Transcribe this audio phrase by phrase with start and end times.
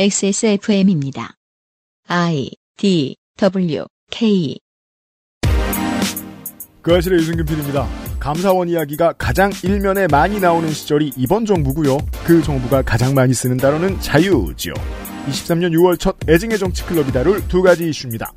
[0.00, 1.34] XSFM입니다.
[2.06, 4.56] I D W K
[6.82, 7.88] 그 아실의 유승균 PD입니다.
[8.20, 11.98] 감사원 이야기가 가장 일면에 많이 나오는 시절이 이번 정부고요.
[12.24, 14.74] 그 정부가 가장 많이 쓰는 단어는 자유지요.
[15.26, 18.32] 23년 6월 첫 애증의 정치 클럽이 다룰 두 가지 이슈입니다.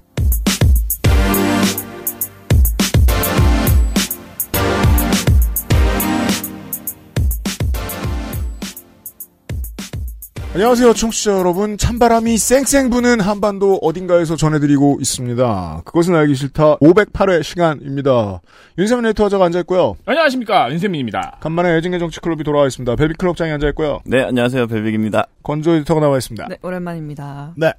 [10.53, 11.77] 안녕하세요, 청취자 여러분.
[11.77, 15.81] 찬바람이 쌩쌩 부는 한반도 어딘가에서 전해드리고 있습니다.
[15.85, 18.41] 그것은 알기 싫다 508회 시간입니다.
[18.77, 19.95] 윤세민 레이터가 앉아있고요.
[20.05, 21.37] 안녕하십니까 윤세민입니다.
[21.39, 22.97] 간만에 애증의 정치 클럽이 돌아와 있습니다.
[22.97, 24.01] 베비클럽장이 앉아있고요.
[24.03, 24.67] 네, 안녕하세요.
[24.67, 25.27] 벨빅입니다.
[25.41, 26.47] 건조 에디터가 나와 있습니다.
[26.49, 27.53] 네, 오랜만입니다.
[27.55, 27.71] 네.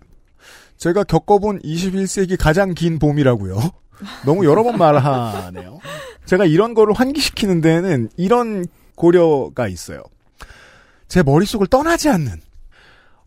[0.79, 3.59] 제가 겪어본 21세기 가장 긴 봄이라고요.
[4.25, 5.79] 너무 여러 번 말하네요.
[6.25, 10.03] 제가 이런 거를 환기시키는 데에는 이런 고려가 있어요.
[11.07, 12.41] 제 머릿속을 떠나지 않는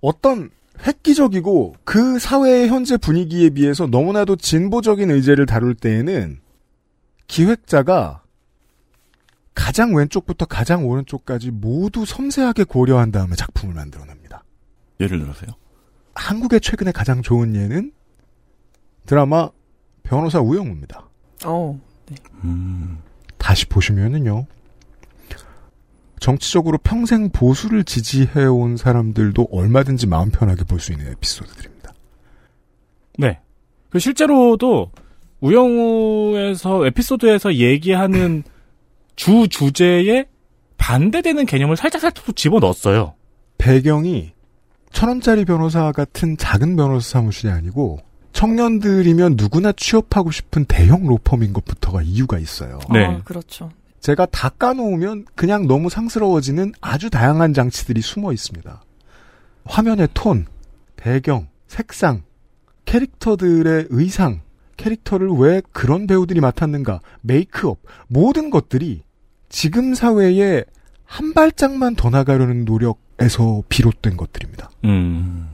[0.05, 0.52] 어떤
[0.86, 6.39] 획기적이고 그 사회의 현재 분위기에 비해서 너무나도 진보적인 의제를 다룰 때에는
[7.25, 8.22] 기획자가
[9.56, 14.44] 가장 왼쪽부터 가장 오른쪽까지 모두 섬세하게 고려한 다음에 작품을 만들어냅니다.
[15.00, 15.50] 예를 들어서요.
[16.14, 17.92] 한국의 최근에 가장 좋은 예는
[19.08, 19.50] 드라마
[20.03, 21.09] 변호사 우영우입니다.
[21.45, 21.81] 어,
[22.44, 23.00] 음,
[23.40, 24.45] 다시 보시면은요.
[26.19, 31.94] 정치적으로 평생 보수를 지지해온 사람들도 얼마든지 마음 편하게 볼 수 있는 에피소드들입니다.
[33.17, 33.39] 네.
[33.89, 34.91] 그 실제로도
[35.41, 38.44] 우영우에서 에피소드에서 얘기하는
[39.16, 40.25] 주 주제에
[40.77, 43.13] 반대되는 개념을 살짝살짝 또 집어넣었어요.
[43.57, 44.33] 배경이
[44.91, 48.00] 천 원짜리 변호사 같은 작은 변호사 사무실이 아니고
[48.33, 52.79] 청년들이면 누구나 취업하고 싶은 대형 로펌인 것부터가 이유가 있어요.
[52.91, 53.05] 네.
[53.05, 53.69] 아, 그렇죠.
[54.06, 58.84] 제가 다 까놓으면 그냥 너무 상스러워지는 아주 다양한 장치들이 숨어 있습니다.
[59.64, 60.45] 화면의 톤,
[60.95, 62.22] 배경, 색상,
[62.86, 64.42] 캐릭터들의 의상,
[64.78, 69.02] 캐릭터를 왜 그런 배우들이 맡았는가, 메이크업, 모든 것들이
[69.50, 70.66] 지금 사회에
[71.03, 74.69] 한 발짝만 더 나가려는 노력에서 비롯된 것들입니다.
[74.84, 75.50] 음.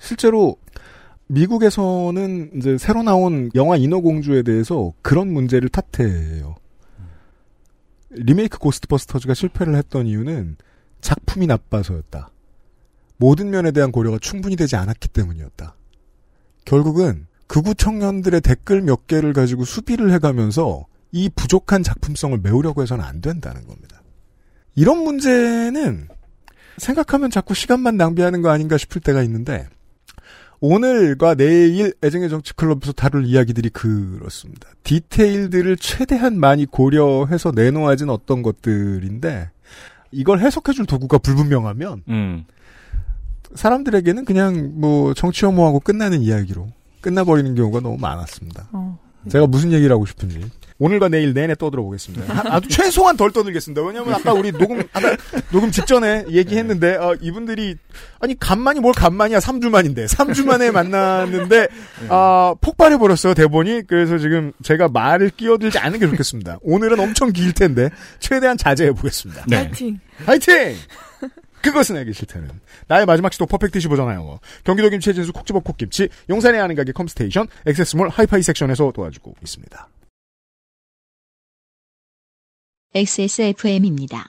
[0.00, 0.56] 실제로
[1.28, 6.56] 미국에서는 이제 새로 나온 영화 인어공주에 대해서 그런 문제를 탓해요.
[8.16, 10.56] 리메이크 고스트버스터즈가 실패를 했던 이유는
[11.00, 12.30] 작품이 나빠서였다.
[13.18, 15.74] 모든 면에 대한 고려가 충분히 되지 않았기 때문이었다.
[16.64, 23.20] 결국은 극우 청년들의 댓글 몇 개를 가지고 수비를 해가면서 이 부족한 작품성을 메우려고 해서는 안
[23.20, 24.02] 된다는 겁니다.
[24.74, 26.08] 이런 문제는
[26.76, 29.68] 생각하면 자꾸 시간만 낭비하는 거 아닌가 싶을 때가 있는데
[30.60, 34.68] 오늘과 내일 애정의 정치 클럽에서 다룰 이야기들이 그렇습니다.
[34.84, 39.50] 디테일들을 최대한 많이 고려해서 내놓아진 어떤 것들인데
[40.12, 42.44] 이걸 해석해줄 도구가 불분명하면 음.
[43.54, 46.68] 사람들에게는 그냥 뭐 정치 혐오하고 끝나는 이야기로
[47.00, 48.68] 끝나버리는 경우가 너무 많았습니다.
[48.72, 48.98] 어.
[49.28, 50.40] 제가 무슨 얘기를 하고 싶은지
[50.78, 52.32] 오늘과 내일 내내 떠들어 보겠습니다.
[52.34, 53.82] 하- 아주 최소한 덜 떠들겠습니다.
[53.82, 55.16] 왜냐하면 아까 우리 녹음 아까
[55.50, 57.76] 녹음 직전에 얘기했는데 어, 이분들이
[58.20, 61.68] 아니 간만이 뭘 간만이야 3주 만인데 3주 만에 만났는데
[62.10, 66.58] 아, 폭발해 버렸어요 대본이 그래서 지금 제가 말을 끼어들지 않는 게 좋겠습니다.
[66.62, 67.88] 오늘은 엄청 길 텐데
[68.18, 69.44] 최대한 자제해 보겠습니다.
[69.48, 69.56] 네.
[69.68, 69.98] 파이팅!
[70.26, 70.74] 화이팅!
[71.62, 72.48] 그것은 알기 싫다는
[72.86, 74.38] 나의 마지막 시도 퍼펙트 15잖아요.
[74.62, 79.88] 경기도 김치 진수 콕집업 콕김치 용산에 아는 가게 컴스테이션 액세스몰 하이파이 섹션에서 도와주고 있습니다.
[82.96, 84.28] XSFM입니다.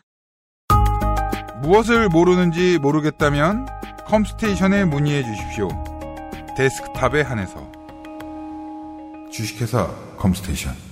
[1.61, 3.66] 무엇을 모르는지 모르겠다면
[4.07, 5.69] 컴스테이션에 문의해 주십시오.
[6.57, 7.72] 데스크탑에 한해서
[9.31, 10.87] 주식회사 컴스테이션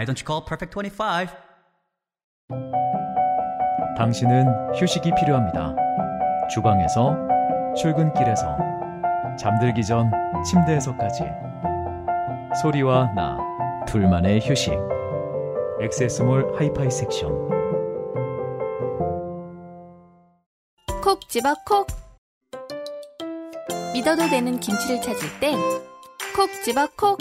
[0.00, 1.28] Why don't you call Perfect 25?
[3.98, 5.76] 당신은 휴식이 필요합니다.
[6.48, 7.14] 주방에서,
[7.76, 8.56] 출근길에서,
[9.38, 10.10] 잠들기 전
[10.42, 11.24] 침대에서까지.
[12.62, 13.36] 소리와 나,
[13.86, 14.72] 둘만의 휴식.
[15.82, 17.50] 액세스몰 하이파이 섹션.
[21.02, 21.86] 콕 집어 콕
[23.92, 25.58] 믿어도 되는 김치를 찾을 땐
[26.34, 27.18] 콕 집어 콕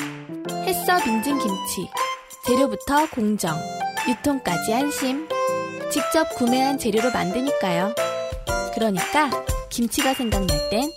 [0.66, 1.90] 햇서 빙진 김치
[2.46, 3.56] 재료부터 공정
[4.08, 5.28] 유통까지 안심
[5.92, 7.94] 직접 구매한 재료로 만드니까요
[8.74, 9.30] 그러니까
[9.70, 10.90] 김치가 생각날 땐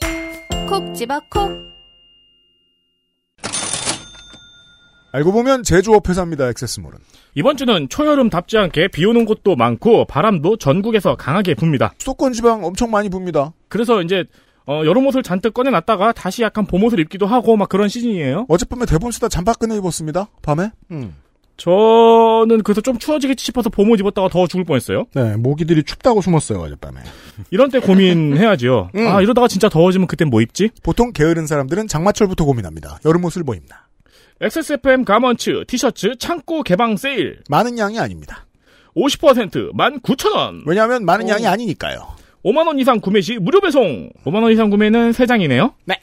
[0.69, 1.51] 콕 집어 콕
[5.15, 6.49] 알고 보면 제조업 회사입니다.
[6.49, 6.97] 액세스몰은.
[7.35, 11.93] 이번 주는 초여름 답지 않게 비 오는 곳도 많고 바람도 전국에서 강하게 붑니다.
[11.99, 13.53] 수도권 지방 엄청 많이 붑니다.
[13.69, 14.25] 그래서 이제
[14.67, 18.47] 어, 여름 옷을 잔뜩 꺼내놨다가 다시 약간 봄 옷을 입기도 하고 막 그런 시즌이에요.
[18.49, 20.29] 어젯밤에 대본 쓰다 잠바 꺼내 입었습니다.
[20.41, 20.71] 밤에.
[20.93, 21.15] 음.
[21.63, 25.05] 저는 그래서 좀 추워지겠지 싶어서 봄옷 입었다가 더 죽을 뻔했어요.
[25.15, 27.01] 네, 모기들이 춥다고 숨었어요 어젯밤에.
[27.53, 28.91] 이런 때 고민해야지요.
[28.97, 29.07] 음.
[29.07, 30.71] 아 이러다가 진짜 더워지면 그땐 뭐 입지?
[30.83, 32.99] 보통 게으른 사람들은 장마철부터 고민합니다.
[33.05, 33.77] 여름 옷을 뭐 입나.
[34.41, 38.45] XSFM 가먼츠 티셔츠 창고 개방 세일 많은 양이 아닙니다.
[38.97, 40.63] 50% 19,000원.
[40.67, 42.09] 왜냐하면 많은 양이 아니니까요.
[42.45, 44.11] 5만 원 이상 구매 시 무료 배송.
[44.25, 45.75] 5만 원 이상 구매는 3장이네요.
[45.85, 46.01] 네.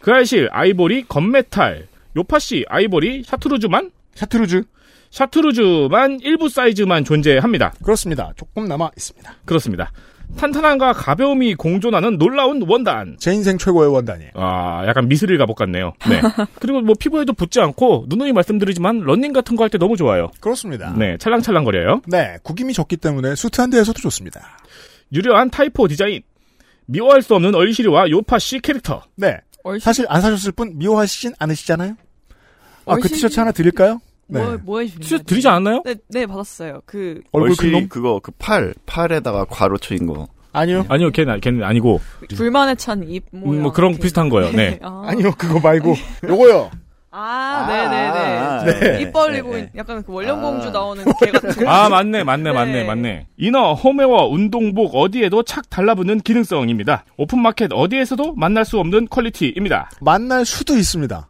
[0.00, 4.64] 그 알실 아이보리 gunmetal 요파시 아이보리 chartreuse만 chartreuse
[5.14, 7.72] chartreuse만 일부 사이즈만 존재합니다.
[7.84, 8.32] 그렇습니다.
[8.36, 9.32] 조금 남아 있습니다.
[9.44, 9.92] 그렇습니다.
[10.36, 13.16] 탄탄함과 가벼움이 공존하는 놀라운 원단.
[13.20, 14.32] 제 인생 최고의 원단이에요.
[14.34, 15.92] 아, 약간 mithril 갑옷 같네요.
[16.08, 16.20] 네.
[16.58, 20.30] 그리고 뭐 피부에도 붙지 않고 누누이 말씀드리지만 런닝 같은 거 할 때 너무 좋아요.
[20.40, 20.92] 그렇습니다.
[20.98, 22.02] 네, 찰랑찰랑거려요.
[22.08, 24.58] 네, 구김이 적기 때문에 수트 한 대에서도 좋습니다.
[25.12, 26.22] 유려한 타이포 디자인.
[26.86, 29.02] 미워할 수 없는 얼시리와 요파시 캐릭터.
[29.16, 31.92] 네, 얼씬 사실 안 사셨을 뿐 미워하시진 않으시잖아요.
[32.86, 34.00] 아, 그 얼씬- 티셔츠 하나 드릴까요?
[34.26, 34.40] 네.
[34.42, 35.82] 뭐, 뭐 해주신 티셔츠 드리지 않았나요?
[35.84, 36.80] 네, 네, 받았어요.
[36.86, 37.88] 그, 얼굴 큰 놈?
[37.88, 40.28] 그거 그 팔 팔에다가 괄호 쳐인 거.
[40.52, 40.84] 아니요.
[40.88, 42.00] 아니요, 걔는, 걔는 아니고.
[42.36, 43.52] 불만에 찬 입, 뭐.
[43.52, 44.52] 음, 뭐 그런 비슷한 거예요.
[44.52, 44.78] 네.
[44.82, 45.94] 아, 아니요, 그거 말고
[46.28, 46.70] 요거요.
[47.16, 47.20] 아,
[47.68, 48.80] 아, 네네네.
[48.96, 49.02] 네.
[49.02, 49.70] 입 벌리고, 네, 네.
[49.76, 50.70] 약간 그 원령공주 아.
[50.72, 51.66] 나오는 개 같은.
[51.68, 52.84] 아, 맞네, 맞네, 맞네, 네.
[52.84, 53.26] 맞네.
[53.36, 57.04] inner, 홈웨어, 운동복 어디에도 착 달라붙는 기능성입니다.
[57.16, 59.90] 오픈마켓 어디에서도 만날 수 없는 quality입니다.
[60.00, 61.28] 만날 수도 있습니다.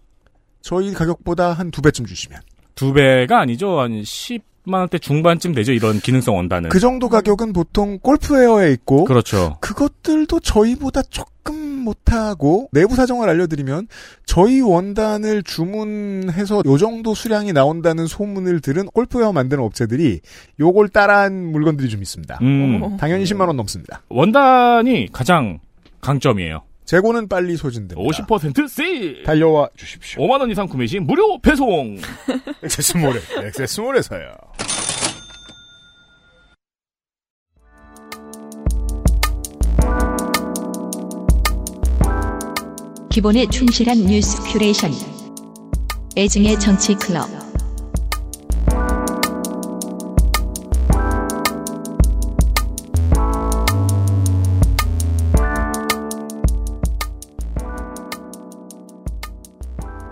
[0.63, 2.41] 저희 가격보다 한 두 배쯤 주시면.
[2.75, 3.81] 두 배가 아니죠.
[3.81, 5.73] 한 10만 원대 중반쯤 되죠.
[5.73, 6.71] 이런 기능성 원단은.
[6.71, 9.57] 그 정도 가격은 보통 골프웨어에 있고 그렇죠.
[9.61, 11.55] 그것들도 저희보다 조금
[11.85, 13.89] 못하고 내부 사정을 알려드리면
[14.25, 20.21] 저희 원단을 주문해서 요 정도 수량이 나온다는 소문을 들은 골프웨어 만드는 업체들이
[20.59, 22.39] 요걸 따라한 물건들이 좀 있습니다.
[22.43, 24.03] 음, 당연히 10만 원 넘습니다.
[24.09, 25.59] 원단이 가장
[26.01, 26.63] 강점이에요.
[26.85, 27.97] 재고는 빨리 소진됩니다.
[28.01, 29.23] 50% 세일!
[29.23, 30.23] 달려와 주십시오.
[30.23, 31.97] 5만원 이상 구매 시 무료 배송!
[32.63, 34.35] 액세스몰에 액세스몰에서요.
[43.11, 44.91] 기본에 충실한 뉴스 큐레이션.
[46.17, 47.29] 애증의 정치 클럽.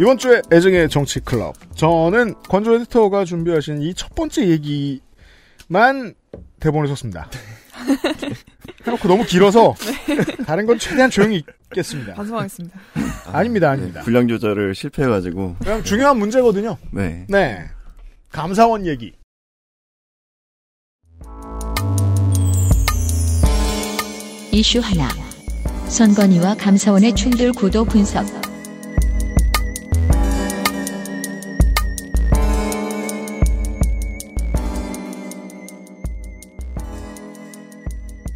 [0.01, 1.55] 이번 주에 애증의 정치 클럽.
[1.77, 6.15] 저는 건조 에디터가 준비하신 이 첫 번째 얘기만
[6.61, 7.29] 대본을 썼습니다.
[8.87, 9.75] 해놓고 너무 길어서
[10.47, 12.15] 다른 건 최대한 조용히 있겠습니다.
[12.15, 12.79] 반성하겠습니다.
[13.33, 14.01] 아 닙니다, 아닙니다.
[14.01, 15.57] 네, 분량 조절을 실패해가지고.
[15.63, 16.77] 그냥 중요한 문제거든요.
[16.91, 17.27] 네.
[17.29, 17.65] 네.
[18.31, 19.13] 감사원 얘기.
[24.51, 25.09] 이슈 하나.
[25.89, 28.25] 선건위와 감사원의 충돌 구도 분석.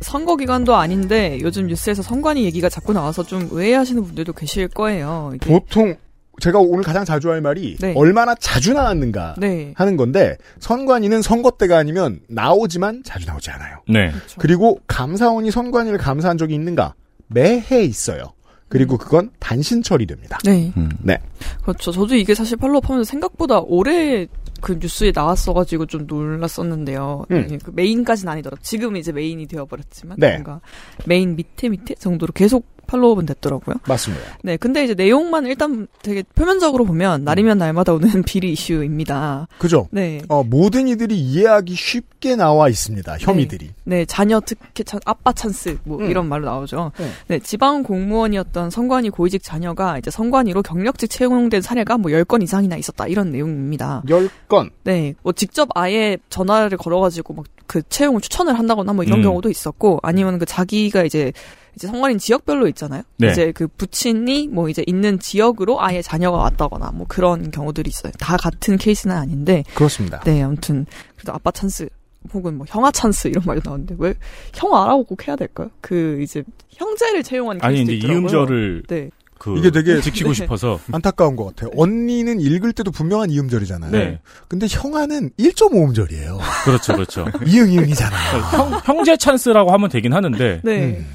[0.06, 5.32] 선거 기간도 아닌데 요즘 뉴스에서 선관위 얘기가 자꾸 나와서 좀 의아해하시는 분들도 계실 거예요.
[5.34, 5.96] 이게- 보통
[6.40, 7.92] 제가 오늘 가장 자주 할 말이 네.
[7.96, 9.72] 얼마나 자주 나왔는가 네.
[9.74, 13.78] 하는 건데 선관위는 선거 때가 아니면 나오지만 자주 나오지 않아요.
[13.88, 14.10] 네.
[14.12, 14.36] 그렇죠.
[14.38, 16.94] 그리고 감사원이 선관위를 감사한 적이 있는가?
[17.26, 18.32] 매해 있어요.
[18.68, 20.38] 그리고 그건 단신 처리됩니다.
[20.44, 20.72] 네.
[20.76, 20.90] 음.
[21.00, 21.18] 네.
[21.62, 21.90] 그렇죠.
[21.90, 24.26] 저도 이게 사실 팔로우하면서 생각보다 오래
[24.66, 27.24] 그 뉴스에 나왔어가지고 좀 놀랐었는데요.
[27.30, 27.58] 음.
[27.62, 30.32] 그 메인까지는 아니더라도 지금 이제 메인이 되어버렸지만 네.
[30.32, 30.60] 뭔가
[31.06, 33.76] 메인 밑에 밑에 정도로 계속 follow-up은 됐더라고요.
[33.86, 34.24] 맞습니다.
[34.42, 39.48] 네, 근데 이제 내용만 일단 되게 표면적으로 보면 날이면 날마다 오는 비리 이슈입니다.
[39.58, 39.88] 그죠?
[39.90, 40.20] 네.
[40.28, 43.16] 어, 모든 이들이 이해하기 쉽게 나와 있습니다.
[43.20, 43.70] 혐의들이.
[43.84, 46.10] 네, 자녀 특혜 찬, 아빠 찬스 뭐 음.
[46.10, 46.92] 이런 말로 나오죠.
[46.98, 47.10] 네.
[47.28, 53.06] 네, 지방 공무원이었던 선관위 고위직 자녀가 이제 선관위로 경력직 채용된 사례가 뭐 10건 이상이나 있었다
[53.06, 54.02] 이런 내용입니다.
[54.08, 54.70] 열 건.
[54.84, 59.22] 네, 뭐 직접 아예 전화를 걸어 가지고 막 그 채용을 추천을 한다거나 뭐 이런 음.
[59.24, 61.32] 경우도 있었고 아니면 그 자기가 이제
[61.76, 63.02] 이제 선관위는 지역별로 있잖아요.
[63.18, 63.30] 네.
[63.30, 68.12] 이제 그 부친이 뭐 이제 있는 지역으로 아예 자녀가 왔다거나 뭐 그런 경우들이 있어요.
[68.18, 70.20] 다 같은 케이스는 아닌데 그렇습니다.
[70.20, 71.88] 네, 아무튼 그래도 아빠 찬스
[72.32, 74.14] 혹은 뭐 형아 찬스 이런 말도 나오는데 왜
[74.54, 75.70] 형아라고 꼭 해야 될까요?
[75.82, 78.20] 그 이제 형제를 채용한 아니, 이제 있더라고요.
[78.20, 79.10] 이음절을 네.
[79.38, 80.34] 그 이게 되게 지키고 네.
[80.34, 80.80] 싶어서.
[80.92, 81.70] 안타까운 것 같아요.
[81.76, 83.90] 언니는 읽을 때도 분명한 이음절이잖아요.
[83.90, 84.20] 네.
[84.48, 86.38] 근데 형아는 1.5음절이에요.
[86.64, 87.26] 그렇죠, 그렇죠.
[87.46, 88.40] 이응 이응이잖아요.
[88.56, 90.84] 형, 형제 찬스라고 하면 되긴 하는데, 네.
[90.84, 91.06] 음.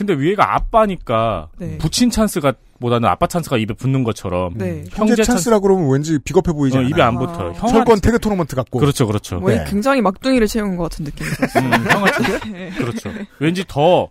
[0.00, 1.76] 근데 위에가 아빠니까 네.
[1.76, 4.82] 부친 찬스가 보다는 아빠 찬스가 입에 붙는 것처럼 네.
[4.92, 6.80] 형제, 찬스 라 그러면 왠지 비겁해 보이지 어.
[6.80, 7.18] 입에 안 아.
[7.18, 7.52] 붙어요.
[7.52, 8.78] 형아 철권 태그 토너먼트 같고.
[8.78, 9.38] 그렇죠, 그렇죠.
[9.42, 9.64] 왜 네.
[9.68, 11.66] 굉장히 막둥이를 채용한 것 같은 느낌이 들었어요.
[11.66, 12.06] 음, 형아
[12.78, 13.10] 그렇죠.
[13.40, 14.08] 왠지 더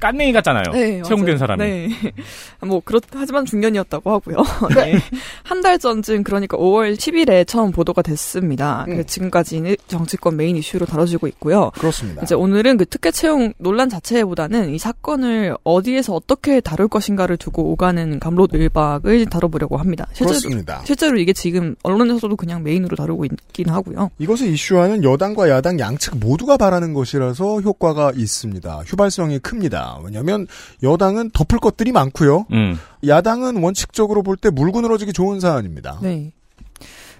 [0.00, 0.64] 깐냉이 같잖아요.
[0.72, 1.38] 네, 채용된 맞아요.
[1.38, 1.62] 사람이.
[1.64, 1.88] 네.
[2.66, 4.36] 뭐 그렇 하지만 중년이었다고 하고요.
[4.76, 4.98] 네.
[5.44, 8.82] 한 달 전쯤 그러니까 5월 10일에 처음 보도가 됐습니다.
[8.82, 8.92] 음.
[8.92, 11.70] 그래서 지금까지는 정치권 메인 이슈로 다뤄지고 있고요.
[11.74, 12.22] 그렇습니다.
[12.22, 18.20] 이제 오늘은 그 특혜 채용 논란 자체보다는 이 사건을 어디에서 어떻게 다룰 것인가를 두고 오가는
[18.20, 20.06] 감로늘박을 다뤄보려고 합니다.
[20.12, 20.82] 실제로, 그렇습니다.
[20.84, 24.10] 실제로 이게 지금 언론에서도 그냥 메인으로 다루고 있긴 하고요.
[24.18, 28.82] 이것을 이슈하는 여당과 야당 양측 모두가 바라는 것이라서 효과가 있습니다.
[28.86, 29.85] 휴발성이 큽니다.
[30.04, 30.46] 왜냐하면
[30.82, 32.46] 여당은 덮을 것들이 많고요.
[32.52, 32.78] 음.
[33.06, 35.98] 야당은 원칙적으로 볼 때 물고 늘어지기 좋은 사안입니다.
[36.02, 36.32] 네.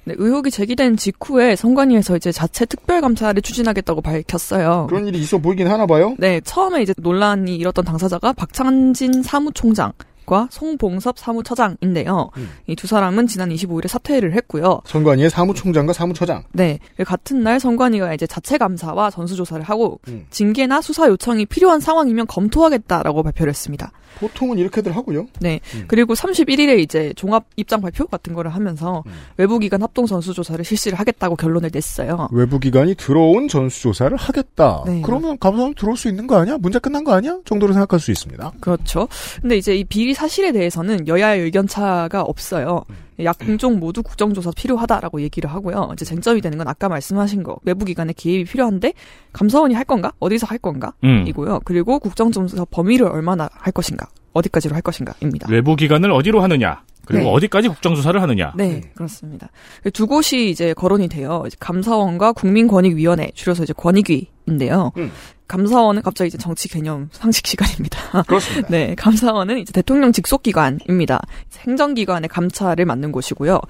[0.05, 4.87] 네, 의혹이 제기된 직후에 선관위에서 이제 자체 특별감사를 추진하겠다고 밝혔어요.
[4.89, 6.15] 그런 일이 있어 보이긴 하나 봐요.
[6.19, 9.93] 네, 처음에 이제 논란이 일었던 당사자가 박찬진 사무총장
[10.27, 12.31] 과 송봉섭 사무처장인데요.
[12.37, 12.51] 음.
[12.67, 14.81] 이두 사람은 지난 25일에 사퇴를 했고요.
[14.85, 16.43] 선관위의 사무총장과 사무처장.
[16.53, 20.27] 네, 그 같은 날 선관위가 이제 자체 감사와 전수조사를 하고 음.
[20.31, 23.93] 징계나 수사 요청이 필요한 상황이면 검토하겠다라고 발표를 했습니다.
[24.17, 25.27] 보통은 이렇게들 하고요.
[25.41, 25.61] 네.
[25.75, 25.85] 음.
[25.89, 29.13] 그리고 31일에 이제 종합 입장 발표 같은 거를 하면서 음.
[29.37, 32.29] 외부기관 합동 전수조사를 실시를 하겠다고 결론을 냈어요.
[32.33, 34.83] 외부 기관이 들어온 전수조사를 하겠다.
[34.87, 35.03] 네.
[35.05, 36.59] 그러면 감사원 들어올 수 있는 거 아니야?
[36.59, 37.39] 문제 끝난 거 아니야?
[37.45, 38.53] 정도로 생각할 수 있습니다.
[38.61, 39.09] 그렇죠.
[39.41, 42.85] 근데 이제 이 비리 사실에 대해서는 여야의 의견 차가 없어요.
[43.25, 45.91] 양쪽 모두 국정조사 필요하다라고 얘기를 하고요.
[45.93, 48.93] 이제 쟁점이 되는 건 아까 말씀하신 거 외부기관의 개입이 필요한데
[49.33, 50.13] 감사원이 할 건가?
[50.19, 50.93] 어디서 할 건가?
[51.05, 51.25] 음.
[51.27, 51.61] 이고요.
[51.65, 54.09] 그리고 국정조사 범위를 얼마나 할 것인가?
[54.33, 55.49] 어디까지로 할 것인가입니다.
[55.51, 56.83] 외부 기관을 어디로 하느냐.
[57.07, 57.31] 그리고 네.
[57.31, 58.53] 어디까지 국정조사를 하느냐.
[58.57, 59.49] 네, 그렇습니다.
[59.93, 61.45] 두 곳이 이제 거론이 돼요.
[61.47, 64.91] 이제 감사원과 국민권익위원회, 줄여서 이제 권익위인데요.
[64.97, 65.13] 음.
[65.49, 68.23] 감사원은 갑자기 이제 정치 개념 상식 시간입니다.
[68.23, 68.69] 그렇습니다.
[68.71, 71.21] 네, 감사원은 이제 대통령 직속 기관입니다.
[71.49, 73.61] 이제 행정 기관의 감찰을 맡는 곳이고요.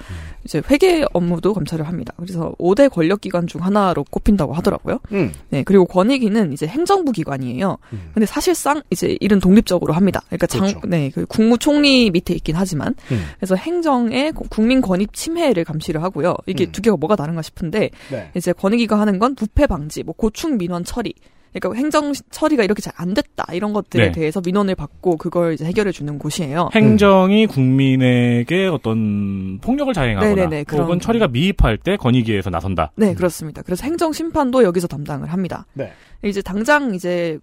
[0.45, 2.15] 이제 회계 업무도 감찰을 합니다.
[2.17, 5.01] 그래서 5대 권력 기관 중 하나로 꼽힌다고 하더라고요.
[5.13, 5.33] 음.
[5.51, 7.77] 네, 그리고 권익위는 이제 행정부 기관이에요.
[7.93, 8.11] 음.
[8.15, 10.23] 근데 사실상 이제 일은 독립적으로 합니다.
[10.29, 10.81] 그러니까 장, 그렇죠.
[10.87, 13.25] 네, 그 국무총리 밑에 있긴 하지만 음.
[13.39, 16.37] 그래서 행정의 국민 권익 침해를 감시를 하고요.
[16.47, 16.73] 이게 음.
[16.73, 18.31] 두 개가 뭐가 다른가 싶은데 네.
[18.35, 21.15] 이제 권익위가 하는 건 부패 방지, 뭐 고충 민원 처리.
[21.53, 24.13] 그러니까 행정 처리가 이렇게 잘 안 됐다 이런 것들에 네.
[24.13, 26.71] 대해서 민원을 받고 그걸 이제 해결해 주는 곳이에요.
[26.75, 32.93] 행정이 국민에게 어떤 폭력을 자행하거나 네네네, 그런- 혹은 처리가 미흡할 때 권익위에서 나선다.
[32.97, 33.61] 네, 그렇습니다.
[33.63, 35.67] 그래서 행정 심판도 여기서 담당을 합니다.
[35.75, 35.93] 네.
[36.25, 37.39] 이제 당장 이제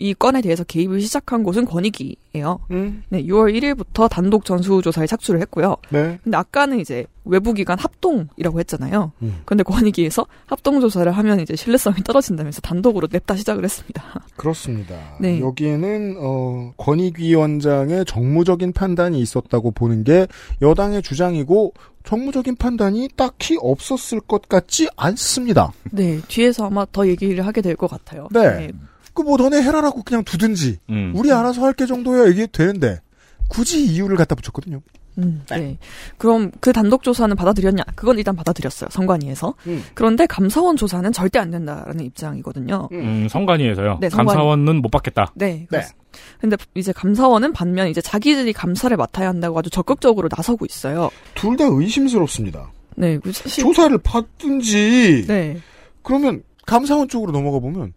[0.00, 2.60] 이 건에 대해서 개입을 시작한 곳은 권익위예요.
[2.70, 3.02] 음.
[3.08, 5.76] 네, 6월 1일부터 단독 전수조사에 착수를 했고요.
[5.90, 6.20] 네.
[6.22, 9.10] 근데 아까는 이제 외부기관 합동이라고 했잖아요.
[9.22, 9.42] 음.
[9.44, 14.02] 근데 권익위에서 합동조사를 하면 이제 신뢰성이 떨어진다면서 단독으로 냅다 시작을 했습니다.
[14.36, 14.94] 그렇습니다.
[15.20, 15.40] 네.
[15.40, 20.26] 여기에는 어, 권익위원장의 정무적인 판단이 있었다고 보는 게
[20.62, 21.74] 여당의 주장이고
[22.04, 25.72] 정무적인 판단이 딱히 없었을 것 같지 않습니다.
[25.90, 28.28] 네, 뒤에서 아마 더 얘기를 하게 될 것 같아요.
[28.32, 28.70] 네.
[29.18, 31.12] 그 뭐 너네 해라라고 그냥 두든지 음.
[31.16, 33.00] 우리 알아서 할게 정도야 이게 되는데
[33.48, 34.80] 굳이 이유를 갖다 붙였거든요.
[35.18, 35.76] 음, 네.
[36.16, 37.82] 그럼 그 단독 조사는 받아들였냐?
[37.96, 38.88] 그건 일단 받아들였어요.
[38.92, 39.54] 선관위에서.
[39.66, 39.82] 음.
[39.94, 42.88] 그런데 감사원 조사는 절대 안 된다라는 입장이거든요.
[42.92, 43.98] 음, 성관위에서요.
[44.00, 44.36] 네, 성관위.
[44.36, 45.32] 감사원은 못 받겠다.
[45.34, 45.66] 네.
[45.68, 45.98] 그렇습니다.
[46.40, 51.10] 근데 이제 감사원은 반면 이제 자기들이 감사를 맡아야 한다고 아주 적극적으로 나서고 있어요.
[51.34, 52.70] 둘 다 의심스럽습니다.
[52.96, 55.56] 네, 그 사실 조사를 받든지 네.
[56.02, 57.92] 그러면 감사원 쪽으로 넘어가 보면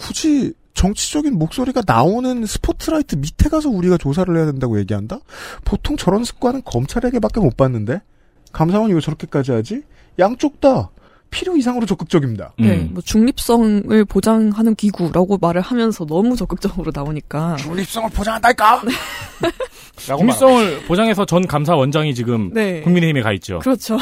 [0.00, 5.18] 굳이 정치적인 목소리가 나오는 스포트라이트 밑에 가서 우리가 조사를 해야 된다고 얘기한다?
[5.64, 8.00] 보통 저런 습관은 검찰에게밖에 못 봤는데
[8.52, 9.82] 감사원이 왜 저렇게까지 하지?
[10.18, 10.90] 양쪽 다
[11.30, 12.52] 필요 이상으로 적극적입니다.
[12.58, 12.90] 네, 음.
[12.92, 18.82] 뭐 중립성을 보장하는 기구라고 말을 하면서 너무 적극적으로 나오니까 중립성을 보장한다니까.
[19.96, 22.80] 중립성을 보장해서 전 감사 원장이 지금 네.
[22.80, 23.58] 국민의힘에 가 있죠.
[23.60, 23.98] 그렇죠.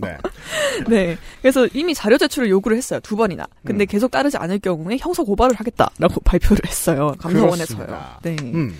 [0.00, 0.16] 네.
[0.88, 1.16] 네.
[1.40, 3.00] 그래서 이미 자료 제출을 요구를 했어요.
[3.02, 3.46] 두 번이나.
[3.64, 3.86] 근데 음.
[3.86, 7.14] 계속 따르지 않을 경우에 형사 고발을 하겠다라고 발표를 했어요.
[7.18, 7.86] 감사원에서요.
[7.86, 8.18] 그렇습니다.
[8.22, 8.36] 네.
[8.42, 8.76] 음.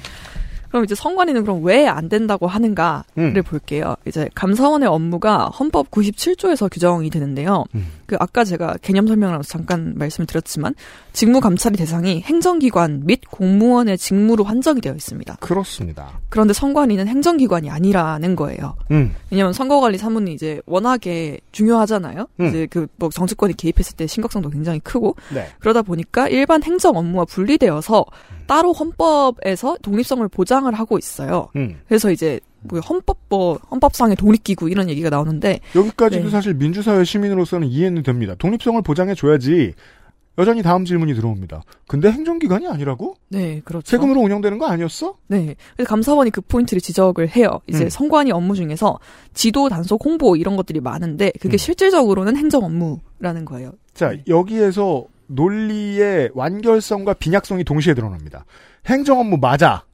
[0.73, 3.43] 그럼 이제 선관위는 그럼 왜 안 된다고 하는가를 음.
[3.47, 3.95] 볼게요.
[4.07, 7.65] 이제 감사원의 업무가 헌법 97조에서 규정이 되는데요.
[7.75, 7.87] 음.
[8.13, 10.75] 그 아까 제가 개념 설명하면서 잠깐 말씀을 드렸지만
[11.15, 15.39] 직무 감찰의 대상이 행정기관 및 공무원의 직무로 한정이 되어 있습니다.
[15.41, 16.21] 그렇습니다.
[16.29, 18.77] 그런데 선관위는 행정기관이 아니라는 거예요.
[18.91, 19.15] 음.
[19.31, 22.27] 왜냐하면 선거관리 사무는 이제 워낙에 중요하잖아요.
[22.41, 22.47] 음.
[22.47, 25.49] 이제 그 뭐 정치권이 개입했을 때 심각성도 굉장히 크고 네.
[25.59, 28.05] 그러다 보니까 일반 행정 업무와 분리되어서
[28.47, 31.49] 따로 헌법에서 독립성을 보장을 하고 있어요.
[31.57, 31.81] 음.
[31.89, 36.31] 그래서 이제 뭐 헌법 뭐 헌법상의 독립기구 이런 얘기가 나오는데 여기까지도 네.
[36.31, 38.35] 사실 민주사회 시민으로서는 이해는 됩니다.
[38.39, 39.75] 독립성을 보장해 줘야지
[40.39, 41.63] 여전히 다음 질문이 들어옵니다.
[41.87, 43.17] 근데 행정기관이 아니라고?
[43.29, 43.85] 네, 그렇죠.
[43.91, 45.17] 세금으로 운영되는 거 아니었어?
[45.27, 45.57] 네.
[45.77, 47.61] 그래서 감사원이 그 포인트를 지적을 해요.
[47.67, 47.89] 이제 음.
[47.91, 48.99] 선관위 업무 중에서
[49.35, 51.59] 지도, 단속, 홍보 이런 것들이 많은데 그게 음.
[51.59, 53.73] 실질적으로는 행정 업무라는 거예요.
[53.93, 58.47] 자, 여기에서 논리의 완결성과 빈약성이 동시에 드러납니다.
[58.87, 59.85] 행정 업무 맞아.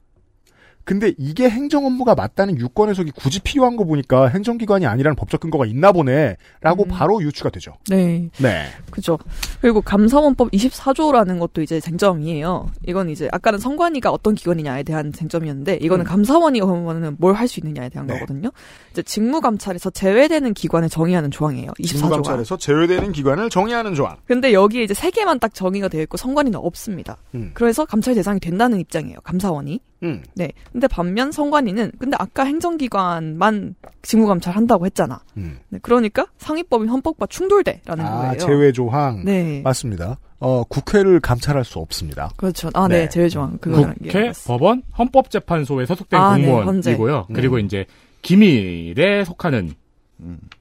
[0.89, 5.67] 근데 이게 행정 업무가 맞다는 유권 해석이 굳이 필요한 거 보니까 행정기관이 아니라는 법적 근거가
[5.67, 6.35] 있나 보네.
[6.61, 6.87] 라고 음.
[6.89, 7.73] 바로 유추가 되죠.
[7.89, 8.27] 네.
[8.39, 8.65] 네.
[8.89, 9.19] 그죠.
[9.61, 12.71] 그리고 감사원법 24조라는 것도 이제 쟁점이에요.
[12.87, 16.09] 이건 이제 아까는 선관위가 어떤 기관이냐에 대한 쟁점이었는데 이거는 음.
[16.09, 18.15] 감사원이 그러면은 뭘 할 수 있느냐에 대한 네.
[18.15, 18.49] 거거든요.
[18.91, 21.69] 이제 직무감찰에서 제외되는 기관을 정의하는 조항이에요.
[21.79, 21.87] 24조가.
[21.87, 24.17] 직무감찰에서 제외되는 기관을 정의하는 조항.
[24.25, 27.17] 근데 여기에 이제 세 개만 딱 정의가 되어 있고 선관위는 없습니다.
[27.35, 27.51] 음.
[27.53, 29.19] 그래서 감찰 대상이 된다는 입장이에요.
[29.23, 29.81] 감사원이.
[30.03, 30.23] 음.
[30.35, 30.51] 네.
[30.71, 35.19] 근데 반면 선관위는 근데 아까 행정기관만 직무 감찰 한다고 했잖아.
[35.37, 35.59] 음.
[35.69, 35.79] 네.
[35.81, 38.37] 그러니까 상위법인 헌법과 충돌돼라는 아, 거예요.
[38.37, 39.23] 제외 조항.
[39.25, 39.61] 네.
[39.63, 40.17] 맞습니다.
[40.39, 42.31] 어, 국회를 감찰할 수 없습니다.
[42.37, 42.69] 그렇죠.
[42.73, 43.01] 아, 네.
[43.01, 43.09] 네.
[43.09, 43.57] 제외 조항.
[43.57, 47.15] 그거랑 국회, 법원, 헌법재판소에 소속된 아, 네, 공무원이고요.
[47.15, 47.33] 헌재.
[47.33, 47.63] 그리고 네.
[47.63, 47.85] 이제
[48.21, 49.73] 기밀에 속하는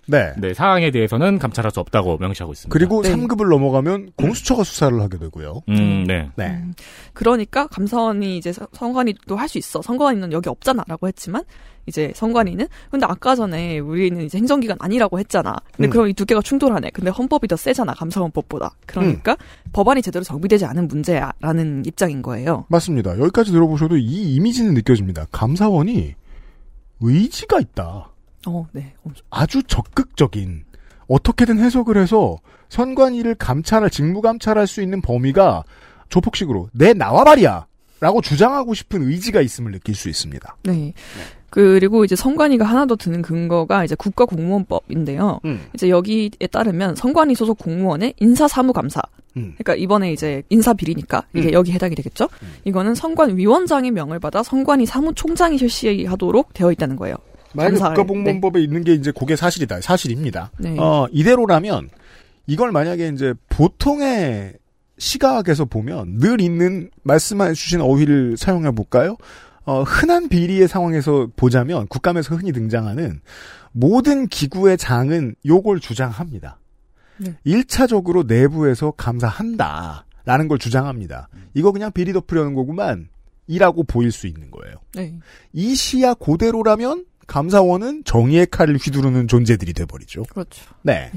[0.07, 0.33] 네.
[0.39, 2.73] 네, 사항에 대해서는 감찰할 수 없다고 명시하고 있습니다.
[2.73, 3.13] 그리고 네.
[3.15, 5.63] 3급을 넘어가면 공수처가 수사를 하게 되고요.
[5.69, 6.31] 음, 네.
[6.37, 6.63] 네.
[7.13, 9.83] 그러니까 감사원이 이제 서- 선관위도 할 수 있어.
[9.83, 11.43] 선관위는 여기 없잖아라고 했지만
[11.87, 15.57] 이제 선관위는 근데 아까 전에 우리는 이제 행정기관 아니라고 했잖아.
[15.75, 15.91] 근데 음.
[15.91, 16.91] 그럼 이 두 개가 충돌하네.
[16.93, 17.95] 근데 헌법이 더 세잖아.
[17.95, 18.73] 감사원법보다.
[18.87, 19.71] 그러니까 음.
[19.73, 22.67] 법안이 제대로 정비되지 않은 문제야라는 입장인 거예요.
[22.69, 23.19] 맞습니다.
[23.19, 25.27] 여기까지 들어보셔도 이 이미지는 느껴집니다.
[25.33, 26.15] 감사원이
[27.01, 28.11] 의지가 있다.
[28.47, 28.95] 어, 네.
[29.05, 30.65] 엄청- 아주 적극적인
[31.09, 32.37] 어떻게든 해석을 해서
[32.69, 35.65] 선관위를 감찰할 직무 감찰할 수 있는 범위가
[36.11, 37.67] 조폭식으로 내 나와 말이야
[38.01, 40.57] 라고 주장하고 싶은 의지가 있음을 느낄 수 있습니다.
[40.65, 40.93] 네.
[41.51, 45.41] 그리고 이제 선관위가 하나 더 드는 근거가 이제 국가공무원법인데요.
[45.45, 45.67] 음.
[45.75, 49.01] 이제 여기에 따르면 선관위 소속 공무원의 인사사무감사.
[49.37, 49.55] 음.
[49.57, 51.53] 그러니까 이번에 이제 인사 비리니까 이게 음.
[51.55, 52.29] 여기 해당이 되겠죠.
[52.65, 57.17] 이거는 선관 위원장의 명을 받아 선관위 사무총장이 실시하도록 되어 있다는 거예요.
[57.55, 57.97] 만약에 감사를.
[57.97, 59.81] 국가공무원법에 있는 게 이제 그게 사실이다.
[59.81, 60.51] 사실입니다.
[60.59, 60.77] 네.
[60.79, 61.89] 어, 이대로라면
[62.47, 64.55] 이걸 만약에 이제 보통의
[64.99, 69.17] 시각에서 보면 늘 있는 말씀해 주신 어휘를 사용해 볼까요?
[69.65, 73.21] 어, 흔한 비리의 상황에서 보자면 국감에서 흔히 등장하는
[73.73, 76.59] 모든 기구의 장은 요걸 주장합니다.
[77.19, 77.35] 네.
[77.47, 80.07] 1차적으로 내부에서 감사한다.
[80.25, 81.29] 라는 걸 주장합니다.
[81.55, 83.09] 이거 그냥 비리 덮으려는 거구만.
[83.47, 84.77] 이라고 보일 수 있는 거예요.
[84.95, 85.19] 네.
[85.53, 90.25] 이 시야 고대로라면 감사원은 정의의 칼을 휘두르는 존재들이 돼버리죠.
[90.25, 90.65] 그렇죠.
[90.83, 91.13] 네.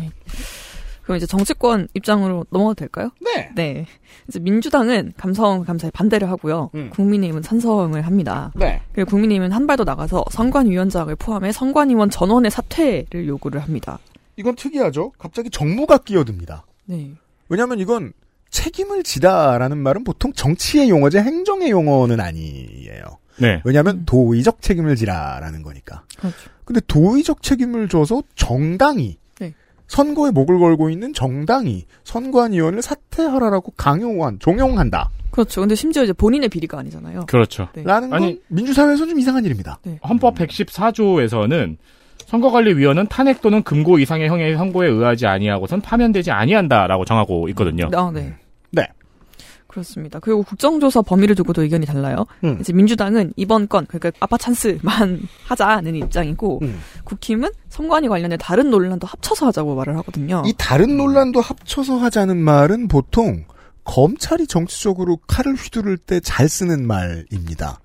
[1.03, 3.09] 그럼 이제 정치권 입장으로 넘어가도 될까요?
[3.19, 3.49] 네.
[3.55, 3.87] 네.
[4.27, 6.69] 이제 민주당은 감사원 감사에 반대를 하고요.
[6.75, 6.89] 음.
[6.91, 8.51] 국민의힘은 찬성을 합니다.
[8.55, 8.81] 네.
[8.93, 13.97] 그리고 국민의힘은 한발더 나가서 선관위원장을 포함해 선관위원 전원의 사퇴를 요구를 합니다.
[14.35, 15.11] 이건 특이하죠.
[15.17, 16.65] 갑자기 정무가 끼어듭니다.
[16.85, 17.11] 네.
[17.49, 18.13] 왜냐하면 이건
[18.49, 23.20] 책임을 지다라는 말은 보통 정치의 용어지 행정의 용어는 아니에요.
[23.37, 23.61] 네.
[23.65, 26.03] 왜냐하면 도의적 책임을 지라라는 거니까.
[26.17, 26.37] 그렇죠.
[26.65, 29.53] 근데 도의적 책임을 져서 정당이 네.
[29.87, 35.09] 선거에 목을 걸고 있는 정당이 선관위원을 사퇴하라라고 강요한 종용한다.
[35.31, 35.61] 그렇죠.
[35.61, 37.25] 근데 심지어 이제 본인의 비리가 아니잖아요.
[37.27, 37.69] 그렇죠.
[37.73, 37.83] 네.
[37.83, 39.79] 라는 건 아니- 민주사회에서 좀 이상한 일입니다.
[40.07, 41.77] 헌법 114조에서는
[42.27, 47.89] 선거관리위원은 탄핵 또는 금고 이상의 형의 선고에 의하지 아니하고선 파면되지 아니한다라고 정하고 있거든요.
[47.93, 48.33] 아, 네.
[48.71, 48.87] 네.
[49.71, 50.19] 그렇습니다.
[50.19, 52.25] 그리고 국정조사 범위를 두고도 의견이 달라요.
[52.43, 52.57] 음.
[52.59, 56.79] 이제 민주당은 이번 건 그러니까 아빠 찬스만 하자는 입장이고 음.
[57.05, 60.43] 국힘은 선관위 관련해 다른 논란도 합쳐서 하자고 말을 하거든요.
[60.45, 63.45] 이 다른 논란도 합쳐서 하자는 말은 보통
[63.83, 67.79] 검찰이 정치적으로 칼을 휘두를 때 잘 쓰는 말입니다.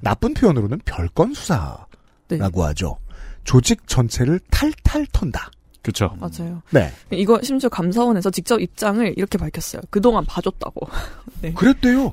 [0.00, 1.86] 나쁜 표현으로는 별건 수사라고
[2.28, 2.38] 네.
[2.38, 2.98] 하죠.
[3.44, 5.50] 조직 전체를 탈탈 턴다.
[5.82, 6.16] 그렇죠.
[6.20, 6.62] 맞아요.
[6.70, 6.92] 네.
[7.10, 9.82] 이거 심지어 감사원에서 직접 입장을 이렇게 밝혔어요.
[9.90, 10.88] 그동안 봐줬다고.
[11.42, 11.52] 네.
[11.52, 12.10] 그랬대요.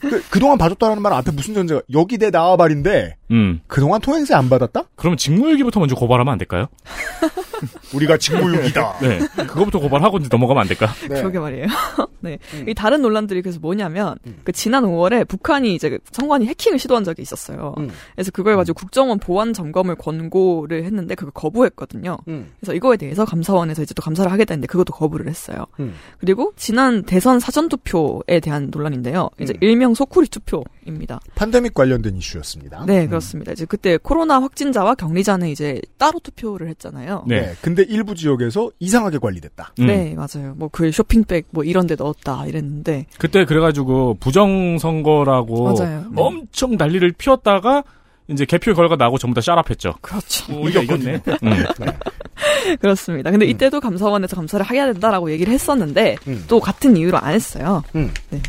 [0.00, 3.60] 그, 그동안 봐줬다라는 말은 앞에 무슨 전제가 여기 내 나와발인데 음.
[3.66, 4.84] 그동안 통행세 안 받았다?
[4.94, 6.66] 그러면 직무유기부터 먼저 고발하면 안 될까요?
[7.94, 8.98] 우리가 직무유기다.
[9.02, 9.18] 네.
[9.46, 10.88] 그거부터 고발하고 이제 넘어가면 안 될까?
[11.08, 11.20] 네.
[11.20, 11.66] 그러게 말이에요.
[12.20, 12.38] 네.
[12.54, 12.68] 음.
[12.68, 17.22] 이 다른 논란들이 그래서 뭐냐면 그 지난 5월에 북한이 이제 그 선관위 해킹을 시도한 적이
[17.22, 17.74] 있었어요.
[17.78, 17.90] 음.
[18.14, 22.18] 그래서 그걸 가지고 국정원 보안 점검을 권고를 했는데 그걸 거부했거든요.
[22.28, 22.52] 음.
[22.60, 25.66] 그래서 이거에 대해서 감사원에서 이제 또 감사를 하겠다는데 그것도 거부를 했어요.
[25.80, 25.94] 음.
[26.18, 29.30] 그리고 지난 대선 사전 투표에 대한 논란인데요.
[29.40, 29.58] 이제 음.
[29.60, 31.18] 일명 소쿠리 투표 입니다.
[31.34, 32.84] 팬데믹 관련된 이슈였습니다.
[32.86, 33.52] 네, 그렇습니다.
[33.52, 37.24] 이제 그때 코로나 확진자와 격리자는 이제 따로 투표를 했잖아요.
[37.26, 37.54] 네.
[37.60, 39.72] 근데 일부 지역에서 이상하게 관리됐다.
[39.80, 39.86] 음.
[39.86, 40.54] 네, 맞아요.
[40.56, 46.00] 뭐 그 쇼핑백 뭐 이런 데 넣었다 이랬는데 그때 그래 가지고 부정 선거라고 맞아요.
[46.10, 46.22] 네.
[46.22, 47.82] 엄청 난리를 피웠다가
[48.28, 49.94] 이제 개표 결과 나고 전부 다 샤랍했죠.
[50.02, 50.52] 그렇죠.
[50.52, 51.22] 뭐 우리가 이겼네.
[51.44, 51.64] 음.
[52.80, 53.30] 그렇습니다.
[53.30, 56.44] 근데 이때도 감사원에서 감사를 해야 된다라고 얘기를 했었는데 음.
[56.48, 57.82] 또 같은 이유로 안 했어요.
[57.94, 58.12] 음.
[58.30, 58.42] 네.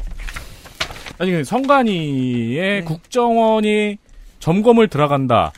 [1.19, 3.97] 아니 그 성관이의 국정원이
[4.39, 5.51] 점검을 들어간다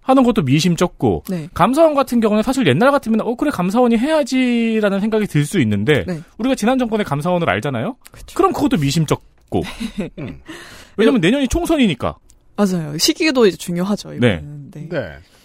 [0.00, 1.48] 하는 것도 미심쩍고 네.
[1.54, 6.20] 감사원 같은 경우는 사실 옛날 같으면 어 그래 감사원이 해야지라는 생각이 들 수 있는데 네.
[6.38, 7.96] 우리가 지난 정권의 감사원을 알잖아요.
[8.34, 9.62] 그럼 그것도 미심쩍고
[10.96, 12.16] 왜냐면 내년이 총선이니까.
[12.56, 12.96] 맞아요.
[12.98, 14.10] 시기도 이제 중요하죠.
[14.10, 14.16] 네.
[14.16, 14.70] 이거는.
[14.70, 14.88] 네.
[14.88, 15.00] 네.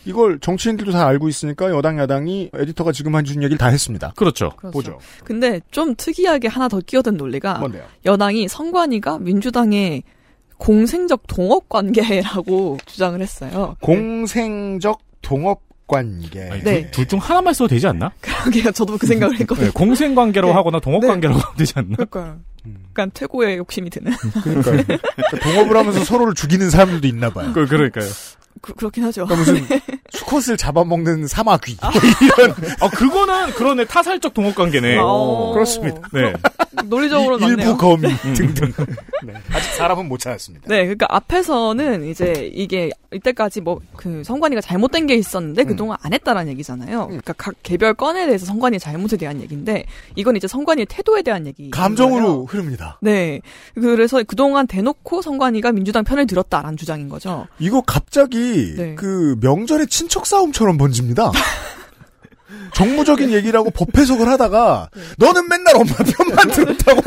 [0.10, 4.12] 이걸 정치인들도 다 알고 있으니까 여당 야당이 에디터가 지금 해준 얘기를 다 했습니다.
[4.16, 4.50] 그렇죠.
[4.58, 4.72] 그렇죠.
[4.72, 5.00] 보죠.
[5.24, 7.84] 근데 좀 특이하게 하나 더 끼어든 논리가 뭔데요?
[8.06, 10.02] 여당이 성관이가 민주당의
[10.58, 13.76] 공생적 동업 관계라고 주장을 했어요.
[13.82, 16.50] 공생적 동업 관계.
[16.64, 16.92] 네.
[16.92, 18.12] 둘 중 하나만 써도 되지 않나?
[18.22, 18.72] 그러게요.
[18.72, 19.66] 저도 그 생각을 했거든요.
[19.68, 20.54] 네, 공생 관계로 네.
[20.54, 21.08] 하거나 동업 네.
[21.08, 21.96] 관계로 하면 되지 않나?
[21.96, 22.26] 그러니까요.
[22.34, 22.44] 음.
[22.92, 24.12] 약간 최고의 욕심이 드는.
[24.44, 24.84] 그러니까요.
[25.42, 27.52] 동업을 하면서 서로를 죽이는 사람들도 있나 봐요.
[27.54, 28.06] 그, 그러니까요.
[28.62, 29.26] 그, 그렇긴 하죠.
[29.26, 29.80] 그러니까 무슨
[30.12, 31.78] 수컷을 잡아먹는 사마귀.
[31.82, 31.92] 아.
[32.22, 32.52] 이런.
[32.82, 33.86] 아, 그거는 그러네.
[33.86, 34.98] 타살적 동업 관계네.
[35.00, 35.52] 어.
[35.54, 36.02] 그렇습니다.
[36.12, 36.34] 네.
[36.86, 37.58] 논리적으로 맞네요.
[37.58, 38.74] 일부 거미 등등.
[39.24, 39.34] 네.
[39.52, 40.66] 아직 사람은 못 찾았습니다.
[40.68, 46.52] 네, 그러니까 앞에서는 이제 이게 이때까지 뭐 그 성관이가 잘못된 게 있었는데 그동안 안 했다라는
[46.54, 47.08] 얘기잖아요.
[47.08, 49.84] 그러니까 각 개별 건에 대해서 성관이 잘못에 대한 얘기인데
[50.16, 51.70] 이건 이제 성관이의 태도에 대한 얘기.
[51.70, 52.98] 감정으로 흐릅니다.
[53.02, 53.42] 네.
[53.76, 57.48] 그래서 그동안 대놓고 성관이가 민주당 편을 들었다라는 주장인 거죠.
[57.58, 58.96] 이거 갑자기 네.
[58.96, 61.32] 그 명절의 친척 싸움처럼 번집니다.
[62.74, 67.02] 정무적인 얘기라고 법 해석을 하다가 너는 맨날 엄마 편만 들었다고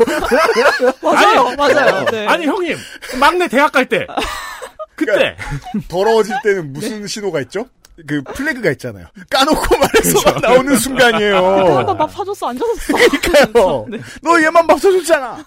[1.01, 2.05] 맞아요, 맞아요.
[2.11, 2.27] 네.
[2.27, 2.75] 아니, 형님.
[3.19, 4.05] 막내 대학 갈 때.
[4.95, 5.35] 그때.
[5.87, 7.67] 더러워질 때는 무슨 신호가 있죠?
[8.07, 9.05] 그 플래그가 있잖아요.
[9.29, 11.35] 까놓고 말해서 나오는 순간이에요.
[11.77, 12.93] 한번 밥 사줬어, 안 줬어.
[13.21, 13.85] 그러니까요.
[14.23, 15.45] 너 얘만 밥 사줬잖아.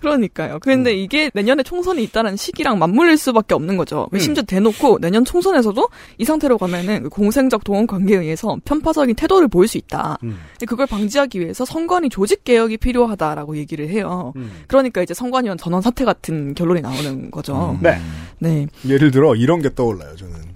[0.00, 0.58] 그러니까요.
[0.60, 4.08] 그런데 이게 내년에 총선이 있다는 시기랑 맞물릴 수밖에 없는 거죠.
[4.18, 9.68] 심지어 대놓고 내년 총선에서도 이 상태로 가면은 그 공생적 동원 관계에 의해서 편파적인 태도를 보일
[9.68, 10.18] 수 있다.
[10.20, 14.32] 근데 그걸 방지하기 위해서 선관위 조직 개혁이 필요하다라고 얘기를 해요.
[14.68, 17.76] 그러니까 이제 선관위원 전원 사퇴 같은 결론이 나오는 거죠.
[17.82, 18.00] 네.
[18.38, 18.66] 네.
[18.88, 20.14] 예를 들어 이런 게 떠올라요.
[20.16, 20.53] 저는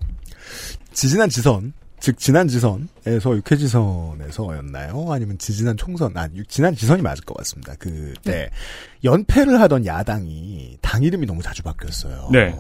[0.99, 5.13] 지지난 지선, 즉 지난 지선에서 육회 지선에서였나요?
[5.13, 7.75] 아니면 지지난 총선, 아 유- 지난 지선이 맞을 것 같습니다.
[7.79, 8.51] 그때
[9.05, 12.31] 연패를 하던 야당이 당 이름이 너무 자주 바뀌었어요.
[12.33, 12.53] 네.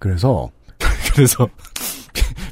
[0.00, 0.50] 그래서
[1.14, 1.48] 그래서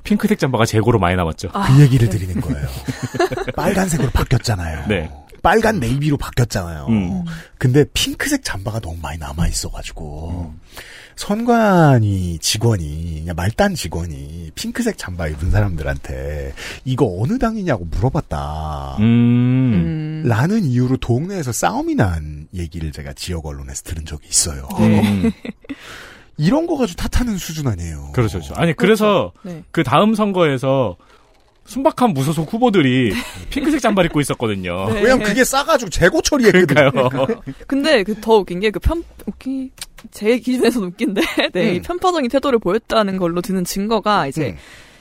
[0.05, 1.49] 핑크색 잠바가 재고로 많이 남았죠.
[1.51, 2.69] 그 얘기를 드리는 거예요.
[3.57, 4.87] 빨간색으로 바뀌었잖아요.
[4.87, 5.11] 네.
[5.43, 6.87] 빨간 네이비로 바뀌었잖아요.
[6.89, 7.25] 음.
[7.59, 10.55] 근데 핑크색 잠바가 너무 많이 남아 있어가지고
[11.17, 16.53] 선관위 직원이 그냥 말단 직원이 핑크색 잠바 입은 사람들한테
[16.85, 18.97] 이거 어느 당이냐고 물어봤다.
[19.01, 20.23] 음.
[20.27, 24.69] 라는 이유로 동네에서 싸움이 난 얘기를 제가 지역 언론에서 들은 적이 있어요.
[24.79, 25.31] 음.
[26.39, 28.11] 이런 거 가지고 탓하는 수준 아니에요.
[28.13, 28.39] 그렇죠.
[28.39, 28.55] 그렇죠.
[28.57, 29.63] 아니, 그래서 네.
[29.71, 30.97] 그 다음 선거에서
[31.65, 33.13] 순박한 무소속 후보들이
[33.51, 34.87] 핑크색 잠바를 입고 있었거든요.
[34.93, 35.03] 네.
[35.03, 37.09] 왜냐면 그게 싸가지고 재고 처리했거든요.
[37.67, 39.71] 근데 그 더 웃긴 게 그 편, 웃기,
[40.11, 41.21] 제 기준에서는 웃긴데,
[41.53, 41.83] 네, 이 음.
[41.83, 44.57] 편파적인 태도를 보였다는 걸로 드는 증거가 이제, 음.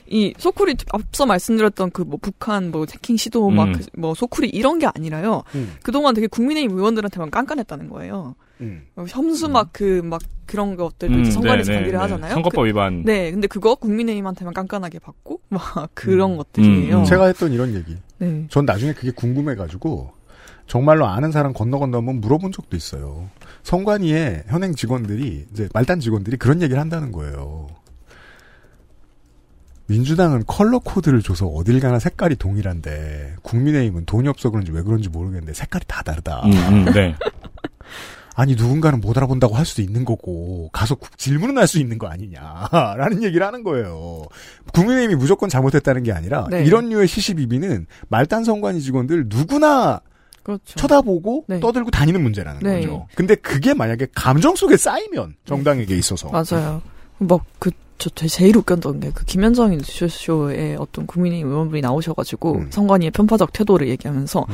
[0.08, 3.56] 이 소쿠리 앞서 말씀드렸던 그 뭐 북한 뭐 해킹 시도 음.
[3.97, 5.43] 막뭐 소쿠리 이런 게 아니라요.
[5.56, 5.76] 음.
[5.84, 8.36] 그동안 되게 국민의힘 의원들한테만 깐깐했다는 거예요.
[8.62, 8.86] 음.
[8.95, 11.97] 어, 혐수 막그막 그런 것들도 음, 선관위에서 네, 네, 관리를 네.
[11.97, 12.34] 하잖아요.
[12.34, 13.04] 선거법 그, 위반.
[13.04, 17.00] 네, 근데 그거 국민의힘한테만 깐깐하게 받고 막 그런 것들이에요.
[17.00, 17.06] 음.
[17.06, 17.95] 제가 했던 이런 얘기.
[18.19, 18.45] 네.
[18.50, 20.12] 전 나중에 그게 궁금해가지고
[20.67, 23.30] 정말로 아는 사람 건너 건너 한번 물어본 적도 있어요.
[23.63, 27.67] 성관위의 현행 직원들이 이제 말단 직원들이 그런 얘기를 한다는 거예요.
[29.88, 35.54] 민주당은 컬러 코드를 줘서 어딜 가나 색깔이 동일한데 국민의힘은 돈이 없어 그런지 왜 그런지 모르겠는데
[35.54, 36.43] 색깔이 다 다르다.
[36.45, 37.13] 음, 음, 네.
[38.36, 42.08] 아니 누군가는 못 알아본다고 할 수도 있는 거고 가서 구- 질문은 할 수 있는 거
[42.08, 44.24] 아니냐라는 얘기를 하는 거예요.
[44.74, 46.63] 국민의힘이 무조건 잘못했다는 게 아니라 네.
[46.65, 50.02] 이런 류의 시시비비는 말단 성관위 직원들 누구나
[50.44, 50.76] 그렇죠.
[50.76, 51.60] 쳐다보고 네.
[51.60, 52.82] 떠들고 다니는 문제라는 네.
[52.82, 53.08] 거죠.
[53.15, 56.82] 근데 그게 만약에 감정 속에 쌓이면 정당에게 있어서 맞아요.
[57.20, 62.67] 막그 저 제일 웃겼던 게 그 김현정 뉴스쇼에 어떤 국민의힘 의원분이 나오셔가지고 음.
[62.72, 64.48] 선관위의 편파적 태도를 얘기하면서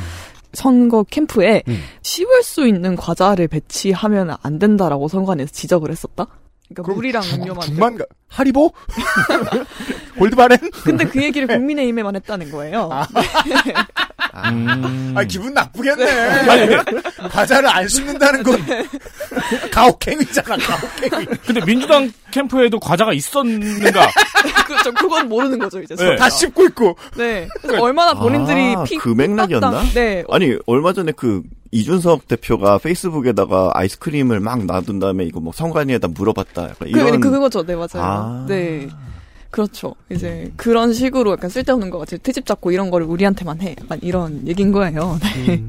[0.57, 1.79] 선거 캠프에 음.
[2.01, 6.25] 씹을 수 있는 과자를 배치하면 안 된다라고 선관위에서 지적을 했었다.
[6.73, 7.61] 그러니까 물이랑 죽- 음료만.
[7.67, 8.71] 죽만 가 하리보
[10.17, 12.89] 골드바렌 근데 그 얘기를 국민의힘에만 했다는 거예요.
[12.91, 13.07] 아.
[14.51, 15.13] 음.
[15.15, 16.05] 아 기분 나쁘겠네.
[17.29, 18.59] 과자를 안 씹는다는 건
[19.71, 20.57] 가혹행위잖아.
[20.57, 21.25] 가혹행위.
[21.45, 24.07] 근데 민주당 캠프에도 과자가 있었는가?
[24.65, 24.93] 그렇죠.
[24.93, 25.95] 그건 모르는 거죠 이제.
[25.95, 26.15] 네.
[26.15, 26.97] 다 씹고 있고.
[27.15, 27.47] 네.
[27.61, 29.83] 그래서 얼마나 본인들이 아, 피 그 맥락이었나?
[29.93, 30.23] 네.
[30.29, 36.63] 아니 얼마 전에 그 이준석 대표가 페이스북에다가 아이스크림을 막 놔둔 다음에 이거 뭐 성관이에다 물어봤다.
[36.63, 37.63] 약간 그, 이런 그, 그거죠.
[37.65, 37.87] 네, 맞아요.
[37.95, 38.45] 아.
[38.47, 38.87] 네.
[39.51, 39.95] 그렇죠.
[40.09, 43.75] 이제 그런 식으로 약간 쓸데없는 거 같이 트집 잡고 이런 거를 우리한테만 해.
[43.81, 45.17] 약간 이런 얘기인 거예요.
[45.45, 45.63] 네.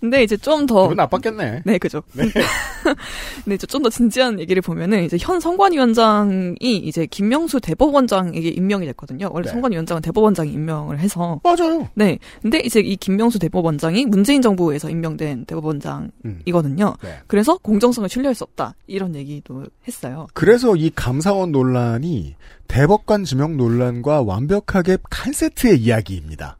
[0.00, 0.82] 근데 이제 좀 더.
[0.82, 1.62] 기분 나빴겠네.
[1.64, 2.02] 네, 그죠.
[2.14, 9.30] 네, 좀더 진지한 얘기를 보면은 이제 현 선관위원장이 이제 김명수 대법원장에게 임명이 됐거든요.
[9.32, 9.52] 원래 네.
[9.52, 11.40] 선관위원장은 대법원장이 임명을 해서.
[11.44, 11.88] 맞아요.
[11.94, 12.18] 네.
[12.40, 16.94] 근데 이제 이 김명수 대법원장이 문재인 정부에서 임명된 대법원장이거든요.
[17.02, 17.18] 네.
[17.28, 18.74] 그래서 공정성을 신뢰할 수 없다.
[18.86, 20.26] 이런 얘기도 했어요.
[20.34, 22.34] 그래서 이 감사원 논란이
[22.68, 26.58] 대법 관 지명 논란과 완벽하게 한 세트의 이야기입니다.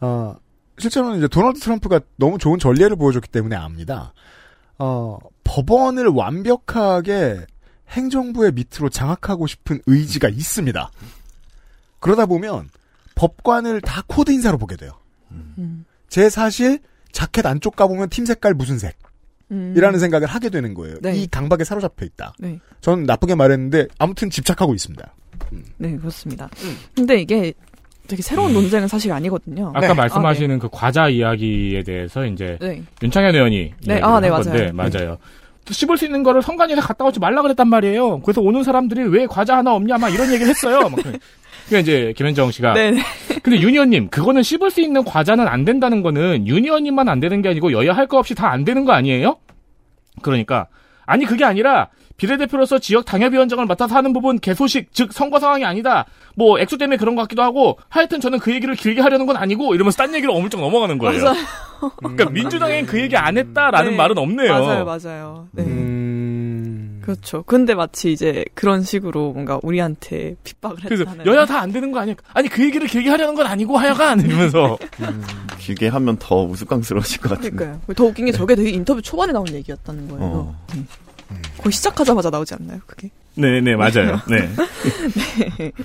[0.00, 0.36] 어,
[0.78, 4.12] 실제로는 이제 도널드 트럼프가 너무 좋은 전례를 보여줬기 때문에 압니다.
[4.78, 7.44] 어, 법원을 완벽하게
[7.90, 10.90] 행정부의 밑으로 장악하고 싶은 의지가 있습니다.
[11.98, 12.70] 그러다 보면
[13.14, 14.92] 법관을 다 코드 인사로 보게 돼요.
[15.30, 15.84] 음.
[16.08, 16.80] 제 사실
[17.12, 18.96] 자켓 안쪽 가보면 팀 색깔 무슨 색.
[19.50, 19.74] 음.
[19.76, 20.96] 이라는 생각을 하게 되는 거예요.
[21.02, 21.16] 네.
[21.16, 22.32] 이 강박에 사로잡혀 있다.
[22.38, 22.60] 네.
[22.80, 25.14] 저는 나쁘게 말했는데 아무튼 집착하고 있습니다.
[25.78, 26.48] 네, 그렇습니다.
[26.64, 26.76] 음.
[26.94, 27.52] 근데 이게
[28.08, 29.72] 되게 새로운 논쟁은 사실 아니거든요.
[29.74, 29.94] 아까 네.
[29.94, 32.82] 말씀하시는 그 과자 이야기에 대해서 이제 아, 네.
[33.02, 34.42] 윤창현 의원이 네, 아, 네, 한 맞아요.
[34.42, 35.18] 건데 맞아요.
[35.64, 38.20] 또 씹을 수 있는 거를 성관위에서 갔다 오지 말라 그랬단 말이에요.
[38.20, 40.88] 그래서 오는 사람들이 왜 과자 하나 없냐 막 이런 얘기를 했어요.
[40.88, 40.98] 막.
[41.02, 43.02] 그러니까 이제 김현정 씨가 네, 네.
[43.42, 47.72] 근데 유니언님 그거는 씹을 수 있는 과자는 안 된다는 거는 유니언님만 안 되는 게 아니고
[47.72, 49.36] 여야 할 거 없이 다 안 되는 거 아니에요?
[50.22, 50.66] 그러니까
[51.06, 51.88] 아니 그게 아니라
[52.20, 56.04] 비례대표로서 지역 당협위원장을 맡아서 하는 부분 개소식 즉 선거 상황이 아니다.
[56.36, 59.74] 뭐 액수 때문에 그런 것 같기도 하고 하여튼 저는 그 얘기를 길게 하려는 건 아니고
[59.74, 61.24] 이러면서 딴 얘기를 어물쩍 넘어가는 거예요.
[61.24, 61.36] 맞아요.
[61.96, 63.96] 그러니까 민주당엔 그 얘기 안 했다라는 네.
[63.96, 64.52] 말은 없네요.
[64.52, 65.48] 맞아요, 맞아요.
[65.52, 65.62] 네.
[65.62, 67.00] 음...
[67.02, 67.42] 그렇죠.
[67.44, 71.24] 근데 마치 이제 그런 식으로 뭔가 우리한테 핍박을 그래서 했다는.
[71.26, 72.16] 여야 다 안 되는 거 아니야?
[72.34, 74.76] 아니 그 얘기를 길게 하려는 건 아니고 하여간 이러면서
[75.58, 77.56] 길게 하면 더 우스꽝스러워질 것 같은데.
[77.56, 77.94] 그러니까요.
[77.96, 80.22] 더 웃긴 게 저게 되게 인터뷰 초반에 나온 얘기였다는 거예요.
[80.22, 80.64] 어.
[80.74, 80.82] 네.
[81.58, 83.10] 거의 시작하자마자 나오지 않나요, 그게?
[83.34, 84.20] 네네 맞아요.
[84.28, 84.48] 네.
[85.58, 85.72] 네.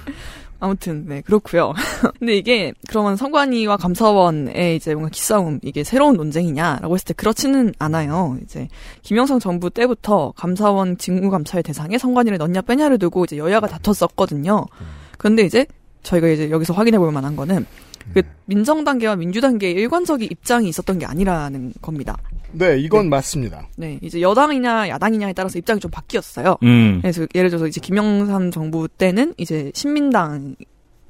[0.59, 1.73] 아무튼 네 그렇고요.
[2.19, 8.37] 근데 이게 그러면 선관위와 감사원의 이제 뭔가 기싸움 이게 새로운 논쟁이냐라고 했을 때 그렇지는 않아요.
[8.43, 8.67] 이제
[9.03, 14.65] 김영삼 정부 때부터 감사원 직무감찰 대상에 선관위를 넣냐 빼냐를 두고 이제 여야가 다퉜었거든요.
[15.17, 15.65] 그런데 이제
[16.03, 17.65] 저희가 이제 여기서 확인해 볼 만한 거는
[18.13, 22.17] 그 민정 단계와 민주 단계의 일관적인 입장이 있었던 게 아니라는 겁니다.
[22.51, 23.67] 네, 이건 맞습니다.
[23.77, 26.57] 네, 이제 여당이냐 야당이냐에 따라서 입장이 좀 바뀌었어요.
[26.63, 26.99] 음.
[27.01, 30.55] 그래서 예를 들어서 이제 김영삼 정부 때는 이제 신민당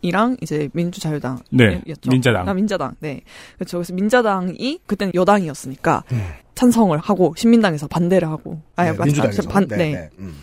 [0.01, 2.09] 이랑 이제 민주자유당 네, 였죠.
[2.11, 2.47] 민자당.
[2.47, 2.93] 아, 민자당.
[2.99, 3.21] 네.
[3.55, 3.77] 그렇죠.
[3.77, 6.21] 그래서 민자당이 그때는 여당이었으니까 음.
[6.53, 9.41] 찬성을 하고 신민당에서 반대를 하고 아니 네, 맞- 민주당에서.
[9.49, 10.09] 반, 네, 네, 네.
[10.19, 10.35] 음.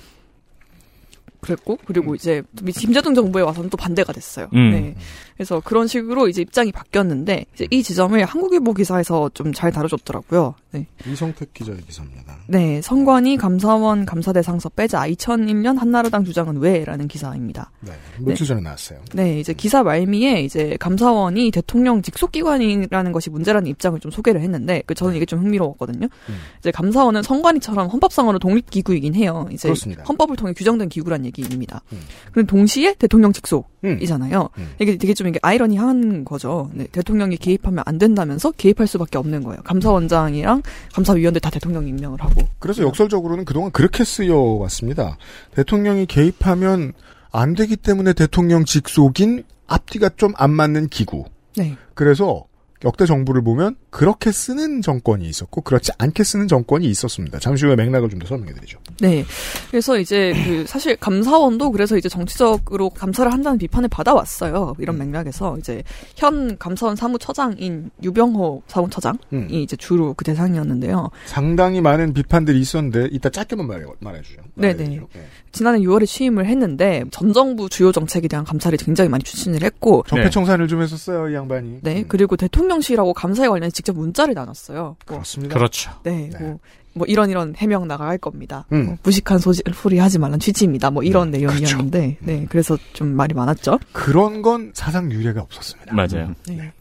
[1.43, 4.49] 그랬고 그리고 이제 또 김대중 정부에 와서는 또 반대가 됐어요.
[4.55, 4.71] 음.
[4.71, 4.95] 네.
[5.35, 10.55] 그래서 그런 식으로 이제 입장이 바뀌었는데 이제 이 지점을 한국일보 기사에서 좀 잘 다뤄줬더라고요.
[10.73, 10.87] 네.
[11.07, 12.37] 이성택 기자의 기사입니다.
[12.47, 17.71] 네, 선관위 감사원 감사 대상서 빼자 2001년 한나라당 주장은 왜라는 기사입니다.
[17.81, 19.01] 네, 며칠 전에 나왔어요.
[19.15, 24.95] 네, 이제 기사 말미에 이제 감사원이 대통령 직속기관이라는 것이 문제라는 입장을 좀 소개를 했는데, 그
[24.95, 26.07] 저는 이게 좀 흥미로웠거든요.
[26.07, 26.39] 음.
[26.59, 29.49] 이제 감사원은 선관위처럼 헌법상으로 독립기구이긴 해요.
[29.53, 30.05] 이제 그렇습니다.
[30.05, 31.83] 헌법을 통해 규정된 기구란 얘기 입니다.
[31.93, 32.01] 음.
[32.31, 33.33] 그런데 동시에 대통령 음.
[33.33, 34.51] 직속이잖아요.
[34.59, 34.71] 음.
[34.79, 36.71] 이게 되게 좀 이게 아이러니한 거죠.
[36.75, 39.63] 네, 대통령이 개입하면 안 된다면서 개입할 수밖에 없는 거예요.
[39.63, 40.63] 감사원장이랑
[40.95, 42.43] 감사위원들 다 대통령이 임명을 하고.
[42.59, 45.17] 그래서 역설적으로는 그동안 그렇게 쓰여 왔습니다.
[45.55, 46.93] 대통령이 개입하면
[47.31, 51.25] 안 되기 때문에 대통령 직속인 앞뒤가 좀 안 맞는 기구.
[51.57, 51.77] 네.
[51.95, 52.45] 그래서
[52.85, 57.39] 역대 정부를 보면 그렇게 쓰는 정권이 있었고 그렇지 않게 쓰는 정권이 있었습니다.
[57.39, 58.79] 잠시 후에 맥락을 좀 더 설명해드리죠.
[59.01, 59.25] 네.
[59.71, 64.75] 그래서 이제 그 사실 감사원도 그래서 이제 정치적으로 감사를 한다는 비판을 받아왔어요.
[64.79, 65.83] 이런 맥락에서 이제
[66.17, 69.49] 현 감사원 사무처장인 유병호 사무처장이 음.
[69.51, 71.11] 이제 주로 그 대상이었는데요.
[71.27, 74.43] 상당히 많은 비판들이 있었는데 이따 짧게만 말해, 말해주죠.
[74.55, 74.75] 네네.
[74.75, 75.09] 말해주죠.
[75.15, 75.27] 네.
[75.53, 80.69] 지난해 6월에 취임을 했는데 전 정부 주요 정책에 대한 감사를 굉장히 많이 추진을 했고 적폐청산을
[80.69, 81.81] 좀 했었어요, 이 양반이.
[81.83, 84.83] 네, 그리고 대통령 실하고 감사에 관련해서 직접 문자를 나눴어요.
[84.83, 85.55] 뭐, 그렇습니다.
[85.55, 85.91] 그렇죠.
[86.05, 86.59] 네, 뭐,
[86.95, 88.67] 뭐 이런 이런 해명 나갈 겁니다.
[88.73, 88.87] 음.
[88.87, 90.91] 뭐 무식한 소지, 소리 하지 말란 취지입니다.
[90.91, 93.79] 뭐 이런 음, 내용이었는데, 네, 그래서 좀 말이 많았죠.
[93.93, 95.95] 그런 건 사상 유례가 없었습니다.
[95.95, 96.35] 맞아요.
[96.49, 96.73] 네.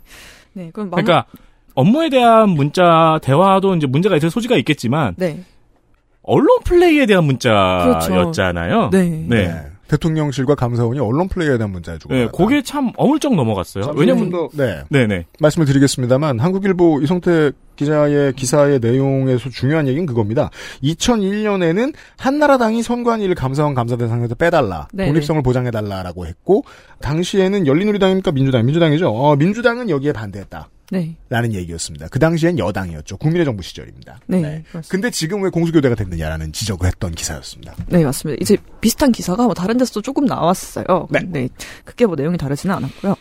[0.54, 1.26] 네, 그럼 마무- 그러니까
[1.76, 5.44] 업무에 대한 문자 대화도 이제 문제가 있을 소지가 있겠지만 네,
[6.24, 8.32] 언론 플레이에 대한 문자였잖아요.
[8.32, 8.90] 그렇죠.
[8.92, 9.26] 네.
[9.30, 9.71] 네.
[9.92, 13.94] 대통령실과 감사원이 언론 플레이에 대한 문제를 주고 네, 그게 참 어물쩍 넘어갔어요.
[13.96, 14.84] 왜냐면 네.
[14.90, 15.26] 네네.
[15.40, 20.50] 말씀을 드리겠습니다만 한국일보 이성태 기자의 기사의 내용에서 중요한 얘기는 그겁니다.
[20.84, 26.64] 2001년에는 한나라당이 선관위를 감사원 감사 대상에서 빼달라, 네, 독립성을 보장해달라라고 했고
[27.02, 29.10] 당시에는 열린우리당입니까 민주당, 민주당이죠.
[29.10, 30.70] 어, 민주당은 여기에 반대했다.
[30.92, 31.16] 네.
[31.30, 32.08] 라는 얘기였습니다.
[32.10, 33.16] 그 당시엔 여당이었죠.
[33.16, 34.20] 국민의 정부 시절입니다.
[34.28, 34.42] 네.
[34.42, 34.82] 그렇습니다.
[34.90, 37.74] 근데 지금 왜 공수교대가 됐느냐라는 지적을 했던 기사였습니다.
[37.88, 38.38] 네, 맞습니다.
[38.42, 41.08] 이제 비슷한 기사가 뭐 다른 데서도 조금 나왔어요.
[41.30, 41.48] 네.
[41.86, 43.16] 크게 뭐 내용이 다르지는 않았고요.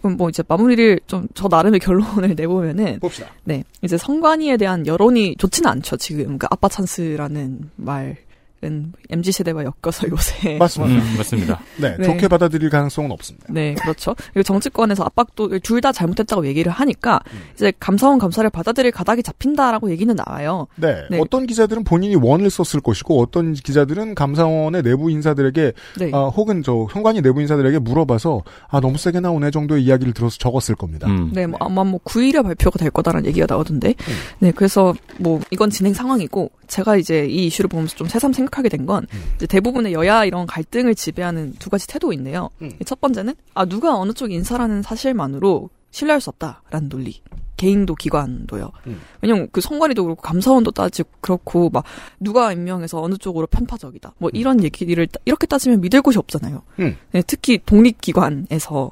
[0.00, 3.28] 그럼 뭐 이제 마무리를 좀 저 나름의 결론을 내보면은 봅시다.
[3.44, 3.62] 네.
[3.82, 6.38] 이제 선관위에 대한 여론이 좋지는 않죠, 지금.
[6.38, 8.16] 그 아빠 찬스라는 말
[8.64, 11.02] 은 MZ 세대와 엮어서 요새 맞습니다.
[11.02, 11.60] 음, 맞습니다.
[11.76, 12.04] 네, 네.
[12.04, 13.46] 좋게 받아들일 가능성은 없습니다.
[13.50, 14.14] 네, 그렇죠.
[14.32, 17.20] 그리고 정치권에서 압박도 둘 다 잘못했다고 얘기를 하니까
[17.54, 20.68] 이제 감사원 감사를 받아들일 가닥이 잡힌다라고 얘기는 나와요.
[20.76, 21.20] 네, 네.
[21.20, 26.10] 어떤 기자들은 본인이 원을 썼을 것이고 어떤 기자들은 감사원의 내부 인사들에게 네.
[26.14, 30.76] 아, 혹은 저 선관위 내부 인사들에게 물어봐서 아 너무 세게 나오네 정도의 이야기를 들어서 적었을
[30.76, 31.06] 겁니다.
[31.08, 31.30] 음.
[31.34, 33.88] 네, 뭐 아마 뭐 9일에 발표가 될 거다라는 얘기가 나오던데.
[33.90, 34.14] 음.
[34.38, 38.68] 네, 그래서 뭐 이건 진행 상황이고 제가 이제 이 이슈를 보면서 좀 새삼 생 각하게
[38.70, 39.46] 된건 음.
[39.48, 42.48] 대부분의 여야 이런 갈등을 지배하는 두 가지 태도인데요.
[42.62, 42.70] 음.
[42.86, 47.20] 첫 번째는 아 누가 어느 쪽 인사라는 사실만으로 신뢰할 수 없다라는 논리.
[47.56, 48.70] 개인도 기관도요.
[48.86, 49.00] 음.
[49.22, 51.84] 왜냐면 그 선관위도 그렇고 감사원도 따지고 그렇고 막
[52.20, 54.12] 누가 임명해서 어느 쪽으로 편파적이다.
[54.18, 56.62] 뭐 이런 얘기를 따- 이렇게 따지면 믿을 곳이 없잖아요.
[56.80, 56.96] 음.
[57.12, 58.90] 네, 특히 독립기관에서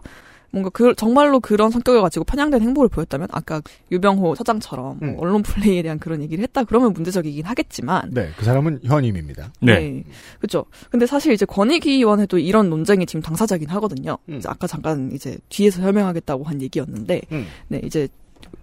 [0.54, 5.16] 뭔가 그 정말로 그런 성격을 가지고 편향된 행보를 보였다면 아까 유병호 사장처럼 뭐 음.
[5.18, 9.52] 언론 플레이에 대한 그런 얘기를 했다 그러면 문제적이긴 하겠지만 네, 그 사람은 현임입니다.
[9.60, 10.04] 네.
[10.38, 10.64] 그렇죠.
[10.90, 14.16] 근데 사실 이제 권익위원회도 이런 논쟁이 지금 당사자긴 하거든요.
[14.28, 14.36] 음.
[14.36, 17.46] 이제 아까 잠깐 이제 뒤에서 설명하겠다고 한 얘기였는데, 음.
[17.68, 18.06] 네 이제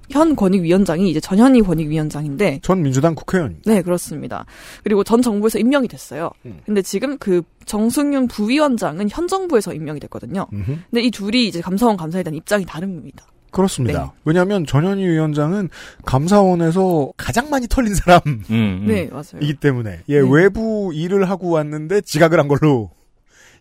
[0.10, 3.58] 현 권익위원장이 이제 전현희 권익위원장인데, 전 민주당 국회의원.
[3.66, 4.46] 네 그렇습니다.
[4.84, 6.30] 그리고 전 정부에서 임명이 됐어요.
[6.46, 6.60] 음.
[6.66, 10.48] 근데 지금 그 정승윤 부위원장은 현 정부에서 임명이 됐거든요.
[10.52, 10.78] 음흠.
[10.90, 13.26] 근데 이 둘이 이제 감사원 감사에 대한 입장이 다릅니다.
[13.52, 14.04] 그렇습니다.
[14.06, 14.22] 네.
[14.26, 15.70] 왜냐하면 전현희 위원장은
[16.06, 18.86] 감사원에서 가장 많이 털린 사람이기 음, 음.
[18.88, 19.54] 네 맞아요.
[19.60, 20.28] 때문에 예 네.
[20.30, 22.92] 외부 일을 하고 왔는데 지각을 한 걸로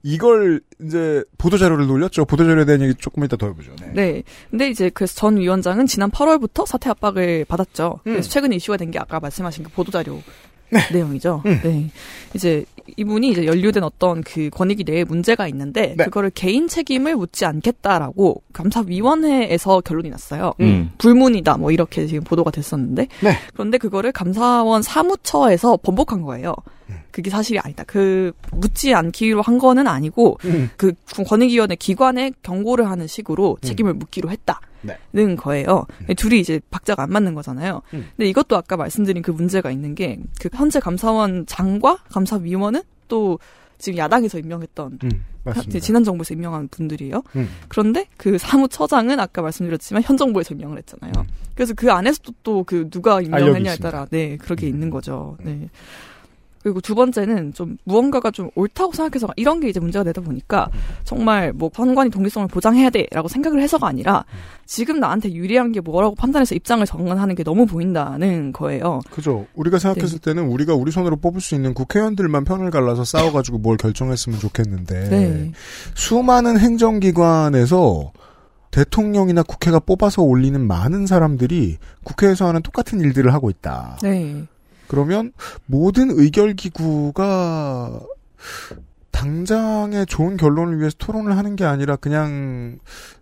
[0.02, 2.24] 이걸 이제 보도 자료를 돌렸죠.
[2.24, 3.72] 보도 자료에 대한 얘기 조금 이따 더 해보죠.
[3.80, 3.92] 네.
[3.94, 4.22] 네.
[4.50, 8.00] 근데 이제 그래서 전 위원장은 지난 8월부터 사퇴 압박을 받았죠.
[8.06, 8.12] 음.
[8.12, 10.20] 그래서 최근에 이슈가 된 게 아까 말씀하신 그 보도자료
[10.92, 11.42] 내용이죠.
[11.46, 11.60] 음.
[11.62, 11.90] 네.
[12.34, 12.64] 이제
[12.96, 16.04] 이분이 이제 연루된 어떤 그 권익위 내에 문제가 있는데 네.
[16.04, 20.54] 그거를 개인 책임을 묻지 않겠다라고 감사위원회에서 결론이 났어요.
[20.60, 20.90] 음.
[20.98, 23.36] 불문이다 뭐 이렇게 지금 보도가 됐었는데 네.
[23.52, 26.54] 그런데 그거를 감사원 사무처에서 번복한 거예요.
[26.88, 26.99] 음.
[27.10, 27.84] 그게 사실이 아니다.
[27.86, 30.70] 그 묻지 않기로 한 거는 아니고 음.
[30.76, 30.92] 그
[31.26, 35.34] 권익위원회 기관에 경고를 하는 식으로 책임을 묻기로 했다 는 네.
[35.36, 35.86] 거예요.
[36.16, 37.82] 둘이 이제 박자가 안 맞는 거잖아요.
[37.92, 38.08] 음.
[38.16, 43.38] 근데 이것도 아까 말씀드린 그 문제가 있는 게 그 현재 감사원 장과 감사위원은 또
[43.78, 45.10] 지금 야당에서 임명했던 음,
[45.44, 45.78] 맞습니다.
[45.80, 47.22] 지난 정부에서 임명한 분들이에요.
[47.36, 47.48] 음.
[47.68, 51.12] 그런데 그 사무처장은 아까 말씀드렸지만 현 정부에서 임명을 했잖아요.
[51.16, 51.24] 음.
[51.54, 53.76] 그래서 그 안에서도 또 그 누가 임명했냐에.
[53.76, 54.68] 따라 네 그렇게 음.
[54.68, 55.36] 있는 거죠.
[55.42, 55.68] 네.
[56.62, 60.68] 그리고 두 번째는 좀 무언가가 좀 옳다고 생각해서 이런 게 이제 문제가 되다 보니까
[61.04, 64.24] 정말 뭐 선관위 독립성을 보장해야 돼라고 생각을 해서가 아니라
[64.66, 69.00] 지금 나한테 유리한 게 뭐라고 판단해서 입장을 정언하는 게 너무 보인다는 거예요.
[69.10, 69.46] 그죠.
[69.54, 70.32] 우리가 생각했을 네.
[70.32, 75.52] 때는 우리가 우리 손으로 뽑을 수 있는 국회의원들만 편을 갈라서 싸워가지고 뭘 결정했으면 좋겠는데 네.
[75.94, 78.12] 수많은 행정기관에서
[78.70, 83.98] 대통령이나 국회가 뽑아서 올리는 많은 사람들이 국회에서 하는 똑같은 일들을 하고 있다.
[84.02, 84.46] 네.
[84.90, 85.32] 그러면
[85.66, 88.00] 모든 의결기구가
[89.12, 92.80] 당장의 좋은 결론을 위해서 토론을 하는 게 아니라 그냥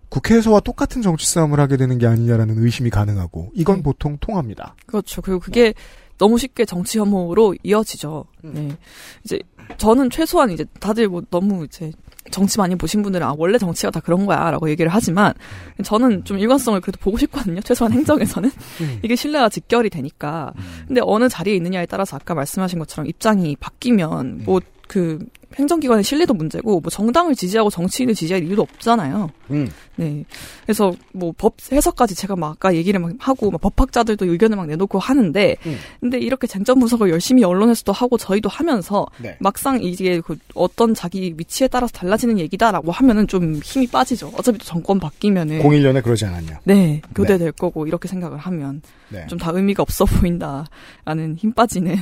[0.09, 3.83] 국회에서와 똑같은 정치 싸움을 하게 되는 게 아니냐라는 의심이 가능하고 이건 네.
[3.83, 4.77] 보통 통합니다.
[4.87, 5.21] 그렇죠.
[5.21, 5.75] 그리고 그게
[6.17, 8.25] 너무 쉽게 정치 혐오로 이어지죠.
[8.45, 8.75] 네.
[9.23, 9.39] 이제
[9.77, 11.93] 저는 최소한 이제 다들 뭐 너무 이제
[12.31, 15.35] 정치 많이 보신 분들은 아 원래 정치가 다 그런 거야라고 얘기를 하지만
[15.83, 17.61] 저는 좀 일관성을 그래도 보고 싶거든요.
[17.61, 18.99] 최소한 행정에서는 음.
[19.03, 20.53] 이게 신뢰가 직결이 되니까.
[20.87, 25.19] 근데 어느 자리에 있느냐에 따라서 아까 말씀하신 것처럼 입장이 바뀌면 뭐 그
[25.57, 29.31] 행정기관의 신뢰도 문제고 뭐 정당을 지지하고 정치인을 지지할 이유도 없잖아요.
[29.51, 29.71] 음.
[29.97, 30.25] 네.
[30.65, 34.99] 그래서 뭐 법 해석까지 제가 막 아까 얘기를 막 하고 막 법학자들도 의견을 막 내놓고
[34.99, 35.77] 하는데 음.
[36.01, 39.37] 근데 이렇게 쟁점 분석을 열심히 언론에서도 하고 저희도 하면서 네.
[39.41, 44.33] 막상 이게 그 어떤 자기 위치에 따라서 달라지는 얘기다라고 하면은 좀 힘이 빠지죠.
[44.37, 46.61] 어차피 또 정권 바뀌면은 01년에 그러지 않았냐.
[46.65, 49.27] 네, 교대될 거고 이렇게 생각을 하면 네.
[49.29, 51.97] 좀다 의미가 없어 보인다라는 힘 빠지는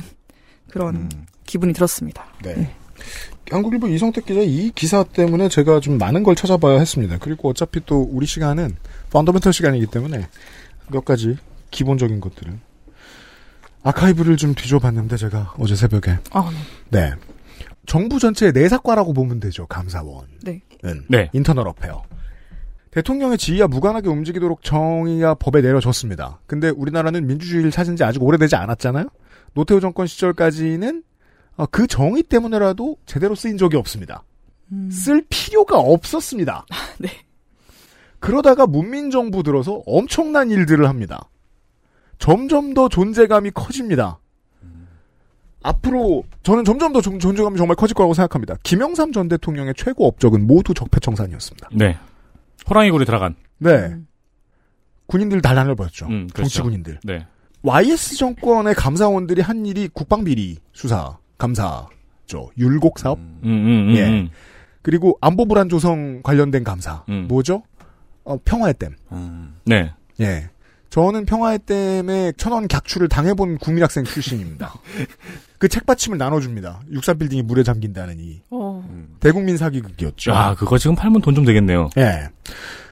[0.69, 1.09] 그런 음.
[1.45, 2.25] 기분이 들었습니다.
[2.43, 2.73] 네.
[3.49, 7.17] 한국일보 이성택 기자 이 기사 때문에 제가 좀 많은 걸 찾아봐야 했습니다.
[7.19, 8.75] 그리고 어차피 또 우리 시간은
[9.11, 10.27] 펀더멘털 시간이기 때문에
[10.89, 11.37] 몇 가지
[11.71, 12.59] 기본적인 것들은
[13.83, 16.51] 아카이브를 좀 뒤져봤는데 제가 어제 새벽에 아,
[16.89, 17.09] 네.
[17.09, 17.13] 네.
[17.85, 19.65] 정부 전체의 내사과라고 보면 되죠.
[19.67, 20.61] 감사원은 네.
[21.07, 21.29] 네.
[21.33, 22.03] 인터널 어페어.
[22.91, 26.39] 대통령의 지위와 무관하게 움직이도록 정의가 법에 내려졌습니다.
[26.47, 29.05] 근데 우리나라는 민주주의를 찾은 지 아직 오래되지 않았잖아요.
[29.53, 31.06] 노태우 정권 시절까지는 어,
[31.65, 34.23] 그 정의 때문에라도 제대로 쓰인 적이 없습니다.
[34.71, 34.89] 음.
[34.91, 36.65] 쓸 필요가 없었습니다.
[36.99, 37.09] 네.
[38.19, 41.29] 그러다가 문민정부 들어서 엄청난 일들을 합니다.
[42.19, 44.19] 점점 더 존재감이 커집니다.
[45.63, 48.55] 앞으로 저는 점점 더 존- 존재감이 정말 커질 거라고 생각합니다.
[48.63, 51.69] 김영삼 전 대통령의 최고 업적은 모두 적폐청산이었습니다.
[51.73, 51.97] 네.
[52.69, 53.35] 호랑이 굴에 들어간.
[53.57, 53.95] 네.
[55.07, 56.05] 군인들 단란을 보였죠.
[56.07, 56.49] 음, 그렇죠.
[56.49, 56.99] 정치 군인들.
[57.03, 57.25] 네.
[57.63, 62.49] YS 정권의 감사원들이 한 일이 국방비리 수사 감사죠.
[62.57, 63.17] 율곡 사업.
[63.19, 64.07] 음, 음, 음, 예.
[64.07, 64.29] 음.
[64.81, 67.03] 그리고 안보 불안 조성 관련된 감사.
[67.09, 67.25] 음.
[67.27, 67.63] 뭐죠?
[68.23, 68.95] 어, 평화의 댐.
[69.65, 69.91] 네.
[70.19, 70.49] 예.
[70.89, 74.73] 저는 평화의 댐에 천원 객추를 당해본 국민학생 출신입니다.
[75.59, 76.79] 그 책받침을 나눠줍니다.
[76.91, 78.87] 육사 빌딩이 물에 잠긴다는 이 어.
[79.19, 80.33] 대국민 사기극이었죠.
[80.33, 81.89] 아, 그거 지금 팔면 돈 좀 되겠네요.
[81.97, 82.29] 예.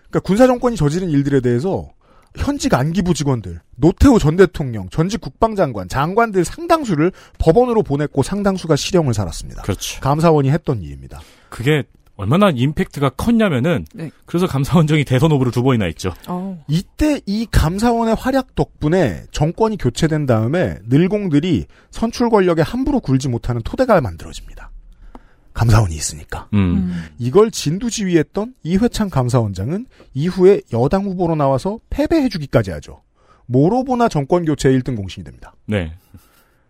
[0.09, 1.89] 그러니까 군사 정권이 저지른 일들에 대해서
[2.37, 9.63] 현직 안기부 직원들, 노태우 전 대통령, 전직 국방장관, 장관들 상당수를 법원으로 보냈고 상당수가 실형을 살았습니다.
[9.63, 9.99] 그렇죠.
[10.01, 11.21] 감사원이 했던 일입니다.
[11.49, 11.83] 그게
[12.17, 14.09] 얼마나 임팩트가 컸냐면은 네.
[14.25, 16.13] 그래서 감사원장이 대선 후보를 두 번이나 했죠.
[16.27, 16.63] 어.
[16.67, 23.99] 이때 이 감사원의 활약 덕분에 정권이 교체된 다음에 늘공들이 선출 권력에 함부로 굴지 못하는 토대가
[23.99, 24.64] 만들어집니다.
[25.55, 26.49] 감사원이 있으니까.
[26.53, 26.93] 음.
[27.17, 33.01] 이걸 진두지휘했던 이회창 감사원장은 이후에 여당 후보로 나와서 패배해주기까지 하죠.
[33.47, 35.55] 뭐로 보나 정권 교체 1등 공신이 됩니다.
[35.65, 35.93] 네.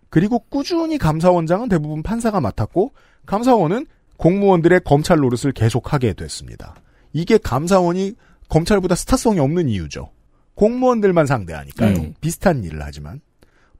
[0.09, 2.93] 그리고 꾸준히 감사원장은 대부분 판사가 맡았고
[3.25, 6.75] 감사원은 공무원들의 검찰 노릇을 계속하게 됐습니다.
[7.11, 8.13] 이게 감사원이
[8.49, 10.11] 검찰보다 스타성이 없는 이유죠.
[10.53, 11.93] 공무원들만 상대하니까요.
[11.93, 12.13] 네.
[12.21, 13.19] 비슷한 일을 하지만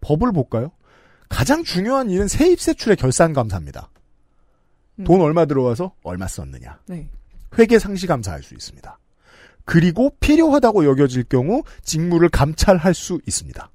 [0.02, 0.72] 법을 볼까요?
[1.30, 3.90] 가장 중요한 일은 세입세출의 결산 감사입니다.
[5.04, 6.80] 돈 얼마 들어와서 얼마 썼느냐.
[6.88, 7.10] 네.
[7.58, 9.00] 회계 상시 감사할 수 있습니다.
[9.66, 13.72] 그리고 필요하다고 여겨질 경우 직무를 감찰할 수 있습니다.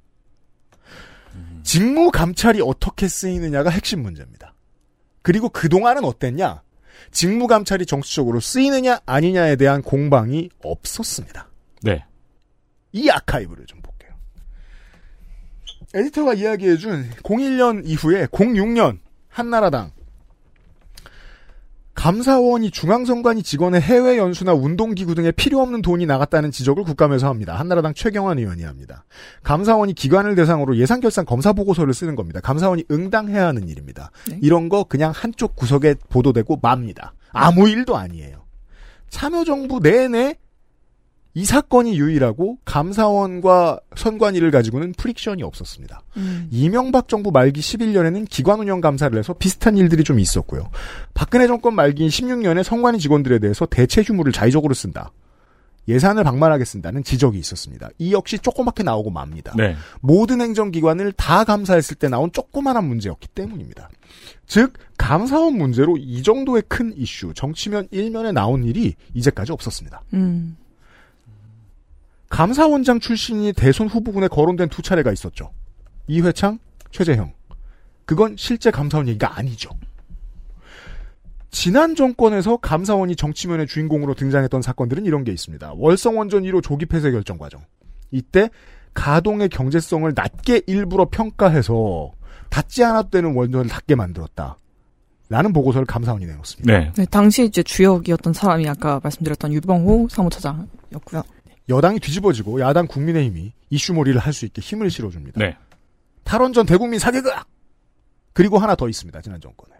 [1.62, 4.54] 직무 감찰이 어떻게 쓰이느냐가 핵심 문제입니다.
[5.22, 6.62] 그리고 그동안은 어땠냐?
[7.10, 11.48] 직무 감찰이 정치적으로 쓰이느냐 아니냐에 대한 공방이 없었습니다.
[11.82, 12.04] 네.
[12.92, 14.10] 이 아카이브를 좀 볼게요.
[15.94, 18.98] 에디터가 이야기해준 01년 이후에 06년
[19.28, 19.92] 한나라당
[22.00, 27.58] 감사원이 중앙선관위 직원의 해외 연수나 운동기구 등에 필요 없는 돈이 나갔다는 지적을 국감에서 합니다.
[27.58, 29.04] 한나라당 최경환 의원이 합니다.
[29.42, 32.40] 감사원이 기관을 대상으로 예산결산 검사 보고서를 쓰는 겁니다.
[32.40, 34.12] 감사원이 응당해야 하는 일입니다.
[34.30, 34.38] 네.
[34.40, 37.12] 이런 거 그냥 한쪽 구석에 보도되고 맙니다.
[37.32, 38.46] 아무 일도 아니에요.
[39.10, 40.38] 참여정부 내내
[41.34, 46.02] 이 사건이 유일하고 감사원과 선관위를 가지고는 friction이 없었습니다.
[46.16, 46.48] 음.
[46.50, 50.70] 이명박 정부 말기 11년에는 기관 운영 감사를 해서 비슷한 일들이 좀 있었고요.
[51.14, 55.12] 박근혜 정권 말기인 16년에 선관위 직원들에 대해서 대체 휴무를 자의적으로 쓴다.
[55.88, 57.88] 예산을 방만하게 쓴다는 지적이 있었습니다.
[57.98, 59.54] 이 역시 조그맣게 나오고 맙니다.
[59.56, 59.76] 네.
[60.00, 63.88] 모든 행정기관을 다 감사했을 때 나온 조그만한 문제였기 때문입니다.
[64.46, 70.02] 즉 감사원 문제로 이 정도의 큰 이슈, 정치면 일면에 나온 일이 이제까지 없었습니다.
[70.14, 70.56] 음.
[72.30, 75.50] 감사원장 출신이 대선 후보군에 거론된 두 차례가 있었죠.
[76.06, 76.58] 이회창,
[76.90, 77.32] 최재형.
[78.06, 79.70] 그건 실제 감사원 얘기가 아니죠.
[81.50, 85.72] 지난 정권에서 감사원이 정치면의 주인공으로 등장했던 사건들은 이런 게 있습니다.
[85.76, 87.62] 월성 원전 1호 조기 폐쇄 결정 과정.
[88.12, 88.48] 이때
[88.94, 92.12] 가동의 경제성을 낮게 일부러 평가해서
[92.48, 94.56] 닿지 않아도 되는 원전을 닿게 만들었다.
[95.28, 96.72] 라는 보고서를 감사원이 내놓습니다.
[96.72, 96.92] 네.
[96.96, 101.22] 네, 당시 이제 주역이었던 사람이 아까 말씀드렸던 유병호 사무처장이었고요.
[101.70, 105.40] 여당이 뒤집어지고 야당 국민의힘이 이슈몰이를 할 수 있게 힘을 실어줍니다.
[105.40, 105.56] 네.
[106.24, 107.32] 탈원전 대국민 사개극!
[108.32, 109.20] 그리고 하나 더 있습니다.
[109.22, 109.74] 지난 정권에.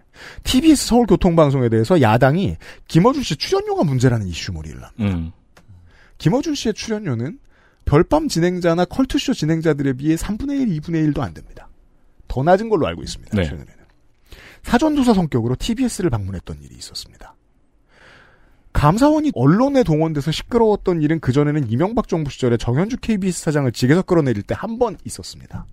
[0.45, 2.57] TBS 서울교통방송에 대해서 야당이
[2.89, 5.05] 김어준 씨 출연료가 문제라는 이슈몰이를 합니다.
[5.17, 5.33] 음.
[6.19, 7.39] 김어준 씨의 출연료는
[7.85, 11.69] 별밤 진행자나 컬투쇼 진행자들에 비해 3분의 1, 2분의 1도 안 됩니다.
[12.29, 13.37] 더 낮은 걸로 알고 있습니다.
[13.37, 13.45] 네.
[13.45, 13.75] 최근에는.
[14.63, 17.35] 사전조사 성격으로 TBS를 방문했던 일이 있었습니다.
[18.73, 24.55] 감사원이 언론에 동원돼서 시끄러웠던 일은 그전에는 이명박 정부 시절에 정현주 KBS 사장을 직에서 끌어내릴 때
[24.55, 25.67] 한 번 있었습니다.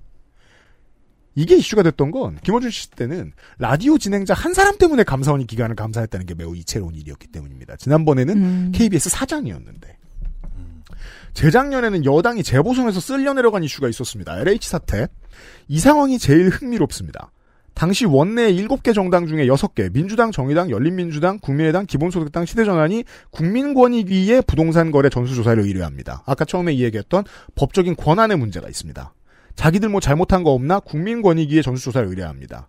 [1.35, 6.25] 이게 이슈가 됐던 건 김어준 씨 때는 라디오 진행자 한 사람 때문에 감사원이 기관을 감사했다는
[6.25, 7.75] 게 매우 이채로운 일이었기 때문입니다.
[7.75, 8.71] 지난번에는 음.
[8.73, 9.97] KBS 사장이었는데
[11.33, 14.39] 재작년에는 여당이 재보선에서 쓸려 내려간 이슈가 있었습니다.
[14.39, 15.07] LH 사태.
[15.67, 17.31] 이 상황이 제일 흥미롭습니다.
[17.77, 25.09] 당시 원내 7개 정당 중에 6개, 민주당, 정의당, 열린민주당, 국민의당, 기본소득당, 시대전환이 국민권익위에 부동산 거래
[25.09, 26.23] 전수조사를 의뢰합니다.
[26.25, 29.13] 아까 처음에 이야기했던 법적인 권한의 문제가 있습니다.
[29.53, 32.67] 자기들 뭐 잘못한 거 없나 국민권익위에 전수조사를 의뢰합니다.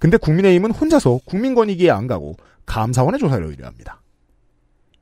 [0.00, 2.34] 근데 국민의힘은 혼자서 국민권익위에 안 가고
[2.66, 4.02] 감사원의 조사를 의뢰합니다.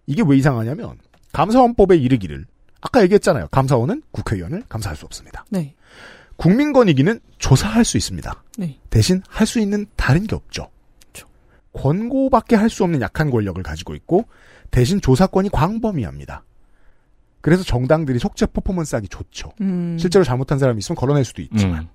[0.06, 0.98] 이게 왜 이상하냐면
[1.32, 2.44] 감사원법에 이르기를
[2.82, 3.48] 아까 얘기했잖아요.
[3.50, 5.46] 감사원은 국회의원을 감사할 수 없습니다.
[5.48, 5.74] 네.
[6.38, 8.42] 국민권익위는 조사할 수 있습니다.
[8.58, 8.78] 네.
[8.90, 10.70] 대신 할 수 있는 다른 게 없죠.
[11.72, 14.24] 권고밖에 할 수 없는 약한 권력을 가지고 있고
[14.70, 16.44] 대신 조사권이 광범위합니다.
[17.40, 19.52] 그래서 정당들이 속죄 퍼포먼스 하기 좋죠.
[19.60, 19.96] 음.
[19.98, 21.88] 실제로 잘못한 사람이 있으면 걸어낼 수도 있지만.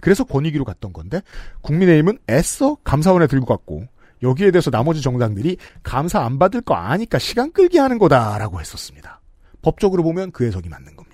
[0.00, 1.20] 그래서 권익위로 갔던 건데
[1.62, 3.84] 국민의힘은 애써 감사원에 들고 갔고
[4.22, 9.20] 여기에 대해서 나머지 정당들이 감사 안 받을 거 아니까 시간 끌기 하는 거다라고 했었습니다.
[9.62, 11.11] 법적으로 보면 그 해석이 맞는 겁니다.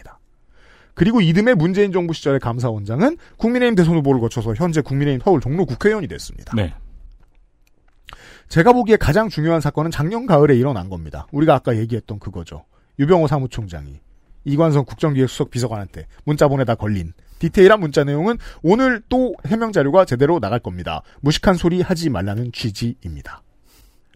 [0.98, 6.08] 그리고 이듬해 문재인 정부 시절의 감사원장은 국민의힘 대선 후보를 거쳐서 현재 국민의힘 서울 종로 국회의원이
[6.08, 6.52] 됐습니다.
[6.56, 6.74] 네.
[8.48, 11.28] 제가 보기에 가장 중요한 사건은 작년 가을에 일어난 겁니다.
[11.30, 12.64] 우리가 아까 얘기했던 그거죠.
[12.98, 14.00] 유병호 사무총장이
[14.42, 20.58] 이관성 국정기획수석 비서관한테 문자 보내다 걸린 디테일한 문자 내용은 오늘 또 해명 자료가 제대로 나갈
[20.58, 21.02] 겁니다.
[21.20, 23.42] 무식한 소리 하지 말라는 취지입니다.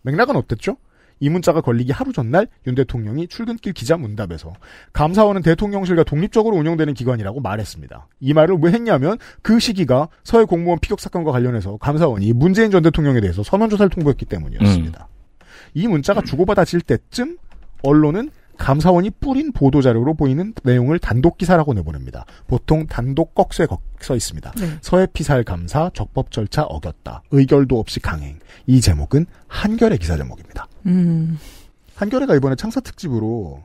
[0.02, 0.78] 맥락은 어땠죠?
[1.22, 4.54] 이 문자가 걸리기 하루 전날 윤 대통령이 출근길 기자 문답에서
[4.92, 8.08] 감사원은 대통령실과 독립적으로 운영되는 기관이라고 말했습니다.
[8.18, 13.20] 이 말을 왜 했냐면 그 시기가 서해 공무원 피격 사건과 관련해서 감사원이 문재인 전 대통령에
[13.20, 15.06] 대해서 선언조사를 통보했기 때문이었습니다.
[15.74, 17.38] 이 문자가 주고받아질 때쯤
[17.84, 22.26] 언론은 감사원이 뿌린 보도자료로 보이는 내용을 단독 기사라고 내보냅니다.
[22.46, 23.66] 보통 단독 꺽쇠
[24.00, 24.52] 써 있습니다.
[24.52, 24.78] 네.
[24.80, 27.22] 서해 피살 감사 적법 절차 어겼다.
[27.30, 28.38] 의결도 없이 강행.
[28.66, 30.68] 이 제목은 한결의 기사 제목입니다.
[30.86, 31.38] 음.
[31.94, 33.62] 한겨레가 이번에 창사 특집으로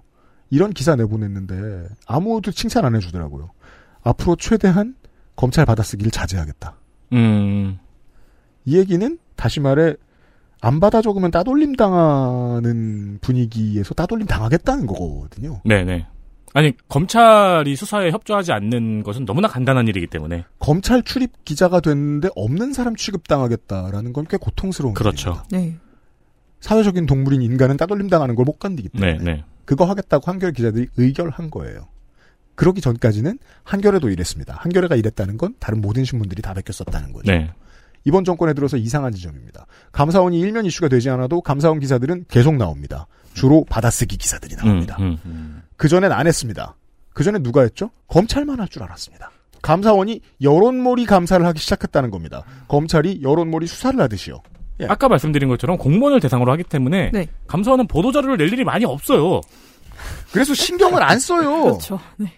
[0.49, 3.51] 이런 기사 내보냈는데 아무도 칭찬 안 해주더라고요.
[4.03, 4.95] 앞으로 최대한
[5.35, 6.75] 검찰 받아쓰기를 자제하겠다.
[7.13, 7.79] 음.
[8.65, 9.95] 이 얘기는 다시 말해
[10.61, 15.61] 안 받아 적으면 따돌림 당하는 분위기에서 따돌림 당하겠다는 거거든요.
[15.65, 16.07] 네네.
[16.53, 22.73] 아니 검찰이 수사에 협조하지 않는 것은 너무나 간단한 일이기 때문에 검찰 출입 기자가 됐는데 없는
[22.73, 25.43] 사람 취급 당하겠다라는 건 꽤 고통스러운 그렇죠.
[25.51, 25.77] 네.
[26.59, 29.43] 사회적인 동물인 인간은 따돌림 당하는 걸못 견디기 때문에 네, 네.
[29.65, 31.87] 그거 하겠다고 한겨레 기자들이 의결한 거예요.
[32.55, 34.55] 그러기 전까지는 한겨레도 이랬습니다.
[34.59, 37.31] 한겨레가 이랬다는 건 다른 모든 신문들이 다 베꼈었다는 거죠.
[37.31, 37.51] 네.
[38.07, 39.65] 이번 정권에 들어서 이상한 지점입니다.
[39.91, 43.05] 감사원이 일면 이슈가 되지 않아도 감사원 기사들은 계속 나옵니다.
[43.33, 44.95] 주로 받아쓰기 기사들이 나옵니다.
[45.01, 45.61] 음, 음.
[45.75, 46.77] 그전엔 안 했습니다.
[47.13, 47.91] 그전에 누가 했죠?
[48.07, 49.29] 검찰만 할 줄 알았습니다.
[49.61, 52.43] 감사원이 여론몰이 감사를 하기 시작했다는 겁니다.
[52.69, 54.41] 검찰이 여론몰이 수사를 하듯이요.
[54.79, 54.85] 예.
[54.85, 57.27] 아까 말씀드린 것처럼 공무원을 대상으로 하기 때문에 네.
[57.47, 59.41] 감사원은 보도 자료를 낼 일이 많이 없어요.
[60.31, 61.63] 그래서 신경을 안 써요.
[61.63, 61.99] 그렇죠.
[62.15, 62.31] 네.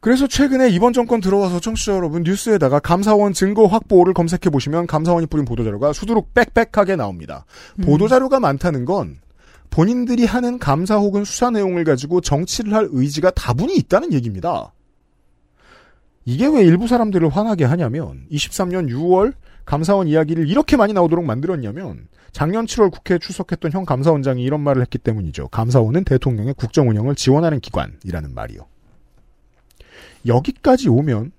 [0.00, 5.44] 그래서 최근에 이번 정권 들어와서 청취자 여러분 뉴스에다가 감사원 증거 확보를 검색해 보시면 감사원이 뿌린
[5.44, 7.44] 보도자료가 수두룩 빽빽하게 나옵니다.
[7.82, 9.18] 보도자료가 많다는 건
[9.68, 14.72] 본인들이 하는 감사 혹은 수사 내용을 가지고 정치를 할 의지가 다분히 있다는 얘기입니다.
[16.24, 19.34] 이게 왜 일부 사람들을 화나게 하냐면 23년 6월
[19.66, 24.96] 감사원 이야기를 이렇게 많이 나오도록 만들었냐면 작년 7월 국회에 출석했던 형 감사원장이 이런 말을 했기
[24.96, 25.48] 때문이죠.
[25.48, 28.69] 감사원은 대통령의 국정 운영을 지원하는 기관이라는 말이요.
[30.26, 31.32] 여기까지 오면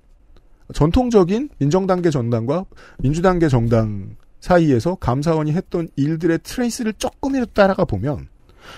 [0.73, 2.65] 전통적인 민정당계 정당과
[2.99, 8.27] 민주당계 정당 사이에서 감사원이 했던 일들의 트레이스를 조금이라도 따라가 보면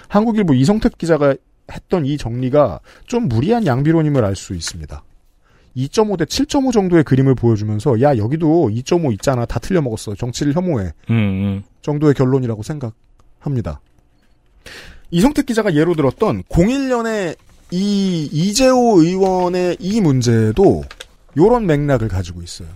[0.08, 1.36] 한국일보 이성택 기자가
[1.72, 5.04] 했던 이 정리가 좀 무리한 양비론임을 알 수 있습니다.
[5.76, 11.14] 2.5 대 7.5 정도의 그림을 보여주면서 야 여기도 2.5 있잖아 다 틀려먹었어 정치를 혐오해 음,
[11.16, 11.64] 음.
[11.82, 13.82] 정도의 결론이라고 생각합니다.
[15.10, 17.36] 이성택 기자가 예로 들었던 01년에
[17.76, 20.84] 이 이재호 의원의 이 문제도
[21.36, 22.68] 요런 맥락을 가지고 있어요.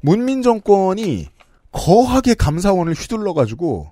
[0.00, 1.26] 문민 정권이
[1.72, 3.90] 거하게 감사원을 휘둘러 가지고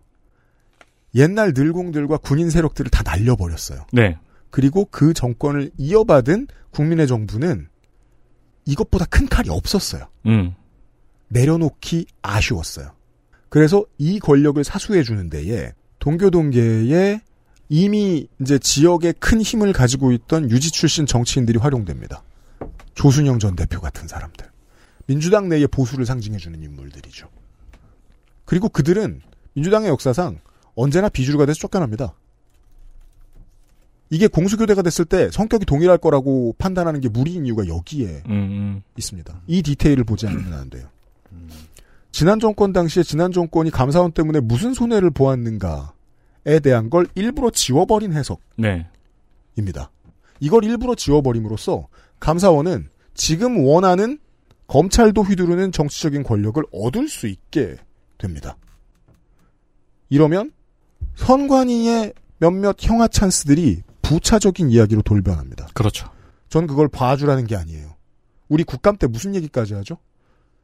[1.16, 3.86] 옛날 늘공들과 군인 세력들을 다 날려버렸어요.
[3.92, 4.18] 네.
[4.50, 7.66] 그리고 그 정권을 이어받은 국민의 정부는
[8.66, 10.06] 이것보다 큰 칼이 없었어요.
[10.26, 10.54] 음.
[11.26, 12.92] 내려놓기 아쉬웠어요.
[13.48, 17.20] 그래서 이 권력을 사수해 주는 데에 동교동계에
[17.68, 22.22] 이미 이제 지역에 큰 힘을 가지고 있던 유지 출신 정치인들이 활용됩니다.
[22.94, 24.46] 조순영 전 대표 같은 사람들.
[25.06, 27.28] 민주당 내의 보수를 상징해 주는 인물들이죠.
[28.44, 29.20] 그리고 그들은
[29.54, 30.38] 민주당의 역사상
[30.74, 32.14] 언제나 비주류가 돼서 쫓겨납니다.
[34.10, 38.82] 이게 공수교대가 됐을 때 성격이 동일할 거라고 판단하는 게 무리인 이유가 여기에 음, 음.
[38.96, 39.42] 있습니다.
[39.48, 40.88] 이 디테일을 보지 않으면 안 돼요.
[42.12, 45.95] 지난 정권 당시에 지난 정권이 감사원 때문에 무슨 손해를 보았는가에
[46.60, 48.46] 대한 걸 일부러 지워버린 해석입니다.
[48.56, 48.86] 네.
[50.40, 51.88] 이걸 일부러 지워버림으로써
[52.20, 54.18] 감사원은 지금 원하는
[54.68, 57.76] 검찰도 휘두르는 정치적인 권력을 얻을 수 있게
[58.18, 58.56] 됩니다.
[60.08, 60.52] 이러면
[61.16, 65.68] 선관위의 몇몇 형하 찬스들이 부차적인 이야기로 돌변합니다.
[65.74, 66.08] 그렇죠.
[66.48, 67.96] 전 그걸 봐주라는 게 아니에요.
[68.48, 69.98] 우리 국감 때 무슨 얘기까지 하죠?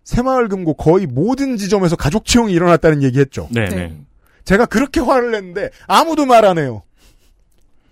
[0.05, 3.49] 새마을금고 거의 모든 지점에서 가족 치용이 일어났다는 얘기했죠.
[3.51, 3.75] 네, 네.
[3.75, 4.05] 네.
[4.45, 6.83] 제가 그렇게 화를 냈는데 아무도 말 안 해요.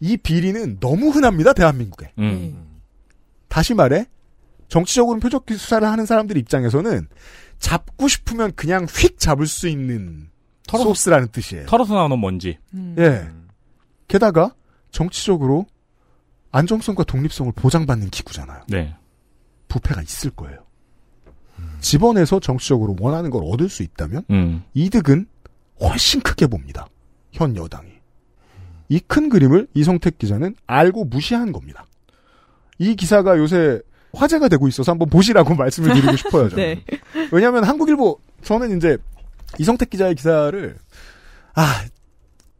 [0.00, 2.12] 이 비리는 너무 흔합니다, 대한민국에.
[2.18, 2.80] 음.
[3.48, 4.06] 다시 말해,
[4.68, 7.06] 정치적으로 표적 수사를 하는 사람들 입장에서는
[7.58, 10.30] 잡고 싶으면 그냥 휙 잡을 수 있는
[10.66, 11.66] 털어- 소스라는 뜻이에요.
[11.66, 12.58] 털어서 나오는 먼지.
[12.74, 12.94] 음.
[12.98, 13.28] 예.
[14.08, 14.54] 게다가
[14.90, 15.66] 정치적으로
[16.52, 18.62] 안정성과 독립성을 보장받는 기구잖아요.
[18.68, 18.94] 네.
[19.68, 20.64] 부패가 있을 거예요.
[21.80, 24.62] 집원에서 정치적으로 원하는 걸 얻을 수 있다면 음.
[24.74, 25.26] 이득은
[25.82, 26.86] 훨씬 크게 봅니다.
[27.32, 27.90] 현 여당이.
[28.88, 31.86] 이 큰 그림을 이성택 기자는 알고 무시한 겁니다.
[32.78, 33.80] 이 기사가 요새
[34.12, 36.48] 화제가 되고 있어서 한번 보시라고 말씀을 드리고 싶어요.
[36.48, 36.82] 네.
[37.30, 38.98] 왜냐하면 한국일보 저는 이제
[39.58, 40.76] 이성택 기자의 기사를
[41.54, 41.84] 아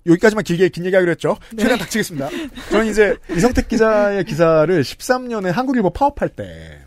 [0.07, 1.37] 여기까지만 길게 긴 얘기하기로 했죠.
[1.51, 2.29] 최대한 닥치겠습니다.
[2.71, 6.81] 저는 이제 이성택 기자의 기사를 13년에 한국일보 파업할 때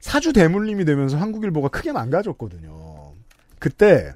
[0.00, 3.12] 사주 대물림이 되면서 한국일보가 크게 망가졌거든요.
[3.60, 4.12] 그때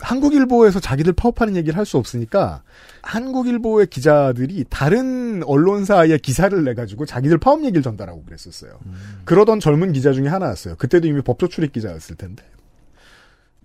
[0.00, 2.62] 한국일보에서 자기들 파업하는 얘기를 할 수 없으니까
[3.02, 8.78] 한국일보의 기자들이 다른 언론사의 기사를 내가지고 자기들 파업 얘기를 전달하고 그랬었어요.
[9.24, 10.76] 그러던 젊은 기자 중에 하나였어요.
[10.76, 12.44] 그때도 이미 법조 출입 기자였을 텐데.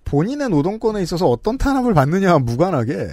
[0.05, 3.09] 본인의 노동권에 있어서 어떤 탄압을 받느냐와 무관하게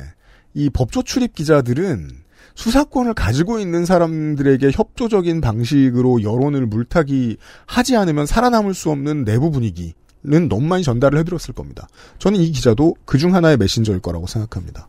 [0.54, 2.10] 이 법조 출입 기자들은
[2.54, 9.94] 수사권을 가지고 있는 사람들에게 협조적인 방식으로 여론을 물타기 하지 않으면 살아남을 수 없는 내부 분위기
[10.24, 11.88] 는 너무 많이 전달을 해드렸을 겁니다.
[12.18, 14.88] 저는 이 기자도 그중 하나의 메신저일 거라고 생각합니다.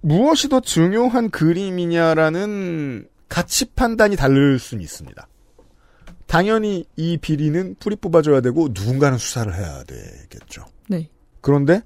[0.00, 5.26] 무엇이 더 중요한 그림이냐라는 가치 판단이 다를 수는 있습니다.
[6.26, 10.64] 당연히 이 비리는 뿌리 뽑아줘야 되고 누군가는 수사를 해야 되겠죠.
[10.88, 11.08] 네.
[11.40, 11.82] 그런데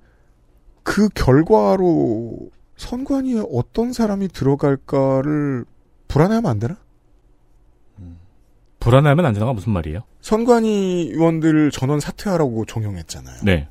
[0.82, 5.64] 그 결과로 선관위에 어떤 사람이 들어갈까를
[6.08, 6.76] 불안해하면 안 되나?
[8.86, 10.02] 불안하면 안 되나가 무슨 말이에요?
[10.20, 13.40] 선관위 의원들을 전원 사퇴하라고 종용했잖아요.
[13.42, 13.68] 네.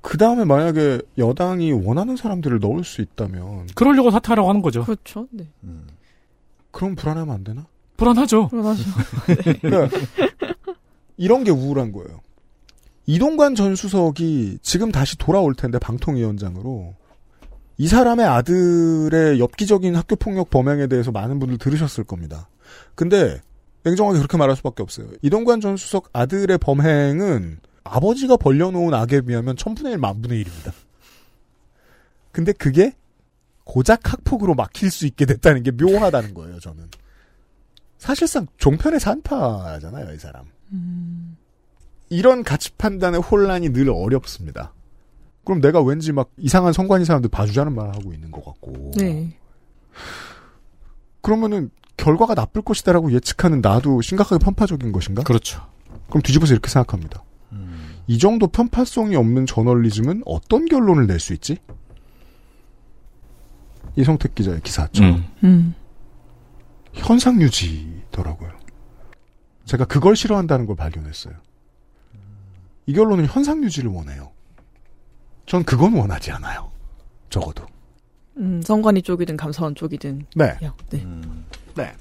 [0.00, 4.82] 그 다음에 만약에 여당이 원하는 사람들을 넣을 수 있다면 그러려고 사퇴하라고 하는 거죠.
[4.82, 5.28] 그렇죠.
[5.30, 5.46] 네.
[6.70, 7.66] 그럼 불안하면 안 되나?
[7.98, 8.48] 불안하죠.
[8.48, 8.82] 불안하죠.
[9.60, 9.98] 그러니까
[11.18, 12.20] 이런 게 우울한 거예요.
[13.04, 16.94] 이동관 전 수석이 지금 다시 돌아올 텐데 방통위원장으로
[17.76, 22.48] 이 사람의 아들의 엽기적인 학교폭력 범행에 대해서 많은 분들 들으셨을 겁니다.
[22.94, 23.40] 근데
[23.86, 25.06] 냉정하게 그렇게 말할 수밖에 없어요.
[25.22, 30.72] 이동관 전 수석 아들의 범행은 아버지가 벌려놓은 악에 비하면 천분의 일, 만분의 일입니다.
[32.32, 32.96] 근데 그게
[33.62, 36.88] 고작 학폭으로 막힐 수 있게 됐다는 게 묘하다는 거예요, 저는.
[37.98, 40.46] 사실상 종편의 산파잖아요, 이 사람.
[42.08, 44.72] 이런 가치 판단의 혼란이 늘 어렵습니다.
[45.44, 48.92] 그럼 내가 왠지 막 이상한 성관이 사람들 봐주자는 말을 하고 있는 것 같고.
[48.96, 49.38] 네.
[51.20, 55.22] 그러면은 결과가 나쁠 것이다라고 예측하는 나도 심각하게 편파적인 것인가?
[55.22, 55.62] 그렇죠.
[56.08, 57.22] 그럼 뒤집어서 이렇게 생각합니다.
[58.08, 61.58] 이 정도 편파성이 없는 저널리즘은 어떤 결론을 낼 수 있지?
[63.96, 65.24] 이성택 기자의 기사처럼 음.
[65.44, 65.74] 음.
[66.92, 68.50] 현상 유지더라고요.
[69.64, 71.34] 제가 그걸 싫어한다는 걸 발견했어요.
[72.86, 74.30] 이 결론은 현상 유지를 원해요.
[75.46, 76.70] 전 그건 원하지 않아요.
[77.30, 77.66] 적어도.
[78.36, 80.26] 음, 성관이 쪽이든 감사원 쪽이든.
[80.36, 80.54] 네.
[80.58, 80.74] 그냥,
[81.76, 81.84] 네.
[81.84, 81.92] 네.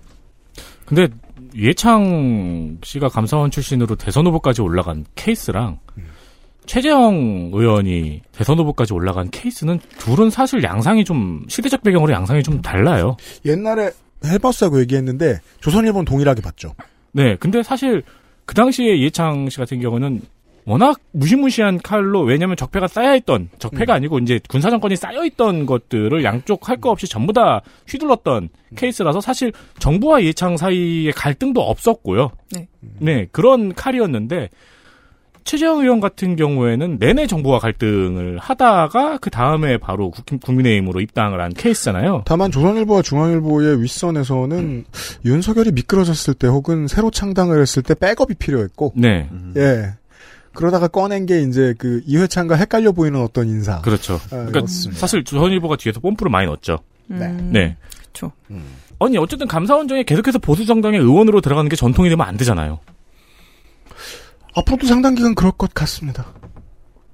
[0.86, 1.08] 근데
[1.54, 5.80] 이해창 씨가 감사원 출신으로 대선 후보까지 올라간 케이스랑
[6.66, 13.18] 최재형 의원이 대선 후보까지 올라간 케이스는 둘은 사실 양상이 좀 시대적 배경으로 양상이 좀 달라요.
[13.46, 13.92] 옛날에
[14.24, 16.74] 헬버스하고 얘기했는데 조선일보는 동일하게 봤죠.
[17.12, 18.04] 네, 근데 사실
[18.46, 20.22] 그 당시에 이해창 씨 같은 경우는
[20.66, 26.78] 워낙 무시무시한 칼로 왜냐하면 적폐가 쌓여있던 적폐가 아니고 이제 군사 정권이 쌓여있던 것들을 양쪽 할
[26.78, 32.32] 거 없이 전부 다 휘둘렀던 케이스라서 사실 정부와 이해창 사이에 갈등도 없었고요.
[32.52, 32.68] 네.
[33.00, 34.50] 네, 그런 칼이었는데
[35.44, 41.54] 최재형 의원 같은 경우에는 내내 정부와 갈등을 하다가 그 다음에 바로 국- 국민의힘으로 입당을 한
[41.54, 42.24] 케이스잖아요.
[42.26, 44.86] 다만 조선일보와 중앙일보의 윗선에서는
[45.24, 49.94] 윤석열이 미끄러졌을 때 혹은 새로 창당을 했을 때 백업이 필요했고, 네, 예.
[50.56, 53.82] 그러다가 꺼낸 게 이제 그 이회창과 헷갈려 보이는 어떤 인사.
[53.82, 54.16] 그렇죠.
[54.32, 54.66] 아, 그러니까.
[54.68, 56.80] 사실 조선일보가 뒤에서 뽐뿌를 많이 넣었죠.
[57.08, 57.26] 네.
[57.26, 57.78] 음, 네.
[58.08, 58.32] 그쵸.
[59.00, 62.80] 아니 어쨌든 감사원 중에 계속해서 보수 정당의 의원으로 들어가는 게 전통이 되면 안 되잖아요.
[64.56, 66.34] 앞으로도 상당 기간 그럴 것 같습니다.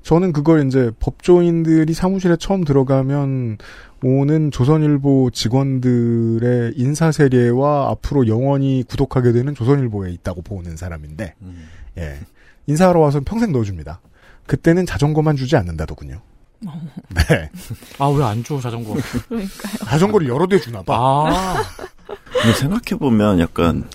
[0.03, 3.57] 저는 그걸 이제 법조인들이 사무실에 처음 들어가면
[4.03, 11.35] 오는 조선일보 직원들의 인사 세례와 앞으로 영원히 구독하게 되는 조선일보에 있다고 보는 사람인데,
[11.99, 12.19] 예.
[12.67, 14.01] 인사하러 와서 평생 넣어줍니다.
[14.45, 16.21] 그때는 자전거만 주지 않는다더군요.
[16.61, 17.49] 네.
[17.97, 18.93] 아 왜 안 줘 자전거?
[19.29, 19.49] 그러니까요.
[19.85, 20.95] 자전거를 여러 대 주나 봐.
[20.95, 21.63] 아
[22.41, 23.87] 근데 생각해보면 약간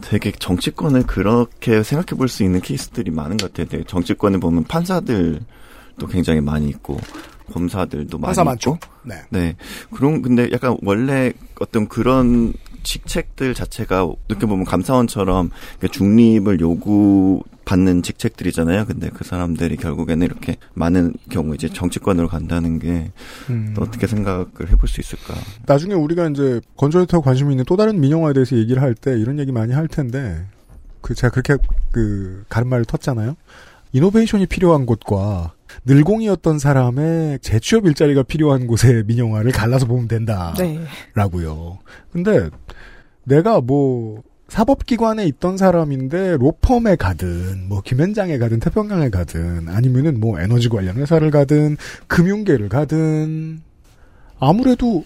[0.00, 3.66] 되게 정치권을 그렇게 생각해 볼 수 있는 케이스들이 많은 것 같아요.
[3.68, 6.98] 되게 정치권에 보면 판사들도 굉장히 많이 있고
[7.52, 8.50] 검사들도 많이 판사 있고.
[8.50, 8.78] 많죠?
[9.02, 9.16] 네.
[9.30, 9.56] 네.
[9.92, 12.54] 그런 근데 약간 원래 어떤 그런
[12.84, 18.86] 직책들 자체가 어떻게 보면 감사원처럼 그 중립을 요구 받는 직책들이잖아요.
[18.86, 23.10] 근데 그 사람들이 결국에는 이렇게 많은 경우 이제 정치권으로 간다는 게
[23.50, 23.72] 음.
[23.74, 25.34] 또 어떻게 생각을 해볼 수 있을까?
[25.66, 29.50] 나중에 우리가 이제 건조해하고 관심 있는 또 다른 민영화에 대해서 얘기를 할 때 이런 얘기
[29.52, 30.46] 많이 할 텐데
[31.00, 31.56] 그 제가 그렇게
[31.90, 33.36] 그 가름말을 텄잖아요.
[33.92, 35.52] 이노베이션이 필요한 곳과
[35.84, 40.54] 늘공이었던 사람의 재취업 일자리가 필요한 곳의 민영화를 갈라서 보면 된다라고요.
[41.14, 41.78] 네.
[42.12, 42.50] 근데
[43.24, 44.22] 내가 뭐
[44.54, 51.32] 사법기관에 있던 사람인데 로펌에 가든 뭐 김현장에 가든 태평양에 가든 아니면은 뭐 에너지 관련 회사를
[51.32, 51.76] 가든
[52.06, 53.62] 금융계를 가든
[54.38, 55.04] 아무래도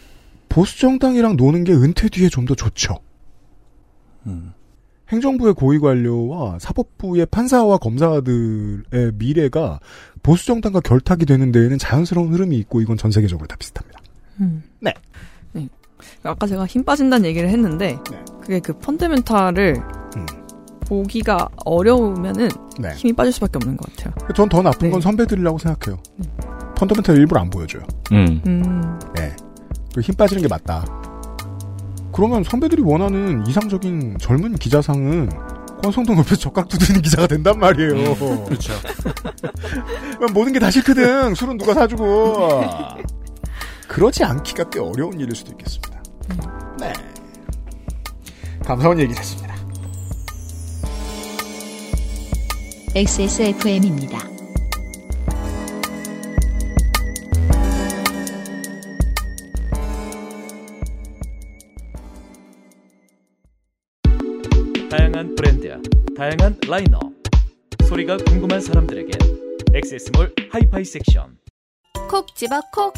[0.51, 2.99] 보수 정당이랑 노는 게 은퇴 뒤에 좀 더 좋죠.
[4.26, 4.53] 음.
[5.09, 9.80] 행정부의 고위 관료와 사법부의 판사와 검사들의 미래가
[10.22, 13.99] 보수 정당과 결탁이 되는 데에는 자연스러운 흐름이 있고 이건 전 세계적으로 다 비슷합니다.
[14.42, 14.62] 음.
[14.80, 14.92] 네.
[15.53, 15.66] 네.
[16.22, 18.38] 아까 제가 힘 빠진다는 얘기를 했는데 네.
[18.49, 19.76] 그게 그 펀더멘탈을
[20.16, 20.26] 음.
[20.86, 22.88] 보기가 어려우면은 네.
[22.94, 24.14] 힘이 빠질 수밖에 없는 것 같아요.
[24.34, 25.05] 전 더 나쁜 건 네.
[25.05, 26.01] 선배들이라고 생각해요.
[26.76, 27.82] 펀더멘탈 일부러 안 보여줘요.
[28.12, 28.40] 음.
[28.46, 28.99] 음.
[29.14, 29.36] 네.
[29.94, 30.82] 그힘 빠지는 게 맞다.
[32.11, 35.28] 그러면 선배들이 원하는 이상적인 젊은 기자상은
[35.82, 38.14] 권성동 옆에서 적각 두드리는 기자가 된단 말이에요.
[38.46, 38.72] 그렇죠.
[40.16, 41.34] 그럼 모든 게 다 싫거든.
[41.34, 42.62] 술은 누가 사주고.
[43.88, 46.03] 그러지 않기가 꽤 어려운 일일 수도 있겠습니다.
[46.80, 46.92] 네.
[48.68, 49.56] 감사원 얘기 됐습니다.
[52.94, 54.18] XSFM입니다.
[64.90, 65.80] 다양한 브랜드,
[66.14, 67.00] 다양한 라인업.
[67.88, 69.12] 소리가 궁금한 사람들에게
[69.72, 71.38] 엑세스몰 하이파이 섹션.
[72.10, 72.92] 콕 집어 콕.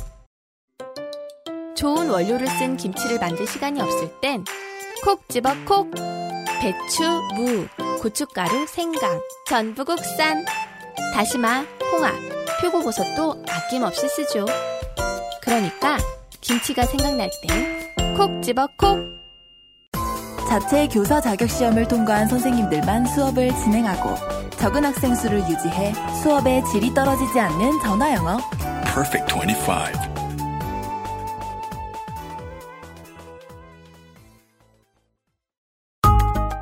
[1.76, 4.44] 좋은 원료를 쓴 김치를 만들 시간이 없을 땐
[5.02, 5.90] 콕 집어 콕.
[6.60, 7.02] 배추,
[7.34, 7.66] 무,
[8.00, 10.44] 고춧가루, 생강, 전부 국산.
[11.14, 12.14] 다시마, 홍합,
[12.60, 14.44] 표고버섯도 아낌없이 쓰죠.
[15.40, 15.96] 그러니까
[16.40, 17.80] 김치가 생각날 땐
[18.16, 18.98] 콕 집어 콕.
[20.48, 24.14] 자체 교사 자격 시험을 통과한 선생님들만 수업을 진행하고
[24.58, 28.38] 적은 학생 수를 유지해 수업의 질이 떨어지지 않는 전화 영어.
[28.92, 30.09] Perfect 25.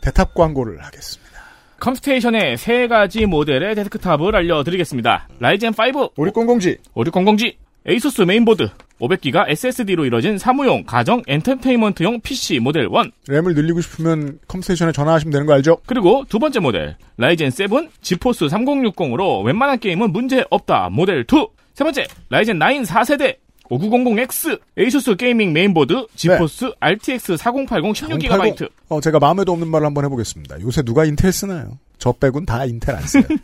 [0.00, 1.30] 대탑 광고를 하겠습니다.
[1.80, 5.28] 컴스테이션의 세 가지 모델의 데스크탑을 알려드리겠습니다.
[5.38, 7.54] 라이젠 5, 5600G, 5600G,
[7.86, 8.68] 에이수스 메인보드,
[9.00, 15.46] 500기가 SSD로 이뤄진 사무용, 가정, 엔터테인먼트용 PC 모델 1, 램을 늘리고 싶으면 컴스테이션에 전화하시면 되는
[15.46, 15.78] 거 알죠?
[15.86, 17.68] 그리고 두 번째 모델, 라이젠 7,
[18.02, 23.36] 지포스 3060으로 웬만한 게임은 문제 없다 모델 2, 세 번째, 라이젠 9 4세대,
[23.70, 28.70] 5900X, 에이수스 gaming 메인보드, 지포스 RTX 4080 16GB.
[28.88, 30.60] 어, 제가 마음에도 없는 말을 한번 해보겠습니다.
[30.60, 31.78] 요새 누가 인텔 쓰나요?
[31.98, 33.22] 저 빼곤 다 인텔 안 써요.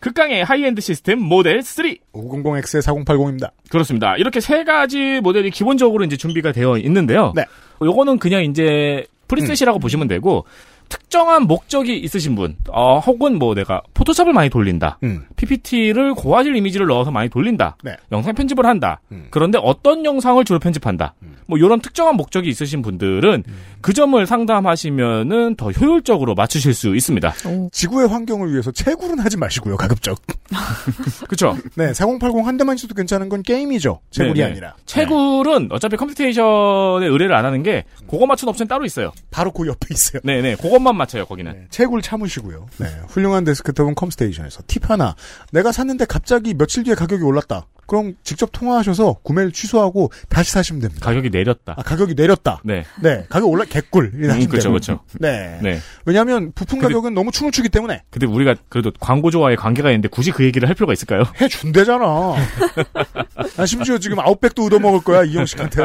[0.00, 1.94] 극강의 하이엔드 시스템 모델 3.
[2.12, 3.52] 5900X에 4080입니다.
[3.70, 4.16] 그렇습니다.
[4.16, 7.32] 이렇게 세 가지 모델이 기본적으로 이제 준비가 되어 있는데요.
[7.36, 7.44] 네.
[7.80, 10.44] 요거는 그냥 이제 preset이라고 보시면 되고
[10.92, 14.98] 특정한 목적이 있으신 분, 어, 혹은 뭐 내가 포토샵을 많이 돌린다.
[15.04, 15.24] 음.
[15.36, 17.78] PPT를 고화질 이미지를 넣어서 많이 돌린다.
[17.82, 17.96] 네.
[18.12, 19.00] 영상 편집을 한다.
[19.10, 19.28] 음.
[19.30, 21.14] 그런데 어떤 영상을 주로 편집한다.
[21.46, 23.54] 뭐 이런 특정한 목적이 있으신 분들은 음.
[23.80, 27.34] 그 점을 상담하시면은 더 효율적으로 맞추실 수 있습니다.
[27.72, 30.20] 지구의 환경을 위해서 채굴은 하지 마시고요, 가급적.
[31.26, 31.56] 그렇죠?
[31.74, 34.00] 네, 4080 한 대만 있어도 괜찮은 건 게임이죠.
[34.10, 34.50] 채굴이 네네.
[34.50, 34.74] 아니라.
[34.86, 39.12] 채굴은 어차피 컴스테이션에 의뢰를 안 하는 게 그거 맞춘 업체는 따로 있어요.
[39.30, 40.20] 바로 그 옆에 있어요.
[40.24, 40.56] 네네.
[40.56, 41.66] 그거 그것만 맞춰요 거기는.
[41.70, 42.66] 채굴 참으시고요.
[42.78, 45.14] 네, 훌륭한 데스크톱은 컴스테이션에서 팁 하나.
[45.52, 47.66] 내가 샀는데 갑자기 며칠 뒤에 가격이 올랐다.
[47.86, 51.04] 그럼 직접 통화하셔서 구매를 취소하고 다시 사시면 됩니다.
[51.04, 51.74] 가격이 내렸다.
[51.76, 52.60] 아, 가격이 내렸다.
[52.64, 52.84] 네.
[53.02, 54.12] 네, 가격 올라 개꿀.
[54.14, 54.70] 음, 그렇죠.
[54.70, 55.00] 그렇죠.
[55.20, 55.58] 네.
[55.62, 55.78] 네.
[56.04, 60.30] 왜냐하면 부품 근데- 가격은 너무 춤을 추기 때문에 근데 우리가 그래도 광고주와의 관계가 있는데 굳이
[60.32, 61.24] 그 얘기를 할 필요가 있을까요?
[61.40, 62.04] 해준대잖아.
[63.58, 65.82] 아, 심지어 지금 아웃백도 얻어먹을 거야, 이영식한테.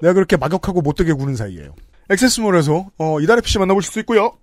[0.00, 1.74] 내가 그렇게 막역하고 못되게 구는 사이에요.
[2.10, 4.38] 액세스몰에서, 어, 이달의 PC 만나보실 수 있고요.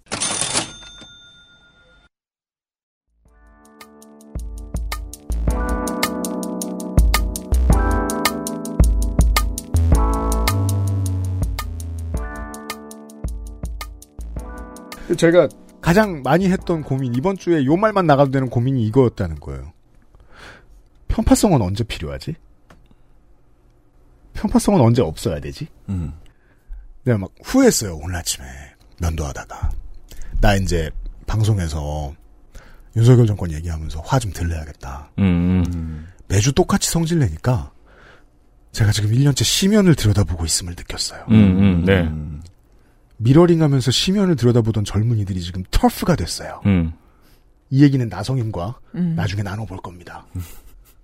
[15.17, 15.47] 제가
[15.81, 19.71] 가장 많이 했던 고민, 이번 주에 요 말만 나가도 되는 고민이 이거였다는 거예요.
[21.07, 22.35] 편파성은 언제 필요하지?
[24.33, 25.67] 편파성은 언제 없어야 되지?
[25.89, 26.13] 음.
[27.05, 28.45] 내가 막 후회했어요, 오늘 아침에.
[28.99, 29.71] 면도하다가.
[30.41, 30.89] 나 이제
[31.27, 32.13] 방송에서
[32.95, 35.11] 윤석열 정권 얘기하면서 화 좀 들려야겠다.
[35.19, 36.07] 음.
[36.27, 37.71] 매주 똑같이 성질 내니까
[38.71, 41.25] 제가 지금 1년째 시면을 들여다보고 있음을 느꼈어요.
[41.29, 42.09] 음, 음, 네.
[43.17, 46.61] 미러링 하면서 시면을 들여다보던 젊은이들이 지금 터프가 됐어요.
[46.65, 46.93] 음.
[47.69, 49.13] 이 얘기는 나성임과 음.
[49.15, 50.25] 나중에 나눠볼 겁니다.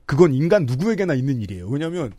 [0.05, 1.67] 그건 인간 누구에게나 있는 일이에요.
[1.67, 2.11] 왜냐면,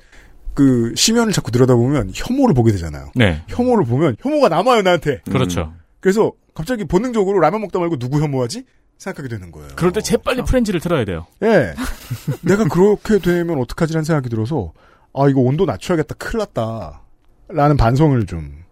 [0.55, 3.11] 그, 시면을 자꾸 들여다보면 혐오를 보게 되잖아요.
[3.15, 3.43] 네.
[3.49, 5.21] 혐오를 보면 혐오가 남아요, 나한테.
[5.31, 5.73] 그렇죠.
[6.01, 8.65] 그래서 갑자기 본능적으로 라면 먹다 말고 누구 혐오하지?
[8.99, 9.69] 생각하게 되는 거예요.
[9.75, 11.27] 그럴 때 재빨리 프렌즈를 틀어야 돼요.
[11.43, 11.75] 예.
[12.43, 14.73] 내가 그렇게 되면 어떡하지라는 생각이 들어서,
[15.15, 16.15] 아, 이거 온도 낮춰야겠다.
[16.17, 17.03] 큰일 났다.
[17.49, 18.63] 라는 반성을 좀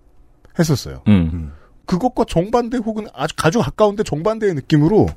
[0.59, 1.03] 했었어요.
[1.09, 1.53] 음.
[1.87, 5.09] 그것과 정반대 혹은 아주 아주 가까운데 정반대의 느낌으로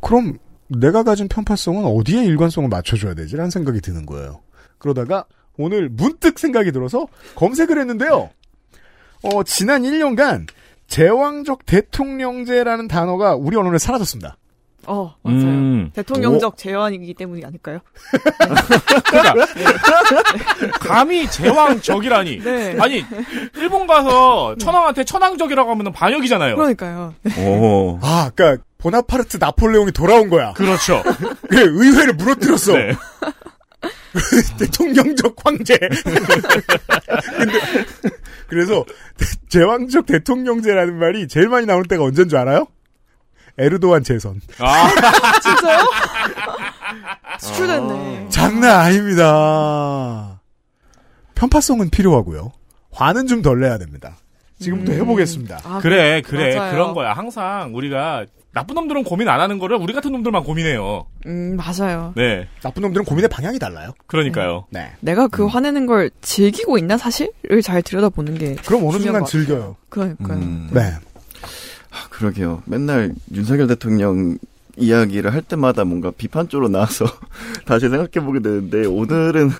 [0.00, 4.40] 그럼 내가 가진 편파성은 어디에 일관성을 맞춰줘야 되지라는 생각이 드는 거예요.
[4.76, 5.24] 그러다가
[5.58, 8.30] 오늘 문득 생각이 들어서 검색을 했는데요.
[9.24, 10.46] 어, 지난 1년간
[10.86, 14.36] 제왕적 대통령제라는 단어가 우리 언어에 사라졌습니다.
[14.86, 15.38] 어, 맞아요.
[15.40, 15.90] 음.
[15.92, 17.80] 대통령적 제안이기 때문이 아닐까요?
[19.04, 19.46] 그러니까
[20.80, 22.38] 감히 제왕적이라니.
[22.38, 22.76] 네.
[22.80, 23.04] 아니
[23.56, 26.56] 일본 가서 천황한테 천황적이라고 하면 반역이잖아요.
[26.56, 27.14] 그러니까요.
[27.38, 27.98] 오.
[28.00, 30.54] 아, 그러니까 보나파르트 나폴레옹이 돌아온 거야.
[30.54, 31.02] 그렇죠.
[31.48, 32.72] 그래, 의회를 무너뜨렸어.
[32.72, 32.92] 네.
[34.58, 35.76] 대통령적 황제.
[35.78, 37.58] 근데
[38.48, 38.84] 그래서
[39.48, 42.66] 제왕적 대통령제라는 말이 제일 많이 나올 때가 언제인 줄 알아요?
[43.58, 44.40] 에르도안 재선.
[44.58, 44.88] 아,
[45.42, 45.84] 진짜요?
[47.40, 48.26] 수출됐네.
[48.30, 50.40] 장난 아닙니다.
[51.34, 52.52] 편파성은 필요하고요.
[52.92, 54.16] 화는 좀 덜 내야 됩니다.
[54.60, 54.98] 지금부터 음.
[55.00, 55.60] 해보겠습니다.
[55.64, 56.72] 아, 그래 그래 맞아요.
[56.72, 57.12] 그런 거야.
[57.12, 61.06] 항상 우리가 나쁜 놈들은 고민 안 하는 거를 우리 같은 놈들만 고민해요.
[61.26, 62.12] 음, 맞아요.
[62.16, 62.48] 네.
[62.62, 63.92] 나쁜 놈들은 고민의 방향이 달라요.
[64.06, 64.66] 그러니까요.
[64.70, 64.92] 네.
[65.00, 69.24] 내가 그 화내는 걸 즐기고 있나 사실을 잘 들여다보는 게 그럼 어느 순간.
[69.24, 69.76] 즐겨요.
[69.90, 70.38] 그러니까요.
[70.38, 70.70] 음.
[70.72, 70.80] 네.
[70.80, 72.62] 아, 그러게요.
[72.66, 74.38] 맨날 윤석열 대통령
[74.76, 77.04] 이야기를 할 때마다 뭔가 비판 쪽으로 나와서
[77.66, 79.50] 다시 생각해 보게 되는데 오늘은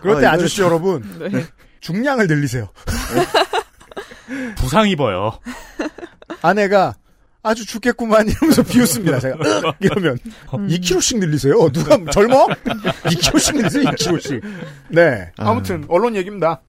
[0.00, 1.44] 그럴 아, 때 이거는 아저씨 여러분 네.
[1.80, 2.68] 중량을 늘리세요.
[4.56, 5.38] 부상 입어요.
[6.40, 6.94] 아내가
[7.42, 9.18] 아주 죽겠구만 이러면서 비웃습니다.
[9.18, 9.76] 제가 으악!
[9.80, 10.18] 이러면
[10.54, 10.68] 음.
[10.68, 11.70] 2kg씩 늘리세요.
[11.70, 12.46] 누가 젊어?
[12.46, 13.82] 2kg씩 늘리세요.
[13.84, 14.42] 2kg씩.
[14.90, 15.30] 네.
[15.36, 16.62] 아무튼 언론 얘기입니다.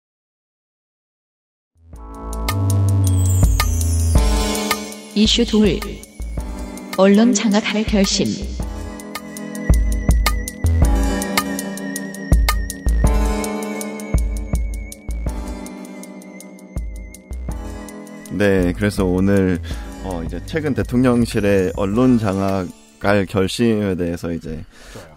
[5.16, 5.80] 이슈 둘.
[6.98, 8.26] 언론 장악할 결심.
[18.32, 19.60] 네, 그래서 오늘
[20.14, 24.64] 어 이제 최근 대통령실의 언론 장악할 결심에 대해서 이제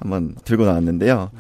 [0.01, 1.31] 한번 들고 나왔는데요.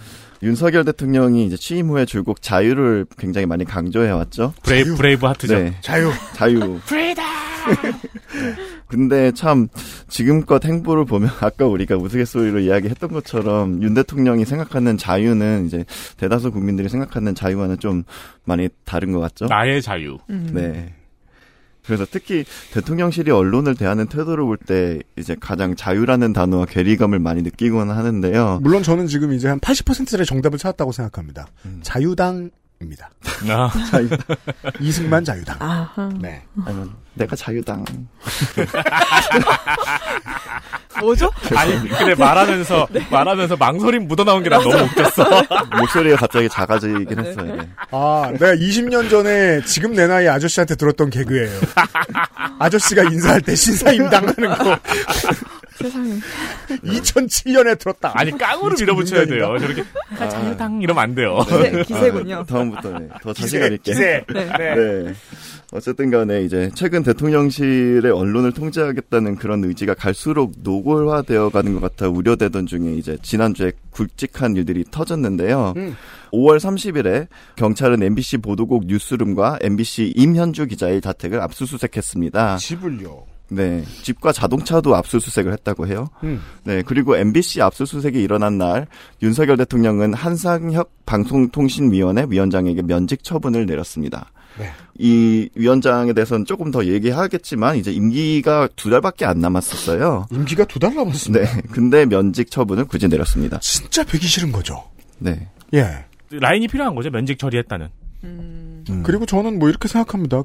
[0.42, 4.52] 윤석열 대통령이 이제 취임 후에 줄곧 자유를 굉장히 많이 강조해 왔죠.
[4.62, 5.58] Brave Braveheart죠.
[5.58, 6.10] 네, 자유.
[6.34, 6.78] 자유.
[6.84, 7.22] Freedom.
[8.88, 9.68] 근데 참
[10.06, 15.86] 지금껏 행보를 보면 아까 우리가 우스갯소리로 이야기했던 것처럼 윤 대통령이 생각하는 자유는 이제
[16.18, 18.04] 대다수 국민들이 생각하는 자유와는 좀
[18.44, 19.46] 많이 다른 것 같죠.
[19.46, 20.18] 나의 자유.
[20.28, 20.50] 음.
[20.52, 20.92] 네.
[21.86, 27.90] 그래서 특히 대통령실이 언론을 대하는 태도를 볼 때 이제 가장 자유라는 단어와 괴리감을 많이 느끼곤
[27.90, 28.60] 하는데요.
[28.62, 31.46] 물론 저는 지금 이제 한 80%의 정답을 찾았다고 생각합니다.
[31.66, 31.80] 음.
[31.82, 32.50] 자유당
[32.80, 33.10] 입니다.
[33.48, 34.08] 아, 자유,
[34.80, 35.56] 이승만 자유당.
[35.60, 36.10] 아하.
[36.20, 36.42] 네.
[36.64, 37.84] 아니면 내가 자유당.
[41.00, 41.30] 뭐죠?
[41.54, 45.24] 아니 근데 말하면서 말하면서 망설임 묻어나온 게 나 너무 웃겼어.
[45.78, 47.56] 목소리가 갑자기 작아지긴 했어요.
[47.56, 47.68] 네.
[47.90, 51.60] 아, 내가 20년 전에 지금 내 나이 아저씨한테 들었던 개그예요.
[52.58, 54.78] 아저씨가 인사할 때 신사임 당 하는 거.
[55.76, 56.12] 세상에.
[56.84, 58.12] 2007년에 들었다.
[58.14, 59.58] 아니 깡으로 밀어붙여야 돼요.
[59.58, 59.84] 저렇게
[60.18, 61.38] 아, 자유당 이러면 안 돼요.
[61.46, 62.36] 기세, 기세 군요.
[62.36, 63.92] 아, 다음부터 네, 더 기세, 자신감 있게.
[63.92, 64.24] 기세.
[64.32, 64.44] 네.
[64.58, 65.14] 네.
[65.72, 72.66] 어쨌든 간에 이제 최근 대통령실의 언론을 통제하겠다는 그런 의지가 갈수록 노골화되어 가는 것 같아 우려되던
[72.66, 75.74] 중에 이제 지난주에 굵직한 일들이 터졌는데요.
[75.76, 75.96] 음.
[76.32, 82.56] 5월 30일에 경찰은 MBC 보도국 뉴스룸과 MBC 임현주 기자의 자택을 압수수색했습니다.
[82.58, 83.24] 집을요.
[83.48, 86.08] 네, 집과 자동차도 압수수색을 했다고 해요.
[86.24, 86.40] 음.
[86.64, 88.86] 네, 그리고 MBC 압수수색이 일어난 날
[89.22, 94.30] 윤석열 대통령은 한상혁 방송통신위원회 위원장에게 면직 처분을 내렸습니다.
[94.58, 94.70] 네.
[94.98, 100.26] 이 위원장에 대해서는 조금 더 얘기하겠지만 이제 임기가 두 달밖에 안 남았었어요.
[100.32, 101.44] 임기가 두 달 남았습니다.
[101.44, 103.58] 네, 근데 면직 처분을 굳이 내렸습니다.
[103.60, 104.82] 진짜 배기 싫은 거죠.
[105.18, 105.48] 네.
[105.74, 106.04] 예.
[106.30, 107.10] 라인이 필요한 거죠.
[107.10, 107.88] 면직 처리했다는.
[108.24, 109.02] 음.
[109.04, 110.42] 그리고 저는 뭐 이렇게 생각합니다.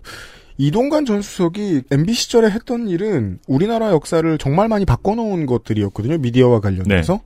[0.62, 6.20] 이동관 전 수석이 MB 시절에 했던 일은 우리나라 역사를 정말 많이 바꿔놓은 것들이었거든요.
[6.20, 7.22] 미디어와 관련해서.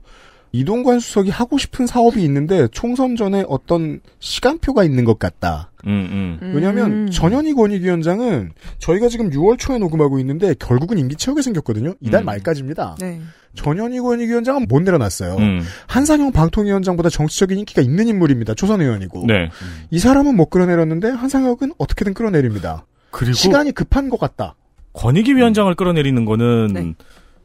[0.52, 5.70] 이동관 수석이 하고 싶은 사업이 있는데 총선 전에 어떤 시간표가 있는 것 같다.
[5.86, 6.52] 음, 음.
[6.54, 7.10] 왜냐하면 음.
[7.10, 11.92] 전현희 권익위원장은 저희가 지금 6월 초에 녹음하고 있는데 결국은 임기 채우게 생겼거든요.
[12.00, 12.24] 이달 음.
[12.24, 12.96] 말까지입니다.
[12.98, 13.20] 네.
[13.54, 15.36] 전현희 권익위원장은 못 내려놨어요.
[15.36, 15.62] 음.
[15.88, 18.54] 한상형 방통위원장보다 정치적인 인기가 있는 인물입니다.
[18.54, 19.24] 초선 의원이고.
[19.26, 19.50] 네.
[19.90, 22.86] 이 사람은 못 끌어내렸는데 한상혁은 어떻게든 끌어내립니다.
[23.10, 24.54] 그리고 시간이 급한 것 같다.
[24.92, 26.94] 권익위 위원장을 끌어내리는 거는 네.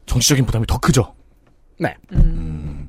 [0.06, 1.14] 정치적인 부담이 더 크죠.
[1.78, 1.96] 네.
[2.12, 2.88] 음.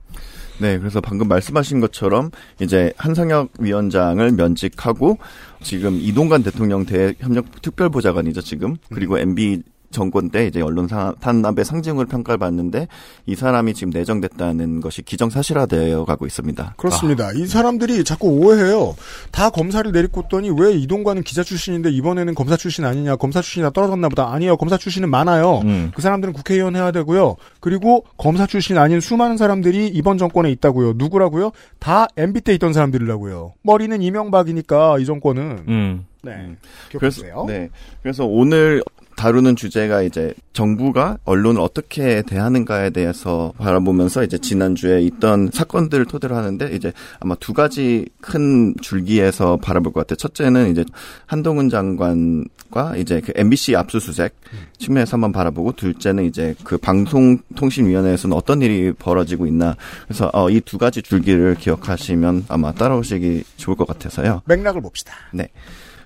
[0.60, 5.18] 네, 그래서 방금 말씀하신 것처럼 이제 한상혁 위원장을 면직하고
[5.62, 9.64] 지금 이동관 대통령 대협력 특별보좌관이죠 지금 그리고 MB
[9.94, 12.88] 정권 때 이제 언론 사- 탄압의 상징으로 평가를 받는데
[13.26, 16.74] 이 사람이 지금 내정됐다는 것이 기정사실화되어 가고 있습니다.
[16.78, 17.32] 그렇습니다.
[17.32, 18.96] 이 사람들이 자꾸 오해해요.
[19.32, 24.10] 다 검사를 내리꽂더니 왜 이동관은 기자 출신인데 이번에는 검사 출신 아니냐, 검사 출신이 다 떨어졌나
[24.10, 24.34] 보다.
[24.34, 24.58] 아니에요.
[24.58, 25.60] 검사 출신은 많아요.
[25.64, 25.92] 음.
[25.96, 27.36] 그 사람들은 국회의원 해야 되고요.
[27.60, 30.94] 그리고 검사 출신 아닌 수많은 사람들이 이번 정권에 있다고요.
[30.98, 31.52] 누구라고요?
[31.80, 33.54] 다 MB 때 있던 사람들이라고요.
[33.62, 35.66] 머리는 이명박이니까 이 정권은.
[35.68, 36.06] 음.
[36.24, 36.32] 네.
[36.90, 37.46] 그래서 기억해주세요.
[37.48, 37.70] 네.
[38.02, 38.82] 그래서 오늘
[39.16, 46.70] 다루는 주제가 이제 정부가 언론을 어떻게 대하는가에 대해서 바라보면서 이제 지난주에 있던 사건들을 토대로 하는데
[46.76, 50.18] 이제 아마 두 가지 큰 줄기에서 바라볼 것 같아요.
[50.18, 50.84] 첫째는 이제
[51.26, 54.36] 한동훈 장관과 이제 그 MBC 압수수색
[54.78, 59.76] 측면에서 한번 바라보고 둘째는 이제 그 방송통신위원회에서는 어떤 일이 벌어지고 있나.
[60.08, 64.42] 그래서 어, 이 두 가지 줄기를 기억하시면 아마 따라오시기 좋을 것 같아서요.
[64.46, 65.14] 맥락을 봅시다.
[65.34, 65.50] 네.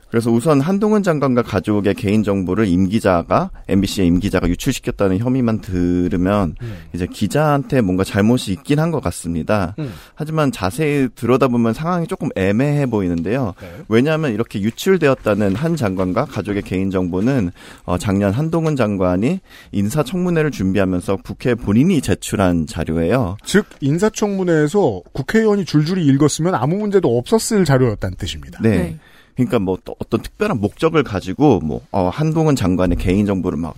[0.10, 6.56] 그래서 우선 한동훈 장관과 가족의 개인 정보를 임 기자가 MBC의 임 기자가 유출시켰다는 혐의만 들으면
[6.94, 9.76] 이제 기자한테 뭔가 잘못이 있긴 한 것 같습니다.
[9.80, 9.94] 음.
[10.16, 13.54] 하지만 자세히 들여다보면 상황이 조금 애매해 보이는데요.
[13.60, 13.70] 네.
[13.90, 17.52] 왜냐하면 이렇게 유출되었다는 한 장관과 가족의 개인 정보는
[17.84, 19.42] 어, 작년 한동훈 장관이
[19.74, 23.36] 인사청문회를 준비하면서 국회 본인이 제출한 자료예요.
[23.44, 28.60] 즉 인사청문회에서 국회의원이 줄줄이 읽었으면 아무 문제도 없었을 자료였다는 뜻입니다.
[28.62, 28.70] 네.
[28.70, 29.00] 네.
[29.38, 33.76] 그러니까 뭐또 어떤 특별한 목적을 가지고 뭐 어, 한동훈 장관의 개인 정보를 막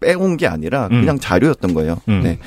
[0.00, 1.18] 빼온 게 아니라 그냥 음.
[1.20, 1.98] 자료였던 거예요.
[2.08, 2.22] 음.
[2.22, 2.38] 네.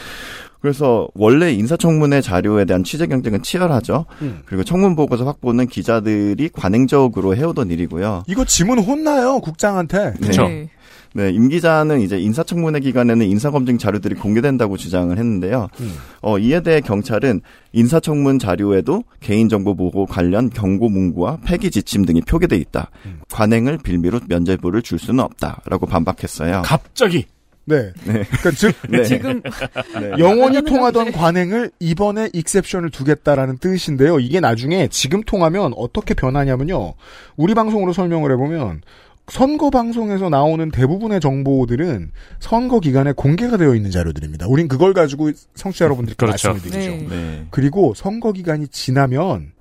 [0.59, 4.05] 그래서 원래 인사청문회 자료에 대한 취재 경쟁은 치열하죠.
[4.21, 4.41] 음.
[4.45, 8.23] 그리고 청문 보고서 확보는 기자들이 관행적으로 해오던 일이고요.
[8.27, 10.13] 이거 지문 혼나요 국장한테.
[10.21, 10.47] 그쵸.
[10.47, 10.69] 네.
[11.13, 15.67] 네, 임 기자는 이제 인사청문회 기간에는 인사검증 자료들이 공개된다고 주장을 했는데요.
[15.81, 15.93] 음.
[16.21, 17.41] 어, 이에 대해 경찰은
[17.73, 22.89] 인사청문 자료에도 개인정보 보호 관련 경고 문구와 폐기 지침 등이 표기돼 있다.
[23.05, 23.19] 음.
[23.29, 26.61] 관행을 빌미로 면죄부를 줄 수는 없다라고 반박했어요.
[26.63, 27.25] 갑자기
[27.65, 27.93] 네.
[28.05, 28.23] 네.
[28.23, 29.03] 그러니까 즉 네.
[29.03, 30.11] 지금 네.
[30.17, 34.19] 영원히 통하던 관행을 이번에 익셉션을 두겠다라는 뜻인데요.
[34.19, 36.93] 이게 나중에 지금 통하면 어떻게 변하냐면요.
[37.37, 38.81] 우리 방송으로 설명을 해보면
[39.27, 44.47] 선거 방송에서 나오는 대부분의 정보들은 선거 기간에 공개가 되어 있는 자료들입니다.
[44.47, 46.49] 우린 그걸 가지고 성취자 여러분들께 그렇죠.
[46.49, 46.91] 말씀을 드리죠.
[46.91, 47.15] 네.
[47.15, 47.47] 네.
[47.51, 49.53] 그리고 선거 기간이 지나면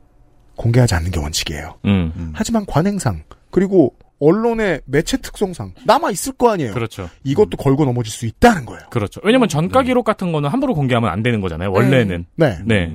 [0.57, 1.79] 공개하지 않는 게 원칙이에요.
[1.85, 2.13] 음.
[2.17, 2.33] 음.
[2.35, 6.75] 하지만 관행상 그리고 언론의 매체 특성상 남아 있을 거 아니에요.
[6.75, 7.09] 그렇죠.
[7.25, 8.83] 이것도 걸고 넘어질 수 있다는 거예요.
[8.91, 9.21] 그렇죠.
[9.25, 11.73] 왜냐면 전가 기록 같은 거는 함부로 공개하면 안 되는 거잖아요.
[11.73, 12.27] 원래는.
[12.37, 12.59] 네.
[12.65, 12.93] 네.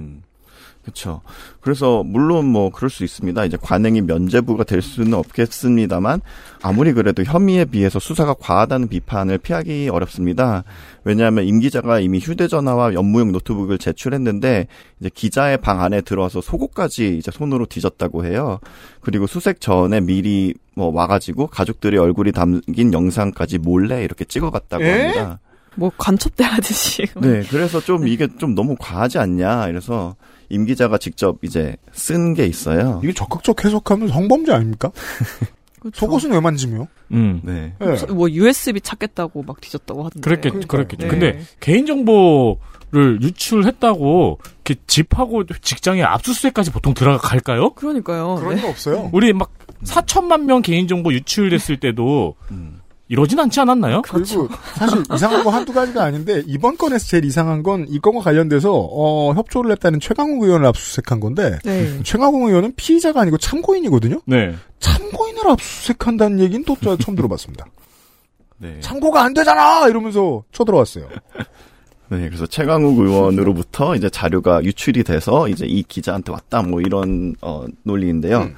[0.86, 1.22] 음, 그렇죠.
[1.62, 3.46] 그래서 물론 뭐 그럴 수 있습니다.
[3.46, 6.22] 이제 관행이 면죄부가 될 수는 없겠습니다만
[6.62, 10.64] 아무리 그래도 혐의에 비해서 수사가 과하다는 비판을 피하기 어렵습니다.
[11.04, 14.68] 왜냐하면 임 기자가 이미 휴대전화와 업무용 노트북을 제출했는데
[15.00, 18.60] 이제 기자의 방 안에 들어와서 속옷까지 이제 손으로 뒤졌다고 해요.
[19.02, 25.02] 그리고 수색 전에 미리 뭐 와가지고 가족들의 얼굴이 담긴 영상까지 몰래 이렇게 찍어갔다고 에?
[25.02, 25.40] 합니다.
[25.76, 27.06] 뭐 간첩대 하듯이.
[27.22, 29.68] 네, 그래서 좀 이게 좀 너무 과하지 않냐.
[29.68, 30.16] 이래서
[30.50, 33.00] 임 기자가 직접 이제 쓴 게 있어요.
[33.04, 34.92] 이게 적극적 해석하면 성범죄 아닙니까?
[35.94, 36.88] 속옷은 왜 만지며?
[37.12, 37.42] 음.
[37.44, 37.74] 네.
[37.82, 38.12] 예.
[38.12, 40.22] 뭐 USB 찾겠다고 막 뒤졌다고 하던데.
[40.28, 41.04] 그랬겠, 그랬겠죠.
[41.04, 41.08] 네.
[41.08, 47.72] 근데 개인정보를 유출했다고 이렇게 집하고 직장에 압수수색까지 보통 들어갈까요?
[47.74, 48.36] 그러니까요.
[48.36, 48.62] 그런 네.
[48.62, 49.10] 거 없어요.
[49.14, 49.52] 우리 막
[49.84, 52.80] 4천만 명 개인정보 유출됐을 때도 음.
[53.08, 54.02] 이러진 않지 않았나요?
[54.02, 58.72] 그리고 사실 이상한 거 한두 가지가 아닌데 이번 건에서 제일 이상한 건 이 건과 관련돼서
[58.74, 62.02] 어, 협조를 했다는 최강욱 의원을 압수수색한 건데 네.
[62.04, 64.22] 최강욱 의원은 피의자가 아니고 참고인이거든요.
[64.26, 64.56] 네.
[64.80, 67.66] 참고인을 압수수색한다는 얘기는 또 저- 처음 들어봤습니다.
[68.58, 68.80] 네.
[68.80, 71.08] 참고가 안 되잖아 이러면서 쳐들어왔어요.
[72.10, 77.66] 네, 그래서 최강욱 의원으로부터 이제 자료가 유출이 돼서 이제 이 기자한테 왔다 뭐 이런 어
[77.84, 78.42] 논리인데요.
[78.42, 78.56] 음.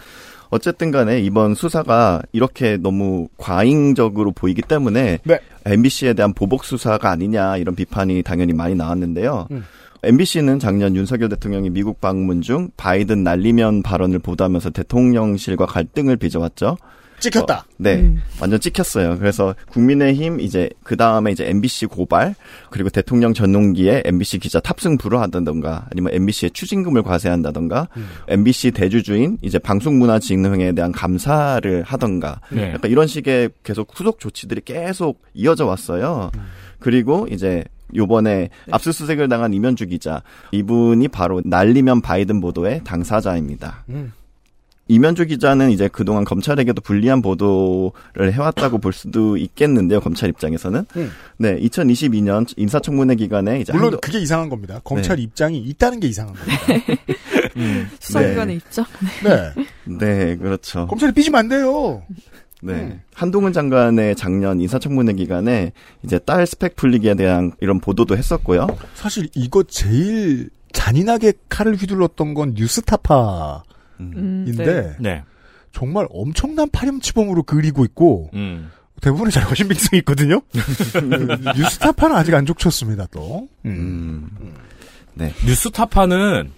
[0.50, 5.39] 어쨌든 간에 이번 수사가 이렇게 너무 과잉적으로 보이기 때문에 네.
[5.66, 9.48] MBC에 대한 보복 수사가 아니냐 이런 비판이 당연히 많이 나왔는데요.
[9.52, 9.64] 음.
[10.04, 16.78] MBC는 작년 윤석열 대통령이 미국 방문 중 바이든 날리면 발언을 보도하면서 대통령실과 갈등을 빚어왔죠.
[17.20, 17.59] 찍혔다.
[17.59, 18.22] 어, 네, 음.
[18.39, 19.18] 완전 찍혔어요.
[19.18, 22.36] 그래서 국민의힘 이제 그 다음에 이제 MBC 고발
[22.70, 27.88] 그리고 대통령 전용기에 MBC 기자 탑승 불허한다던가 아니면 MBC의 추징금을 과세한다던가
[28.28, 32.74] MBC 대주주인 이제 방송문화진흥회에 대한 감사를 하던가 네.
[32.74, 36.32] 약간 이런 식의 계속 후속 조치들이 계속 이어져 왔어요.
[36.80, 37.63] 그리고 이제
[37.95, 43.86] 요번에 압수수색을 당한 이면주 기자 이분이 바로 날리면 바이든 보도의 당사자입니다.
[43.89, 44.13] 음.
[44.89, 49.99] 이면주 기자는 이제 그동안 검찰에게도 불리한 보도를 해왔다고 볼 수도 있겠는데요.
[49.99, 50.85] 검찰 입장에서는.
[50.95, 51.11] 음.
[51.38, 54.79] 네, 2022년 인사청문회 기간에 이제 물론 한도- 그게 이상한 겁니다.
[54.83, 56.57] 검찰 입장이 있다는 게 이상한 겁니다.
[57.99, 58.53] 수사기관에 네.
[58.55, 58.85] 있죠.
[59.23, 59.53] 네.
[59.85, 60.88] 네, 그렇죠.
[60.88, 62.03] 검찰이 삐지면 안 돼요.
[62.61, 62.73] 네.
[62.73, 63.01] 음.
[63.13, 65.73] 한동훈 장관의 작년 인사청문회 기간에
[66.03, 68.67] 이제 딸 스펙 풀리기에 대한 이런 보도도 했었고요.
[68.95, 73.63] 사실 이거 제일 잔인하게 칼을 휘둘렀던 건 뉴스타파
[74.00, 74.95] 인데 음, 네.
[75.00, 75.24] 네.
[75.72, 78.72] 정말 엄청난 파렴치범으로 그리고 있고 음.
[79.02, 80.41] 대부분의 잘 허신빙성이 있거든요.
[80.52, 81.00] 그
[81.58, 83.06] 뉴스타파는 아직 안 족쳤습니다.
[83.12, 83.48] 또.
[83.66, 84.30] 음.
[84.41, 84.54] 음.
[85.14, 85.34] 네.
[85.45, 86.52] 뉴스타파는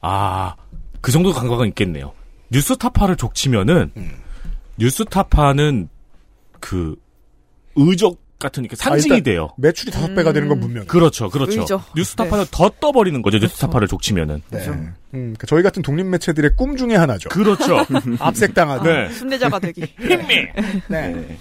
[0.00, 0.54] 아,
[1.00, 2.12] 그 정도 감각은 있겠네요.
[2.50, 4.10] 뉴스타파를 족치면은 음.
[4.78, 5.88] 뉴스타파는
[6.60, 6.96] 그
[7.76, 9.48] 의적 같은 이렇게 상징이 아, 돼요.
[9.56, 10.84] 매출이 다섯 배가 되는 건 분명.
[10.86, 11.60] 그렇죠, 그렇죠.
[11.60, 11.82] 의적.
[11.96, 13.38] 뉴스타파는 더 떠버리는 거죠.
[13.38, 14.42] 뉴스타파를 족치면은.
[14.50, 14.58] 네.
[14.58, 14.88] 음, 그러니
[15.38, 17.28] 까 저희 같은 독립 매체들의 꿈 중에 하나죠.
[17.28, 17.78] 그렇죠.
[18.18, 18.84] 압색당하고.
[18.84, 19.08] 네.
[19.10, 19.82] 순례자가 되기.
[19.98, 20.52] 네.
[20.88, 21.38] 네.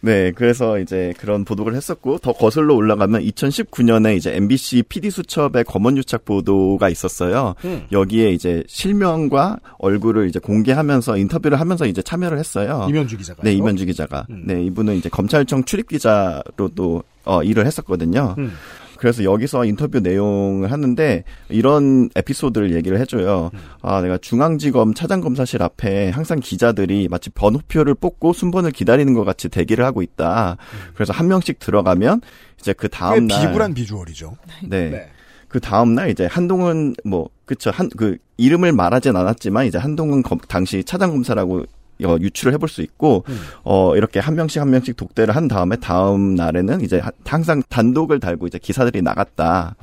[0.00, 5.96] 네, 그래서 이제 그런 보도를 했었고 더 거슬러 올라가면 2019년에 이제 MBC PD 수첩의 검언
[5.96, 7.54] 유착 보도가 있었어요.
[7.64, 7.84] 음.
[7.90, 12.86] 여기에 이제 실명과 얼굴을 이제 공개하면서 인터뷰를 하면서 이제 참여를 했어요.
[12.88, 13.42] 이면주 기자가.
[13.42, 14.26] 네, 이면주 기자가.
[14.30, 14.44] 음.
[14.46, 18.36] 네, 이분은 이제 검찰청 출입 기자로도 어, 일을 했었거든요.
[18.38, 18.52] 음.
[18.98, 23.50] 그래서 여기서 인터뷰 내용을 하는데 이런 에피소드를 얘기를 해줘요.
[23.54, 23.58] 음.
[23.80, 29.84] 아, 내가 중앙지검 차장검사실 앞에 항상 기자들이 마치 번호표를 뽑고 순번을 기다리는 것 같이 대기를
[29.84, 30.56] 하고 있다.
[30.94, 32.20] 그래서 한 명씩 들어가면
[32.60, 34.36] 이제 그 다음 꽤날 비굴한 비주얼이죠.
[34.64, 34.90] 네.
[34.90, 35.08] 네.
[35.48, 40.38] 그 다음 날 이제 한동훈 뭐 그쵸 한 그 이름을 말하진 않았지만 이제 한동훈 검,
[40.48, 41.64] 당시 차장 검사라고 어,
[42.00, 43.38] 유출을 해볼 수 있고 음.
[43.64, 48.20] 어 이렇게 한 명씩 한 명씩 독대를 한 다음에 다음 날에는 이제 하- 항상 단독을
[48.20, 49.74] 달고 이제 기사들이 나갔다.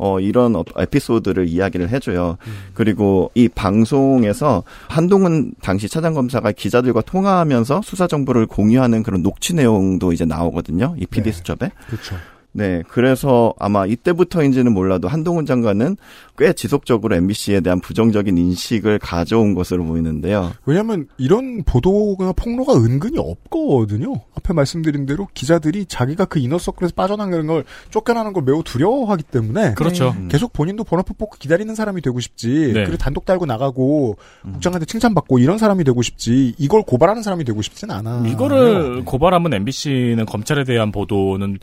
[0.00, 2.36] 어 이런 어- 에피소드를 이야기를 해줘요.
[2.74, 10.12] 그리고 이 방송에서 한동훈 당시 차장 검사가 기자들과 통화하면서 수사 정보를 공유하는 그런 녹취 내용도
[10.12, 10.94] 이제 나오거든요.
[10.98, 11.36] 이 PD 네.
[11.36, 11.70] 수첩에.
[11.88, 12.14] 그렇죠.
[12.58, 15.96] 네, 그래서 아마 이때부터인지는 몰라도 한동훈 장관은
[16.36, 20.52] 꽤 지속적으로 MBC에 대한 부정적인 인식을 가져온 것으로 보이는데요.
[20.66, 24.14] 왜냐하면 이런 보도나 폭로가 은근히 없거든요.
[24.34, 30.12] 앞에 말씀드린 대로 기자들이 자기가 그 이너서클에서 빠져나가는 걸 쫓겨나는 걸 매우 두려워하기 때문에 그렇죠.
[30.18, 30.26] 음.
[30.28, 32.72] 계속 본인도 번호표 뽑고 기다리는 사람이 되고 싶지.
[32.74, 32.82] 네.
[32.82, 34.52] 그리고 단독 달고 나가고 음.
[34.54, 36.56] 국장한테 칭찬받고 이런 사람이 되고 싶지.
[36.58, 38.24] 이걸 고발하는 사람이 되고 싶진 않아.
[38.26, 41.58] 이거를 고발하면 MBC는 검찰에 대한 보도는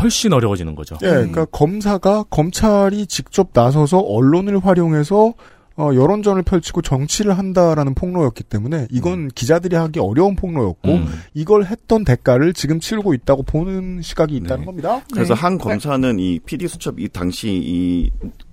[0.00, 0.96] 훨씬 어려워지는 거죠.
[1.02, 5.34] 예, 그러니까 검사가 검찰이 직접 나서서 언론을 활용해서
[5.76, 11.06] 어, 여론전을 펼치고 정치를 한다라는 폭로였기 때문에 이건 기자들이 하기 어려운 폭로였고 음.
[11.34, 14.66] 이걸 했던 대가를 지금 치르고 있다고 보는 시각이 있다는 네.
[14.66, 15.02] 겁니다.
[15.12, 15.40] 그래서 네.
[15.40, 18.10] 한 검사는 이 PD 수첩 이 당시 이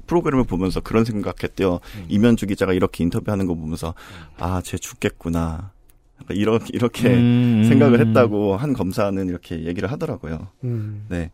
[0.07, 1.79] 프로그램을 보면서 그런 생각했대요.
[2.09, 3.93] 이면주 기자가 이렇게 인터뷰하는 거 보면서
[4.37, 5.71] 아, 쟤 죽겠구나.
[6.21, 8.07] 약간 이렇게 이렇게 음, 생각을 음.
[8.07, 10.47] 했다고 한 검사는 이렇게 얘기를 하더라고요.
[10.63, 11.05] 음.
[11.09, 11.31] 네.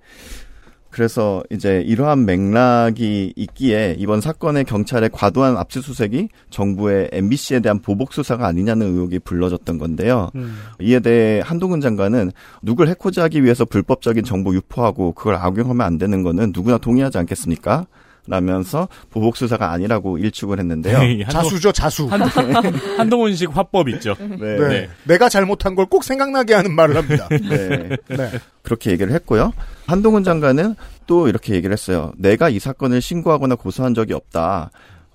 [0.89, 8.47] 그래서 이제 이러한 맥락이 있기에 이번 사건의 경찰의 과도한 압수수색이 정부의 MBC에 대한 보복 수사가
[8.47, 10.31] 아니냐는 의혹이 불러졌던 건데요.
[10.35, 10.57] 음.
[10.81, 12.31] 이에 대해 한동훈 장관은
[12.63, 17.85] 누굴 해코지하기 위해서 불법적인 정보 유포하고 그걸 악용하면 안 되는 거는 누구나 동의하지 않겠습니까?
[18.28, 20.99] 라면서 보복 수사가 아니라고 일축을 했는데요.
[21.01, 22.07] 에이, 한동- 자수죠, 자수.
[22.07, 22.21] 한,
[22.97, 24.15] 한동 훈식 화법 있죠.
[24.19, 24.57] 네.
[24.57, 24.89] 네.
[25.05, 27.28] 내가 잘못한 걸 꼭 생각나게 하는 말을 합니다.
[27.32, 27.89] 네.
[28.09, 28.32] 네.
[28.61, 29.53] 그렇게 얘기를 했고요.
[29.86, 30.75] 한동훈 장관은
[31.05, 32.11] 또 이렇게 얘기를 했어요.
[32.18, 34.69] 내가 이 사건을 신고하거나 고소한 적이 없다.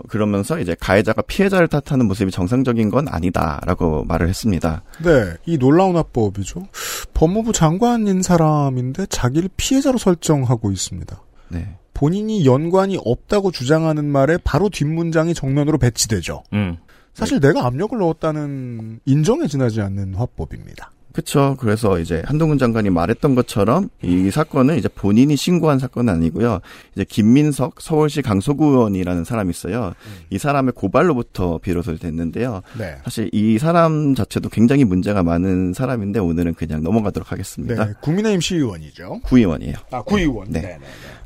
[0.08, 4.82] 그러면서 이제 가해자가 피해자를 탓하는 모습이 정상적인 건 아니다라고 말을 했습니다.
[5.04, 6.66] 네, 이 놀라운 합법이죠.
[7.14, 11.20] 법무부 장관인 사람인데 자기를 피해자로 설정하고 있습니다.
[11.50, 11.76] 네.
[12.02, 16.42] 본인이 연관이 없다고 주장하는 말에 바로 뒷문장이 정면으로 배치되죠.
[16.52, 16.78] 음.
[17.14, 20.90] 사실 내가 압력을 넣었다는 인정에 지나지 않는 화법입니다.
[21.12, 21.56] 그렇죠.
[21.60, 26.58] 그래서 이제 한동훈 장관이 말했던 것처럼 이 사건은 이제 본인이 신고한 사건은 아니고요.
[26.94, 29.92] 이제 김민석 서울시 강서구 의원이라는 사람이 있어요.
[30.30, 32.62] 이 사람의 고발로부터 비로소 됐는데요.
[32.78, 32.96] 네.
[33.04, 37.84] 사실 이 사람 자체도 굉장히 문제가 많은 사람인데 오늘은 그냥 넘어가도록 하겠습니다.
[37.84, 39.20] 네, 국민의힘 시의원이죠.
[39.22, 39.76] 구의원이에요.
[39.92, 40.50] 아, 구의원.
[40.50, 40.62] 네.
[40.62, 40.78] 네.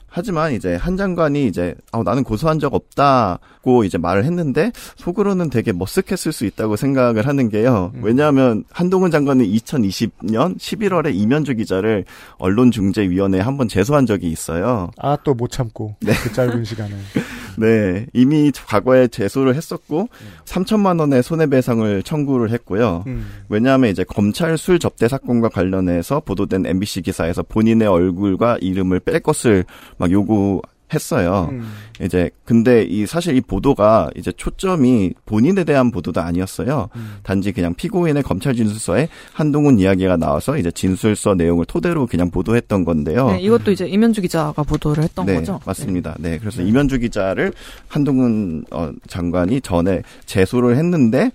[0.09, 5.73] 하지만 이제 한 장관이 이제 아, 나는 고소한 적 없다고 이제 말을 했는데 속으로는 되게
[5.73, 7.93] 머쓱했을 수 있다고 생각을 하는 게요.
[8.01, 12.05] 왜냐하면 한동훈 장관은 2020년 11월에 이면주 기자를
[12.39, 14.91] 언론중재위원회에 한 번 제소한 적이 있어요.
[14.99, 15.97] 아, 또 못 참고.
[16.01, 16.12] 네.
[16.23, 16.95] 그 짧은 시간에.
[17.59, 20.09] 네, 이미 과거에 제소를 했었고
[20.45, 23.05] 3천만 원의 손해배상을 청구를 했고요.
[23.07, 23.27] 음.
[23.49, 29.65] 왜냐하면 이제 검찰 술 접대 사건과 관련해서 보도된 MBC 기사에서 본인의 얼굴과 이름을 뺄 것을
[29.99, 30.61] 막 요구
[30.93, 31.49] 했어요.
[31.51, 31.69] 음.
[32.02, 36.89] 이제 근데 이 사실 이 보도가 이제 초점이 본인에 대한 보도도 아니었어요.
[36.94, 37.16] 음.
[37.23, 43.31] 단지 그냥 피고인의 검찰 진술서에 한동훈 이야기가 나와서 이제 진술서 내용을 토대로 그냥 보도했던 건데요.
[43.31, 45.60] 네, 이것도 이제 이면주 기자가 보도를 했던 네, 거죠.
[45.64, 46.16] 맞습니다.
[46.18, 47.52] 네, 그래서 이면주 기자를
[47.89, 51.31] 한동훈 어, 장관이 전에 제소를 했는데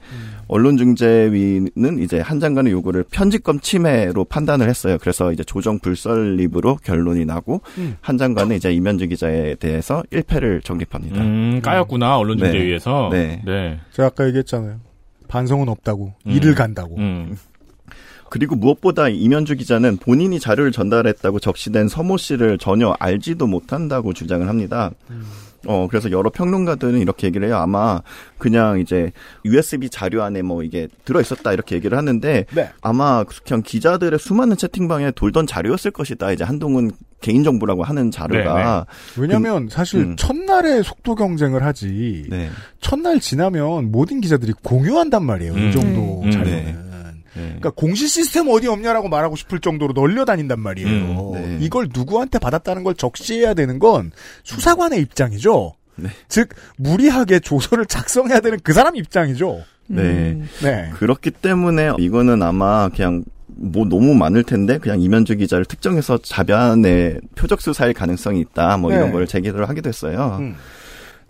[0.52, 4.98] 언론중재위는 이제 한 장관의 요구를 편집권 침해로 판단을 했어요.
[5.00, 7.96] 그래서 이제 조정 불설립으로 결론이 나고 음.
[8.02, 11.22] 한 장관은 이제 이면주 기자에 대해서 1패를 정립합니다.
[11.22, 13.10] 음, 까였구나, 언론 중재위에서.
[13.12, 13.42] 네.
[13.46, 13.80] 네.
[13.92, 14.80] 제가 아까 얘기했잖아요.
[15.28, 16.14] 반성은 없다고.
[16.28, 16.32] 음.
[16.32, 16.98] 일을 간다고.
[16.98, 17.38] 음.
[18.30, 24.92] 그리고 무엇보다 이면주 기자는 본인이 자료를 전달했다고 적시된 서모 씨를 전혀 알지도 못한다고 주장을 합니다.
[25.68, 27.58] 어, 그래서 여러 평론가들은 이렇게 얘기를 해요.
[27.58, 28.02] 아마
[28.38, 29.12] 그냥 이제
[29.46, 32.70] USB 자료 안에 뭐 이게 들어있었다 이렇게 얘기를 하는데 네.
[32.82, 36.32] 아마 그냥 기자들의 수많은 채팅방에 돌던 자료였을 것이다.
[36.32, 38.86] 이제 한동훈 개인정보라고 하는 자료가.
[39.18, 40.16] 왜냐면 사실 음.
[40.18, 42.26] 첫날에 속도 경쟁을 하지.
[42.30, 42.50] 네.
[42.80, 45.54] 첫날 지나면 모든 기자들이 공유한단 말이에요.
[45.54, 45.70] 음.
[45.70, 46.32] 이 정도 음.
[46.32, 46.91] 자료는.
[47.34, 47.42] 네.
[47.42, 47.46] 네.
[47.48, 50.90] 그러니까 공시 시스템 어디 없냐라고 말하고 싶을 정도로 널려 다닌단 말이에요.
[50.90, 51.58] 음, 네.
[51.62, 54.12] 이걸 누구한테 받았다는 걸 적시해야 되는 건
[54.44, 55.74] 수사관의 입장이죠.
[55.96, 56.10] 네.
[56.28, 59.64] 즉 무리하게 조서를 작성해야 되는 그 사람 입장이죠.
[59.88, 60.42] 네.
[60.64, 60.90] 네.
[60.96, 67.62] 그렇기 때문에 이거는 아마 그냥 뭐 너무 많을 텐데 그냥 이면주 기자를 특정해서 자변의 표적
[67.62, 68.78] 수사일 가능성이 있다.
[68.78, 68.98] 뭐 네.
[68.98, 70.38] 이런 걸 제기를 하기도 했어요.
[70.40, 70.56] 음.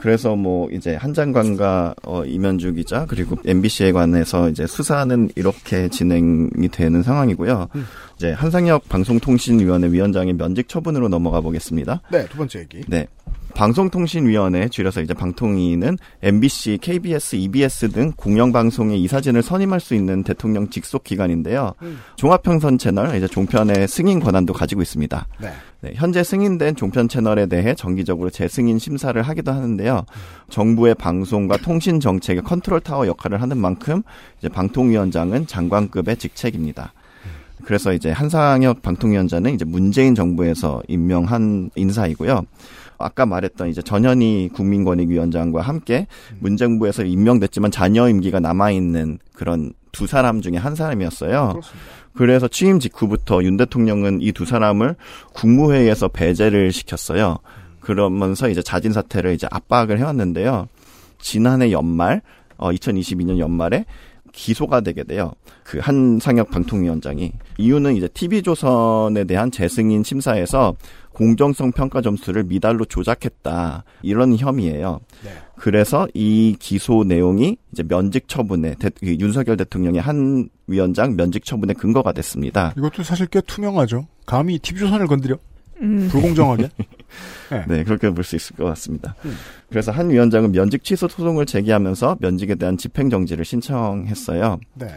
[0.02, 6.70] 그래서 뭐 이제 한 장관과 어, 이면주 기자 그리고 MBC에 관해서 이제 수사는 이렇게 진행이
[6.72, 7.68] 되는 상황이고요.
[7.76, 7.86] 음.
[8.16, 12.02] 이제 한상혁 방송통신위원회 위원장의 면직 처분으로 넘어가 보겠습니다.
[12.12, 12.82] 네, 두 번째 얘기.
[12.88, 13.08] 네.
[13.54, 21.04] 방송통신위원회 줄여서 이제 방통위는 MBC, KBS, EBS 등 공영방송의 이사진을 선임할 수 있는 대통령 직속
[21.04, 21.74] 기관인데요.
[21.82, 22.00] 음.
[22.16, 25.28] 종합편성 채널 이제 종편의 승인 권한도 가지고 있습니다.
[25.42, 25.50] 네.
[25.82, 30.06] 네, 현재 승인된 종편 채널에 대해 정기적으로 재승인 심사를 하기도 하는데요.
[30.50, 34.04] 정부의 방송과 통신 정책의 컨트롤 타워 역할을 하는 만큼
[34.38, 36.94] 이제 방통위원장은 장관급의 직책입니다.
[37.66, 42.44] 그래서 이제 한상혁 방통위원장은 이제 문재인 정부에서 임명한 인사이고요.
[43.00, 46.06] 아까 말했던 이제 전현희 국민권익위원장과 함께
[46.40, 51.54] 문정부에서 임명됐지만 잔여 임기가 남아 있는 그런 두 사람 중에 한 사람이었어요.
[51.56, 51.62] 그
[52.16, 54.96] 래서 취임 직후부터 윤 대통령은 이 두 사람을
[55.34, 57.38] 국무회의에서 배제를 시켰어요.
[57.80, 60.68] 그러면서 이제 자진 사퇴를 이제 압박을 해왔는데요.
[61.20, 62.22] 지난해 연말,
[62.58, 63.86] 어, 2022년 연말에
[64.32, 65.34] 기소가 되게 돼요.
[65.64, 70.76] 그 한상혁 방통위원장이 이유는 이제 TV조선에 대한 재승인 심사에서
[71.14, 75.00] 공정성 평가 점수를 미달로 조작했다 이런 혐의예요.
[75.58, 81.76] 그래서 이 기소 내용이 이제 면직 처분에 대- 그 윤석열 대통령의 한 위원장 면직 처분의
[81.76, 82.74] 근거가 됐습니다.
[82.78, 84.08] 이것도 사실 꽤 투명하죠.
[84.26, 85.38] 감히 TV조선을 건드려?
[85.82, 86.08] 음.
[86.12, 86.70] 불공정하게?
[87.50, 87.66] 네.
[87.68, 89.16] 네, 그렇게 볼 수 있을 것 같습니다.
[89.70, 94.60] 그래서 한 위원장은 면직 취소 소송을 제기하면서 면직에 대한 집행 정지를 신청했어요.
[94.76, 94.88] 네.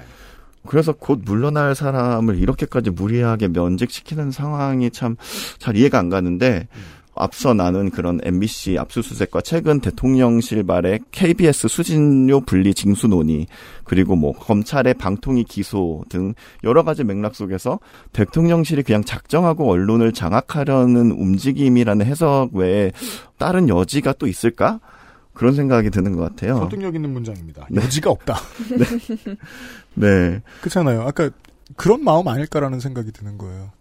[0.67, 5.17] 그래서 곧 물러날 사람을 이렇게까지 무리하게 면직시키는 상황이 참
[5.59, 6.69] 잘 이해가 안 가는데
[7.17, 13.47] 앞서 나눈 그런 MBC 압수수색과 최근 대통령실 발의 KBS 수진료 분리 징수 논의
[13.85, 16.35] 그리고 뭐 검찰의 방통위 기소 등
[16.65, 17.79] 여러 가지 맥락 속에서
[18.13, 22.91] 대통령실이 그냥 작정하고 언론을 장악하려는 움직임이라는 해석 외에
[23.39, 24.81] 다른 여지가 또 있을까?
[25.35, 26.59] 그런 생각이 드는 것 같아요.
[26.59, 27.67] 설득력 있는 문장입니다.
[27.69, 27.83] 네.
[27.83, 28.37] 여지가 없다.
[28.71, 29.37] 네.
[30.61, 31.03] 그렇잖아요.
[31.03, 31.31] 아까
[31.77, 33.73] 그런 마음 아닐까라는 생각이 드는 거예요.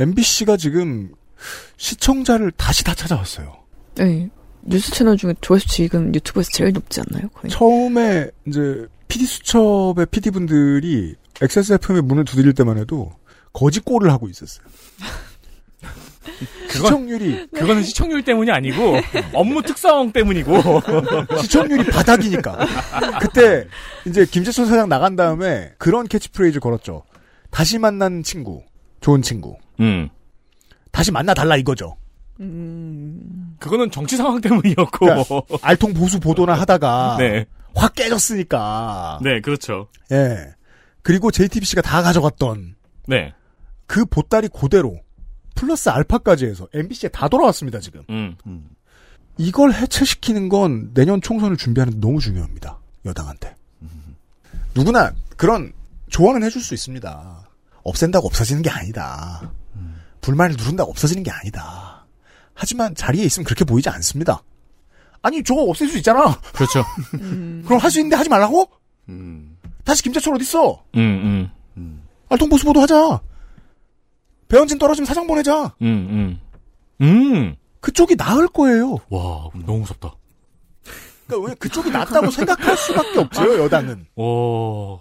[0.00, 1.12] MBC가 지금
[1.76, 3.52] 시청자를 다시 다 찾아왔어요.
[3.96, 4.28] 네.
[4.62, 7.28] 뉴스 채널 중에 조회수 지금 유튜브에서 제일 높지 않나요?
[7.30, 7.50] 거의.
[7.50, 13.12] 처음에 이제 PD 수첩의 PD 분들이 XSFM의 문을 두드릴 때만 해도
[13.52, 14.66] 거지꼴을 하고 있었어요.
[16.70, 18.96] 시청률이 그거는 시청률 때문이 아니고
[19.32, 20.52] 업무 특성 때문이고
[21.42, 22.66] 시청률이 바닥이니까.
[23.20, 23.66] 그때
[24.06, 27.04] 이제 김재철 사장 나간 다음에 그런 캐치프레이즈 걸었죠.
[27.50, 28.62] 다시 만난 친구,
[29.00, 29.56] 좋은 친구.
[29.80, 30.08] 음.
[30.92, 31.96] 다시 만나 달라 이거죠.
[33.58, 37.46] 그거는 정치 상황 때문이었고 그러니까 꼴통 보수 보도나 하다가 네.
[37.74, 39.18] 확 깨졌으니까.
[39.22, 39.88] 네, 그렇죠.
[40.12, 40.54] 예.
[41.02, 42.76] 그리고 JTBC가 다 가져갔던
[43.06, 43.32] 네.
[43.86, 45.00] 그 보따리 그대로
[45.58, 48.02] 플러스 알파까지 해서 MBC에 다 돌아왔습니다 지금.
[48.10, 48.36] 음.
[49.36, 52.78] 이걸 해체시키는 건 내년 총선을 준비하는 데 너무 중요합니다.
[53.04, 53.56] 여당한테.
[54.74, 55.72] 누구나 그런
[56.10, 57.48] 조언은 해줄 수 있습니다.
[57.82, 59.50] 없앤다고 없어지는 게 아니다.
[60.20, 62.06] 불만을 누른다고 없어지는 게 아니다.
[62.54, 64.42] 하지만 자리에 있으면 그렇게 보이지 않습니다.
[65.22, 66.40] 아니 저거 없앨 수 있잖아.
[66.52, 66.84] 그렇죠.
[67.64, 68.68] 그럼 할 수 있는데 하지 말라고?
[69.08, 69.56] 음.
[69.84, 70.84] 다시 김재철 어딨어?
[70.96, 72.02] 음, 음.
[72.28, 73.20] 알통보수 보도 하자.
[74.48, 75.74] 배현진 떨어지면 사장 보내자.
[75.82, 76.38] 음,
[77.00, 77.06] 음.
[77.06, 77.56] 음.
[77.80, 78.96] 그쪽이 나을 거예요.
[79.10, 80.14] 와, 너무 무섭다.
[81.26, 84.06] 그러니까 왜 그쪽이 낫다고 생각할 수밖에 없어요, 여당은.
[84.16, 85.00] 오.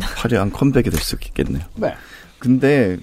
[0.00, 1.64] 화려한 컴백이 될 수 있겠네요.
[1.76, 1.94] 네.
[2.38, 2.98] 근데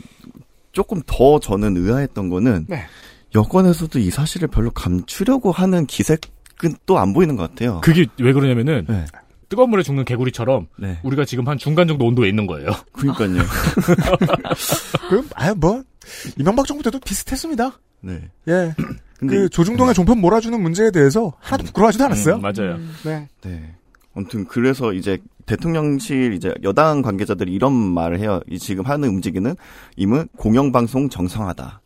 [0.72, 2.86] 조금 더 저는 의아했던 거는 네.
[3.34, 7.82] 여권에서도 이 사실을 별로 감추려고 하는 기색은 또 안 보이는 것 같아요.
[7.82, 9.06] 그게 왜 그러냐면은 네.
[9.52, 10.98] 뜨거운 물에 죽는 개구리처럼 네.
[11.04, 12.70] 우리가 지금 한 중간 정도 온도에 있는 거예요.
[12.94, 13.44] 그러니까요.
[15.10, 15.84] 그럼 아뭐
[16.40, 17.74] 이명박 정부 때도 비슷했습니다.
[18.00, 18.30] 네.
[18.48, 18.74] 예.
[19.20, 22.36] 근데 그 조중동의 종편 몰아주는 문제에 대해서 하나도 부끄러워하지도 않았어요.
[22.36, 22.80] 음, 맞아요.
[23.04, 23.28] 네.
[23.42, 23.76] 네.
[24.16, 28.40] 아무튼 그래서 이제 대통령실 이제 여당 관계자들이 이런 말을 해요.
[28.50, 29.56] 이 지금 하는 움직이는
[29.98, 31.82] 임은 공영방송 정상화다.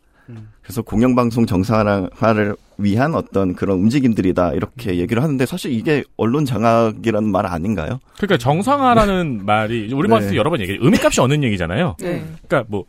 [0.66, 7.46] 그래서 공영방송 정상화를 위한 어떤 그런 움직임들이다 이렇게 얘기를 하는데 사실 이게 언론 장악이라는 말
[7.46, 8.00] 아닌가요?
[8.16, 10.36] 그러니까 정상화라는 말이 우리 봤을 때 네.
[10.36, 10.78] 여러 번 얘기해.
[10.80, 11.94] 의미값이 없는 얘기잖아요.
[12.00, 12.24] 네.
[12.48, 12.84] 그러니까 뭐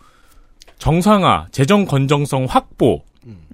[0.79, 3.03] 정상화, 재정 건정성 확보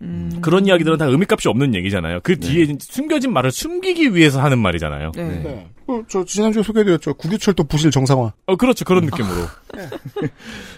[0.02, 0.40] 음.
[0.42, 2.22] 그런 이야기들은 다 의미값이 없는 얘기잖아요.
[2.24, 5.12] 그 뒤에 숨겨진 말을 숨기기 위해서 하는 말이잖아요.
[5.16, 5.24] 네.
[5.44, 5.68] 네.
[5.88, 7.16] 어, 저 지난주에 소개해드렸죠.
[7.16, 8.32] 국유철도 부실 정상화.
[8.46, 8.86] 어, 그렇죠.
[8.86, 9.48] 그런 느낌으로.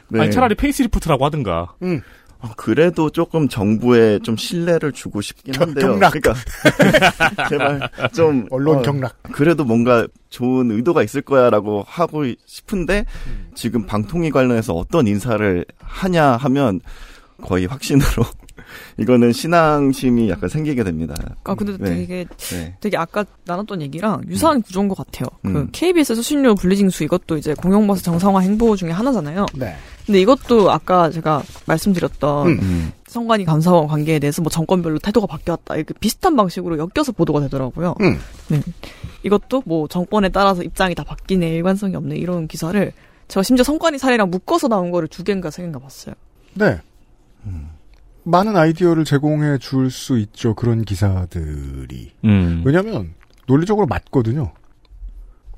[0.10, 0.20] 네.
[0.20, 1.76] 아니, 차라리 facelift라고 하든가.
[1.84, 2.02] 음.
[2.46, 5.92] 어, 그래도 조금 정부에 좀 신뢰를 주고 싶긴 한데요.
[5.92, 6.14] 경락.
[6.14, 6.36] 그러니까
[7.50, 9.24] 제발 좀 언론 어, 경락.
[9.32, 13.06] 그래도 뭔가 좋은 의도가 있을 거야라고 하고 싶은데
[13.56, 16.82] 지금 방통위 관련해서 어떤 인사를 하냐 하면
[17.42, 18.06] 거의 확신으로
[18.98, 21.16] 이거는 신앙심이 약간 생기게 됩니다.
[21.44, 21.96] 아 근데 네.
[21.96, 22.76] 되게 네.
[22.80, 25.28] 되게 아까 나눴던 얘기랑 유사한 구조인 것 같아요.
[25.42, 25.70] 그 음.
[25.72, 29.46] KBS 수신료 분리징수 이것도 이제 공영버스 정상화 행보 중에 하나잖아요.
[29.56, 29.76] 네.
[30.06, 32.92] 근데 이것도 아까 제가 말씀드렸던 음.
[33.08, 37.96] 선관위 감사원 관계에 대해서 뭐 정권별로 태도가 바뀌었다 이렇게 비슷한 방식으로 엮여서 보도가 되더라고요.
[38.02, 38.20] 음.
[38.50, 38.62] 네.
[39.24, 42.92] 이것도 뭐 정권에 따라서 입장이 다 바뀌네 일관성이 없네 이런 기사를
[43.28, 46.14] 제가 심지어 선관위 사례랑 묶어서 나온 거를 두 개인가 세 개인가 봤어요.
[46.54, 46.80] 네.
[48.24, 50.56] 많은 아이디어를 제공해 줄 수 있죠.
[50.56, 52.12] 그런 기사들이.
[52.26, 52.64] 음.
[52.66, 53.14] 왜냐면
[53.48, 54.52] 논리적으로 맞거든요.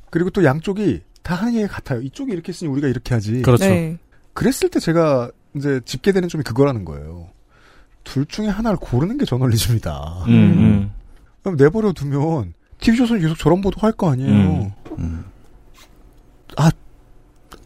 [0.09, 2.01] 그리고 또 양쪽이 다 하는 얘기가 같아요.
[2.01, 3.41] 이쪽이 이렇게 했으니 우리가 이렇게 하지.
[3.41, 3.65] 그렇죠.
[3.65, 3.97] 네.
[4.37, 7.27] 그랬을 때 제가 이제 집계되는 점이 그거라는 거예요.
[8.03, 10.25] 둘 중에 하나를 고르는 게 저널리즘이다.
[10.27, 10.91] 음, 음.
[11.41, 14.31] 그럼 내버려 두면 TV조선이 계속 저런 보도 할 거 아니에요.
[14.31, 14.71] 음.
[14.99, 15.25] 음.
[16.55, 16.69] 아,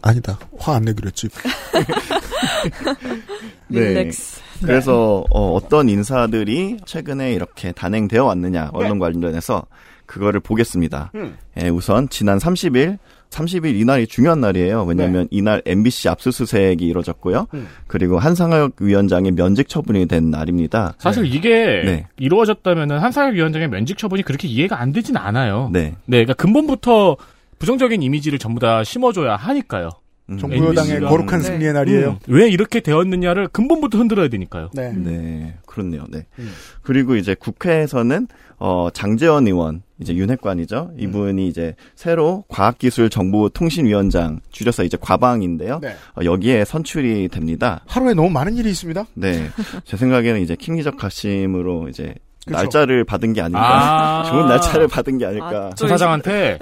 [0.02, 0.39] 아니다.
[0.57, 1.27] 화 안 내기로 했지.
[3.68, 3.80] 네.
[3.80, 4.39] 릴렉스.
[4.61, 9.65] 그래서 어, 떤 인사들이 최근에 이렇게 단행되어 왔느냐 언론 관련해서
[10.06, 11.11] 그거를 보겠습니다.
[11.15, 11.35] 음.
[11.61, 12.98] 예, 우선 지난 30일
[13.32, 14.84] 30일 이날이 중요한 날이에요.
[14.84, 17.48] 왜냐하면 이날 MBC 압수수색이 이루어졌고요.
[17.53, 17.68] 음.
[17.88, 20.94] 그리고 한상혁 위원장의 면직 처분이 된 날입니다.
[20.99, 22.08] 사실 이게 네.
[22.20, 25.70] 이루어졌다면은 한상혁 위원장의 면직 처분이 그렇게 이해가 안 되진 않아요.
[25.72, 25.91] 네.
[26.06, 27.16] 네, 그러니까 근본부터
[27.58, 29.90] 부정적인 이미지를 전부 다 심어줘야 하니까요.
[30.30, 31.45] 음, 정부 여당의 MBC 가- 거룩한 네.
[31.45, 32.10] 승리의 날이에요.
[32.10, 34.70] 음, 왜 이렇게 되었느냐를 근본부터 흔들어야 되니까요.
[34.74, 34.91] 네.
[34.94, 36.03] 네, 그렇네요.
[36.10, 36.26] 네.
[36.40, 36.52] 음.
[36.84, 38.28] 그리고 이제 국회에서는
[38.60, 40.91] 어 장재원 의원 이제 윤핵관이죠.
[40.98, 45.80] 이분이 이제 새로 과학기술정보통신위원장 줄여서 이제 과방인데요.
[45.82, 45.95] 네.
[46.18, 47.82] 어, 여기에 선출이 됩니다.
[47.86, 49.06] 하루에 너무 많은 일이 있습니다.
[49.14, 49.49] 네,
[49.86, 52.15] 제 생각에는 이제 킹리적 가심으로 이제
[52.45, 52.57] 그쵸.
[52.57, 53.61] 날짜를 받은 게 아닐까.
[53.61, 54.23] 아.
[54.30, 55.69] 좋은 날짜를 받은 게 아닐까.
[55.76, 56.57] 저 사장한테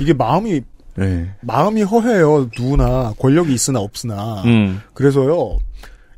[0.00, 0.62] 이게 마음이
[0.94, 1.30] 네.
[1.40, 2.50] 마음이 허해요.
[2.58, 4.42] 누구나 권력이 있으나 없으나.
[4.44, 4.80] 음.
[4.94, 5.58] 그래서요.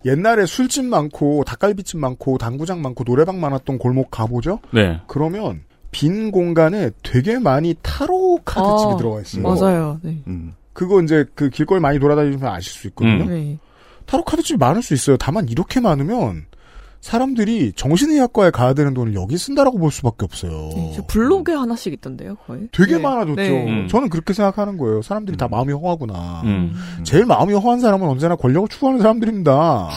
[0.04, 4.60] 옛날에 술집 많고 닭갈비집 많고 당구장 많고 노래방 많았던 골목 가보죠.
[4.72, 5.00] 네.
[5.06, 9.42] 그러면 빈 공간에 되게 많이 타로 카드집이 아, 들어가 있어요.
[9.42, 10.00] 맞아요.
[10.02, 10.22] 네.
[10.26, 10.54] 음.
[10.72, 13.24] 그거 이제 그 길거리 많이 돌아다니시면 아실 수 있거든요.
[13.24, 13.28] 음.
[13.28, 13.58] 네.
[14.06, 15.16] 타로 카드집이 많을 수 있어요.
[15.16, 16.46] 다만 이렇게 많으면
[17.00, 20.70] 사람들이 정신의학과에 가야 되는 돈을 여기 쓴다라고 볼 수밖에 없어요.
[20.74, 22.68] 네, 저 블록에 하나씩 있던데요, 거의.
[22.72, 22.98] 되게 네.
[23.02, 23.36] 많아졌죠.
[23.36, 23.64] 네.
[23.66, 23.88] 음.
[23.88, 25.00] 저는 그렇게 생각하는 거예요.
[25.00, 26.42] 사람들이 다 마음이 허하구나.
[26.44, 26.74] 음.
[27.04, 29.88] 제일 마음이 허한 사람은 언제나 권력을 추구하는 사람들입니다.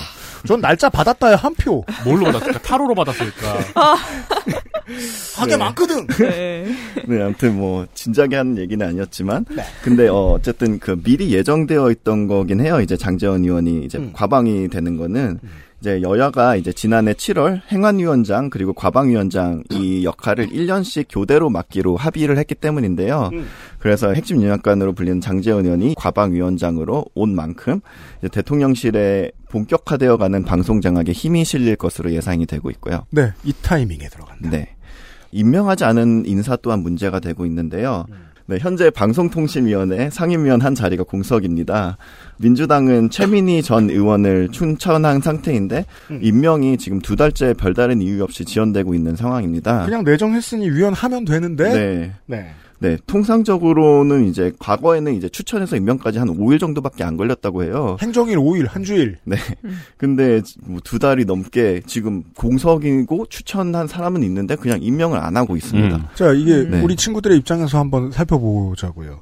[0.48, 1.84] 전 날짜 받았다에 한 표.
[2.06, 2.60] 뭘로 받았을까?
[2.60, 3.60] 타로로 받았을까?
[5.38, 5.58] 하게 네.
[5.58, 6.08] 많거든.
[6.08, 6.66] 네.
[7.08, 9.64] 네, 아무튼 뭐 진작에 하는 얘기는 아니었지만, 네.
[9.82, 12.82] 근데 어, 어쨌든 그 미리 예정되어 있던 거긴 해요.
[12.82, 14.12] 이제 장재원 의원이 이제 음.
[14.14, 15.40] 과방이 되는 거는
[15.84, 22.56] 이제 여야가 이제 지난해 7월 행안위원장 그리고 과방위원장 이 역할을 1년씩 교대로 맡기로 합의를 했기
[22.56, 23.30] 때문인데요.
[23.34, 23.46] 음.
[23.80, 27.82] 그래서 핵심 윤핵관으로 불리는 장재원 의원이 과방위원장으로 온 만큼
[28.20, 33.06] 이제 대통령실에 본격화되어가는 방송 장악에 힘이 실릴 것으로 예상이 되고 있고요.
[33.10, 34.50] 네, 이 타이밍에 들어간다.
[34.50, 34.78] 네.
[35.34, 38.06] 임명하지 않은 인사 또한 문제가 되고 있는데요.
[38.46, 41.98] 네, 현재 방송통신위원회 상임위원 한 자리가 공석입니다.
[42.38, 46.20] 민주당은 최민희 전 의원을 춘천한 상태인데 음.
[46.22, 49.86] 임명이 지금 두 달째 별다른 이유 없이 지연되고 있는 상황입니다.
[49.86, 51.74] 그냥 내정했으니 위원 하면 되는데.
[51.74, 52.12] 네.
[52.26, 52.54] 네.
[52.84, 57.96] 네, 통상적으로는 이제 과거에는 이제 추천해서 임명까지 한 5일 정도밖에 안 걸렸다고 해요.
[58.02, 59.20] 행정일 5일, 한 주일.
[59.24, 59.38] 네.
[59.98, 65.96] 근데 뭐 두 달이 넘게 지금 공석이고 추천한 사람은 있는데 그냥 임명을 안 하고 있습니다.
[65.96, 66.04] 음.
[66.14, 66.82] 자, 이게 네.
[66.82, 69.22] 우리 친구들의 입장에서 한번 살펴보자고요.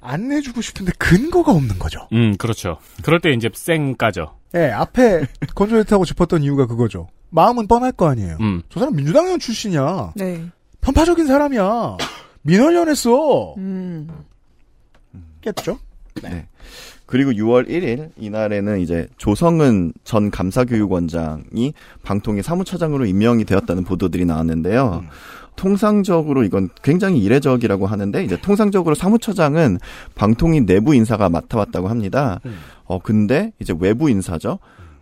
[0.00, 2.08] 안 내주고 싶은데 근거가 없는 거죠.
[2.14, 2.78] 음, 그렇죠.
[3.04, 4.36] 그럴 때 이제 쌩 까죠.
[4.54, 7.08] 예, 앞에 건조해타고 짚었던 이유가 그거죠.
[7.28, 8.38] 마음은 뻔할 거 아니에요.
[8.40, 8.62] 음.
[8.70, 10.14] 저 사람 민주당 의원 출신이야.
[10.16, 10.42] 네.
[10.80, 11.98] 편파적인 사람이야.
[12.42, 13.54] 민원연했어.
[13.56, 14.08] 음.
[15.40, 15.78] 겠죠?
[16.22, 16.46] 네.
[17.06, 25.04] 그리고 6월 1일 이날에는 이제 조성은 전 감사교육원장이 방통위 사무처장으로 임명이 되었다는 보도들이 나왔는데요.
[25.56, 29.78] 통상적으로 이건 굉장히 이례적이라고 하는데 이제 통상적으로 사무처장은
[30.14, 32.40] 방통위 내부 인사가 맡아왔다고 합니다.
[32.84, 34.58] 어 근데 이제 외부 인사죠.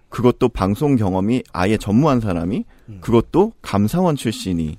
[0.08, 2.64] 그것도 방송 경험이 아예 전무한 사람이
[3.00, 4.78] 그것도 감사원 출신이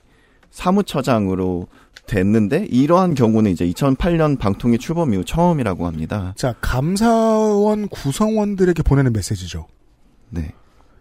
[0.49, 1.67] 사무처장으로
[2.07, 6.33] 됐는데 이러한 경우는 이제 2008년 방통위 출범 이후 처음이라고 합니다.
[6.35, 9.67] 자, 감사원 구성원들에게 보내는 메시지죠.
[10.29, 10.51] 네.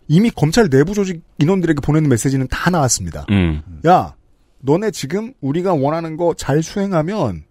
[0.09, 3.27] 이미 검찰 내부 조직 인원들에게 보내는 메시지는 다 나왔습니다.
[3.31, 3.63] 음.
[3.87, 4.15] 야,
[4.61, 7.45] 너네 지금 우리가 원하는 거 잘 수행하면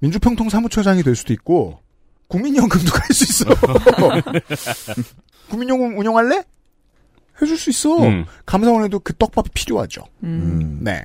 [0.00, 1.78] 민주평통 사무처장이 될 수도 있고
[2.28, 3.44] 국민연금도 갈 수 있어.
[5.50, 6.42] 국민연금 운영할래?
[7.42, 7.98] 해줄 수 있어.
[8.06, 8.24] 음.
[8.46, 10.02] 감사원에도 그 떡밥이 필요하죠.
[10.24, 10.78] 음.
[10.82, 11.02] 네.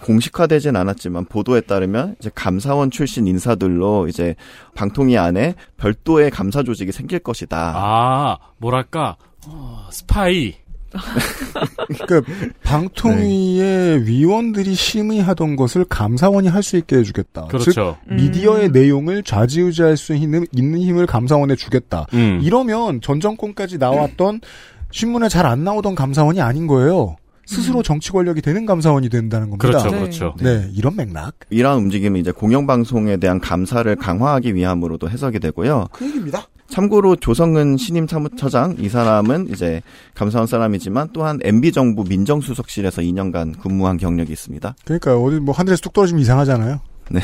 [0.00, 4.34] 공식화되진 않았지만 보도에 따르면 이제 감사원 출신 인사들로 이제
[4.74, 7.72] 방통위 안에 별도의 감사 조직이 생길 것이다.
[7.76, 9.16] 아, 뭐랄까,
[9.46, 10.54] 어, 스파이.
[12.06, 12.20] 그
[12.62, 17.46] 방통위의 위원들이 심의하던 것을 감사원이 할 수 있게 해주겠다.
[17.46, 17.96] 그렇죠.
[18.06, 22.06] 즉 미디어의 내용을 좌지우지할 수 있는, 있는 힘을 감사원에 주겠다.
[22.12, 22.40] 음.
[22.42, 24.40] 이러면 전 정권까지 나왔던
[24.92, 27.16] 신문에 잘 안 나오던 감사원이 아닌 거예요.
[27.46, 29.66] 스스로 정치 권력이 되는 감사원이 된다는 겁니다.
[29.66, 29.98] 그렇죠, 네.
[29.98, 30.34] 그렇죠.
[30.40, 31.34] 네, 이런 맥락.
[31.50, 35.88] 이러한 움직임은 이제 공영방송에 대한 감사를 강화하기 위함으로도 해석이 되고요.
[35.92, 36.46] 그 얘기입니다.
[36.68, 39.82] 참고로 조성은 신임 사무처장 이 사람은 이제
[40.14, 44.74] 감사원 사람이지만 또한 MB 정부 민정수석실에서 2년간 근무한 경력이 있습니다.
[44.84, 46.80] 그러니까 어디 뭐 하늘에서 뚝 떨어지면 이상하잖아요.
[47.12, 47.20] 네.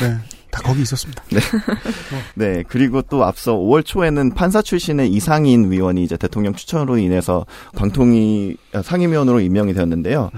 [0.50, 1.22] 다 거기 있었습니다.
[2.34, 7.44] 네, 그리고 또 앞서 5월 초에는 판사 출신의 이상인 위원이 이제 대통령 추천으로 인해서
[7.76, 10.30] 방통위 상임위원으로 임명이 되었는데요.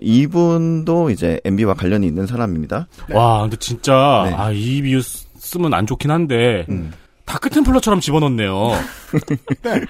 [0.00, 2.88] 이분도 이제 MB와 관련이 있는 사람입니다.
[3.12, 4.34] 와, 근데 진짜, 네.
[4.34, 6.92] 아, 이 비유 쓰- 쓰면 안 좋긴 한데, 음.
[7.24, 8.72] 다크템플러처럼 집어넣네요.
[9.62, 9.80] 네.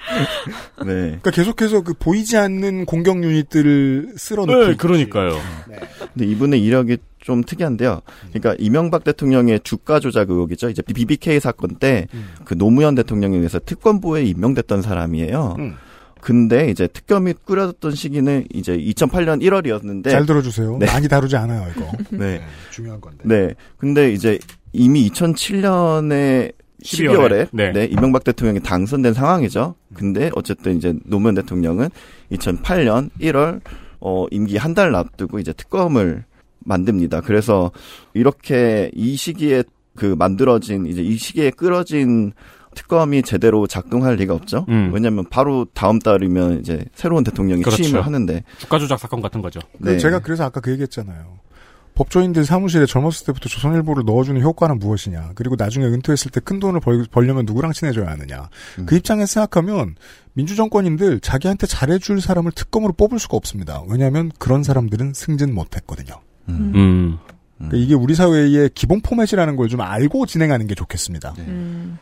[0.85, 4.67] 그러니까 계속해서 그 보이지 않는 공격 유닛들을 쓸어놓고.
[4.67, 5.37] 네, 그러니까요.
[6.13, 8.01] 근데 이분의 이력이 좀 특이한데요.
[8.29, 10.69] 그러니까 이명박 대통령의 주가 조작 의혹이죠.
[10.69, 15.55] 이제 BBK 사건 때그 노무현 대통령에 의해서 특검부에 임명됐던 사람이에요.
[15.59, 15.75] 음.
[16.21, 20.77] 근데 이제 특검이 꾸려졌던 시기는 이제 2008년 1월이었는데 잘 들어주세요.
[20.79, 20.87] 네.
[20.87, 21.91] 많이 다루지 않아요, 이거.
[22.09, 22.41] 네.
[22.71, 23.19] 중요한 건데.
[23.23, 23.53] 네.
[23.77, 24.39] 근데 이제
[24.73, 26.51] 이미 2007년에
[26.83, 27.71] 12월에 12월에, 네.
[27.71, 27.85] 네.
[27.85, 29.75] 이명박 대통령이 당선된 상황이죠.
[29.93, 31.89] 근데 어쨌든 이제 노무현 대통령은
[32.31, 33.61] 2008년 1월
[34.01, 36.25] 어 임기 한 달 앞두고 이제 특검을
[36.59, 37.21] 만듭니다.
[37.21, 37.71] 그래서
[38.13, 39.63] 이렇게 이 시기에
[39.95, 42.33] 그 만들어진 이제 이 시기에 끌어진
[42.75, 44.65] 특검이 제대로 작동할 리가 없죠.
[44.67, 44.91] 음.
[44.93, 47.81] 왜냐하면 바로 다음 달이면 이제 새로운 대통령이 그렇죠.
[47.81, 49.61] 취임을 하는데 주가 조작 사건 같은 거죠.
[49.79, 49.97] 네.
[49.97, 51.39] 제가 그래서 아까 그 얘기했잖아요.
[51.95, 55.31] 법조인들 사무실에 젊었을 때부터 조선일보를 넣어주는 효과는 무엇이냐.
[55.35, 58.49] 그리고 나중에 은퇴했을 때 큰 돈을 벌, 벌려면 누구랑 친해져야 하느냐.
[58.79, 58.85] 음.
[58.85, 59.95] 그 입장에서 생각하면
[60.33, 63.81] 민주정권인들 자기한테 잘해줄 사람을 특검으로 뽑을 수가 없습니다.
[63.87, 66.19] 왜냐하면 그런 사람들은 승진 못했거든요.
[66.49, 67.17] 음.
[67.57, 71.33] 그러니까 이게 우리 사회의 기본 포맷이라는 걸 좀 알고 진행하는 게 좋겠습니다.
[71.39, 71.97] 음.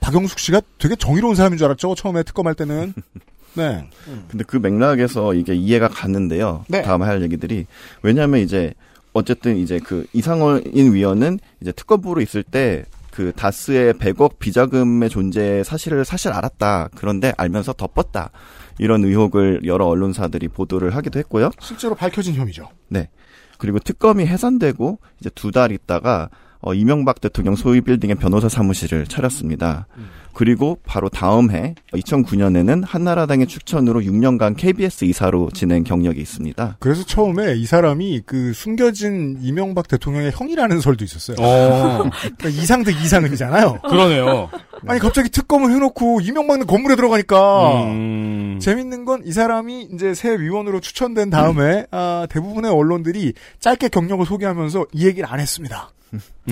[0.00, 1.94] 박영숙 씨가 되게 정의로운 사람인 줄 알았죠.
[1.94, 2.94] 처음에 특검할 때는.
[3.54, 3.84] 네.
[4.30, 6.64] 근데 그 맥락에서 이게 이해가 가는데요.
[6.68, 6.82] 네.
[6.82, 7.66] 다음 할 얘기들이
[8.02, 8.72] 왜냐하면 이제
[9.12, 16.04] 어쨌든 이제 그 이상원 위원은 이제 특검부로 있을 때 그 다스의 100억 비자금의 존재 사실을
[16.04, 16.88] 사실 알았다.
[16.94, 18.30] 그런데 알면서 덮었다.
[18.78, 21.50] 이런 의혹을 여러 언론사들이 보도를 하기도 했고요.
[21.60, 22.68] 실제로 밝혀진 혐의죠.
[22.88, 23.10] 네.
[23.58, 26.30] 그리고 특검이 해산되고 이제 두 달 있다가
[26.62, 29.86] 어, 이명박 대통령 소유 빌딩의 변호사 사무실을 차렸습니다.
[30.34, 36.76] 그리고 바로 다음 해 2009년에는 한나라당의 추천으로 6년간 KBS 이사로 지낸 경력이 있습니다.
[36.80, 41.36] 그래서 처음에 이 사람이 그 숨겨진 이명박 대통령의 형이라는 설도 있었어요.
[41.40, 42.02] 어.
[42.38, 43.80] 그러니까 이상득 이상은이잖아요.
[43.88, 44.50] 그러네요.
[44.86, 48.58] 아니 갑자기 특검을 해놓고 이명박은 건물에 들어가니까 음.
[48.60, 54.86] 재밌는 건 이 사람이 이제 새 위원으로 추천된 다음에 아, 대부분의 언론들이 짧게 경력을 소개하면서
[54.92, 55.90] 이 얘기를 안 했습니다.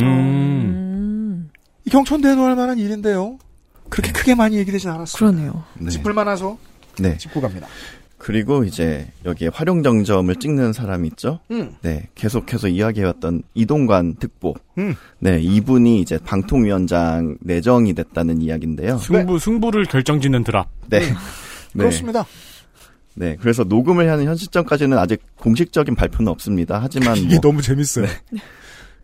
[0.02, 1.50] 음.
[1.84, 3.38] 이 경천대에 놓을 만한 일인데요.
[3.88, 5.18] 그렇게 크게 많이 얘기되진 않았어요.
[5.18, 5.64] 그러네요.
[5.74, 5.90] 네.
[5.90, 6.58] 짚을 만해서
[6.98, 7.16] 네.
[7.16, 7.66] 짚고 갑니다.
[8.18, 11.38] 그리고 이제 여기에 활용 정점을 찍는 사람이 있죠.
[11.52, 11.76] 음.
[11.82, 14.54] 네, 계속해서 이야기해왔던 이동관 특보.
[14.78, 14.96] 음.
[15.20, 18.98] 네, 이분이 이제 방통위원장 내정이 됐다는 이야기인데요.
[18.98, 20.68] 승부 승부를 결정짓는 드랍.
[20.88, 21.00] 네.
[21.72, 21.78] 네.
[21.78, 22.26] 그렇습니다.
[23.14, 26.80] 네, 그래서 녹음을 하는 현 시점까지는 아직 공식적인 발표는 없습니다.
[26.82, 28.06] 하지만 이게 뭐, 너무 재밌어요.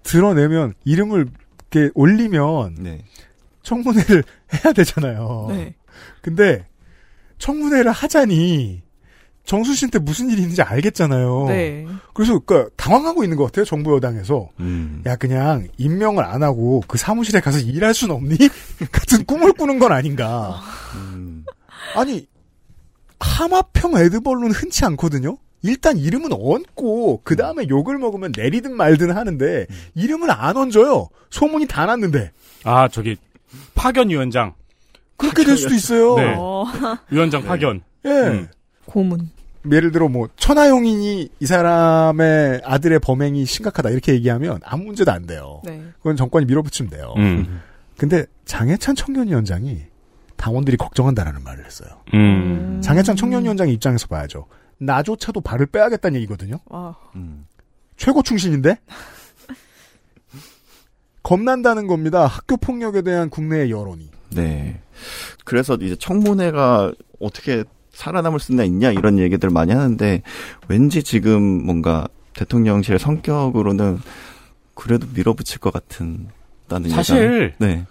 [0.02, 1.28] 드러내면 이름을
[1.70, 3.04] 이렇게 올리면 네.
[3.64, 4.22] 청문회를
[4.54, 5.46] 해야 되잖아요.
[5.50, 5.74] 네.
[6.22, 6.64] 근데
[7.38, 8.82] 청문회를 하자니
[9.44, 11.46] 정수신한테 무슨 일이 있는지 알겠잖아요.
[11.48, 11.86] 네.
[12.14, 13.64] 그래서 그러니까 당황하고 있는 것 같아요.
[13.64, 14.48] 정부 여당에서.
[14.60, 15.02] 음.
[15.04, 18.36] 야 그냥 임명을 안 하고 그 사무실에 가서 일할 순 없니?
[18.90, 20.60] 같은 꿈을 꾸는 건 아닌가.
[20.94, 21.44] 음.
[21.94, 22.26] 아니
[23.20, 25.36] 하마평 에드벌룬 흔치 않거든요.
[25.62, 31.08] 일단 이름은 얹고 그 다음에 욕을 먹으면 내리든 말든 하는데 이름을 안 얹어요.
[31.30, 32.32] 소문이 다 났는데
[32.64, 33.16] 아 저기
[33.74, 34.54] 파견 위원장.
[35.16, 36.16] 그렇게 될 수도 있어요.
[36.16, 36.34] 네.
[36.36, 36.64] 어,
[37.10, 37.82] 위원장 파견.
[38.04, 38.10] 예.
[38.10, 38.48] 음.
[38.86, 39.30] 고문.
[39.70, 45.62] 예를 들어 뭐 천하용인이 이 사람의 아들의 범행이 심각하다 이렇게 얘기하면 아무 문제도 안 돼요.
[45.64, 45.82] 네.
[45.98, 47.14] 그건 정권이 밀어붙이면 돼요.
[47.16, 47.62] 음.
[47.96, 49.82] 근데 장해찬 청년위원장이
[50.36, 51.88] 당원들이 걱정한다라는 말을 했어요.
[52.12, 52.80] 음.
[52.82, 54.46] 장해찬 청년위원장 입장에서 봐야죠.
[54.78, 56.58] 나조차도 발을 빼야겠다는 얘기거든요.
[56.66, 56.96] 와.
[57.14, 57.46] 음.
[57.96, 58.76] 최고 충신인데
[61.24, 62.26] 겁난다는 겁니다.
[62.26, 64.08] 학교 폭력에 대한 국내의 여론이.
[64.36, 64.80] 네.
[65.44, 70.22] 그래서 이제 청문회가 어떻게 살아남을 수나 있냐 이런 얘기들 많이 하는데
[70.68, 73.98] 왠지 지금 뭔가 대통령실 성격으로는
[74.74, 76.28] 그래도 밀어붙일 것 같은
[76.68, 77.54] 다는 사실.
[77.58, 77.86] 네.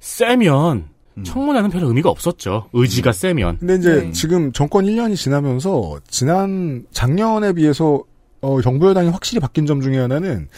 [0.00, 1.24] 세면 음.
[1.24, 2.68] 청문회는 별 의미가 없었죠.
[2.72, 3.58] 의지가 세면.
[3.58, 4.12] 근데 이제 네.
[4.12, 8.04] 지금 정권 1년이 지나면서 지난 작년에 비해서
[8.40, 10.48] 어, 정부 여당이 확실히 바뀐 점 중에 하나는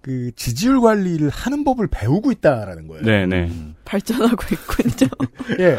[0.00, 3.04] 그 지지율 관리를 하는 법을 배우고 있다라는 거예요.
[3.04, 3.50] 네네.
[3.84, 5.08] 발전하고 있군요.
[5.60, 5.76] 예.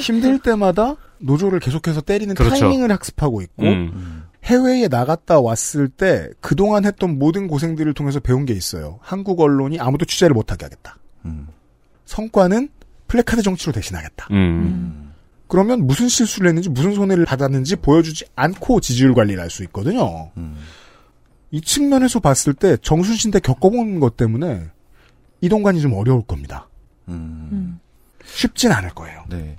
[0.00, 2.58] 힘들 때마다 노조를 계속해서 때리는 그렇죠.
[2.58, 4.24] 타이밍을 학습하고 있고 음.
[4.44, 8.98] 해외에 나갔다 왔을 때 그동안 했던 모든 고생들을 통해서 배운 게 있어요.
[9.02, 10.96] 한국 언론이 아무도 취재를 못하게 하겠다.
[11.24, 11.48] 음.
[12.04, 12.68] 성과는
[13.08, 14.28] 플래카드 정치로 대신하겠다.
[14.30, 15.12] 음.
[15.46, 20.30] 그러면 무슨 실수를 했는지 무슨 손해를 받았는지 보여주지 않고 지지율 관리를 할 수 있거든요.
[21.52, 21.56] 음.
[21.56, 24.68] 이 측면에서 봤을 때 정순신 때 겪어본 것 때문에
[25.40, 26.68] 이동관이 좀 어려울 겁니다.
[27.08, 27.48] 음.
[27.52, 27.80] 음.
[28.24, 29.24] 쉽진 않을 거예요.
[29.28, 29.56] 네.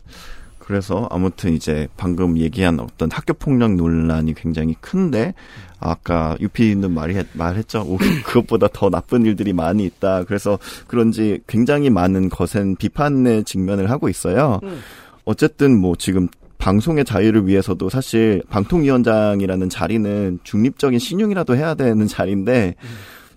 [0.60, 5.34] 그래서 아무튼 이제 방금 얘기한 어떤 학교 폭력 논란이 굉장히 큰데
[5.80, 7.82] 아까 유피는 말이 말했죠.
[7.82, 10.26] 오, 그것보다 더 나쁜 일들이 많이 있다.
[10.26, 14.60] 그래서 그런지 굉장히 많은 거센 비판의 직면을 하고 있어요.
[15.26, 16.28] 어쨌든 뭐 지금
[16.60, 22.76] 방송의 자유를 위해서도 사실 방통위원장이라는 자리는 중립적인 신용이라도 해야 되는 자리인데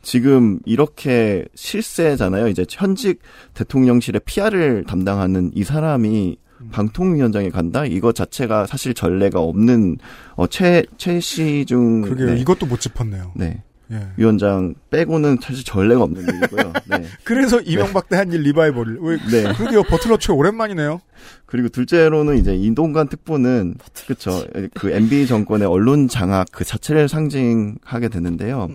[0.02, 2.48] 지금 이렇게 실세잖아요.
[2.48, 3.20] 이제 현직
[3.54, 6.36] 대통령실의 PR을 담당하는 이 사람이
[6.72, 7.86] 방통위원장에 간다?
[7.86, 9.98] 이거 자체가 사실 전례가 없는
[10.34, 12.34] 어, 최 최시중 그러게요.
[12.34, 12.40] 네.
[12.40, 13.32] 이것도 못 짚었네요.
[13.36, 13.62] 네.
[13.92, 14.08] 예.
[14.16, 16.72] 위원장 빼고는 사실 전례가 없는 일이고요.
[16.88, 17.04] 네.
[17.24, 18.98] 그래서 이명박 때 한 일 리바이벌을.
[19.00, 19.52] 왜, 네.
[19.52, 19.82] 그러게요.
[19.84, 21.00] 버틀러 최 오랜만이네요.
[21.46, 23.74] 그리고 둘째로는 이제 이동관 특보는
[24.06, 24.44] 그쵸
[24.74, 28.68] 그 MB 정권의 언론 장악 그 자체를 상징하게 되는데요.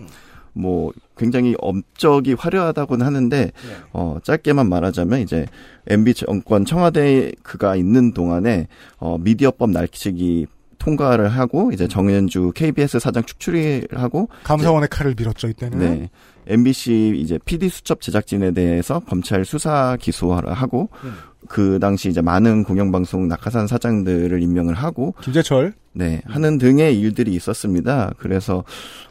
[0.54, 3.52] 뭐 굉장히 업적이 화려하다고는 하는데
[3.92, 5.46] 어 짧게만 말하자면 이제
[5.86, 8.66] MB 정권 청와대 그가 있는 동안에
[8.98, 10.46] 어 미디어법 날치기
[10.78, 15.78] 통과를 하고 이제 정현주 KBS 사장 축출하고 감사원의 칼을 빌었죠 이때는.
[15.78, 16.10] 네.
[16.46, 21.14] MBC 이제 PD 수첩 제작진에 대해서 검찰 수사 기소를 하고 음.
[21.46, 25.74] 그 당시 이제 많은 공영방송 낙하산 사장들을 임명을 하고 김재철.
[25.98, 28.12] 네, 하는 등의 일들이 있었습니다.
[28.18, 28.62] 그래서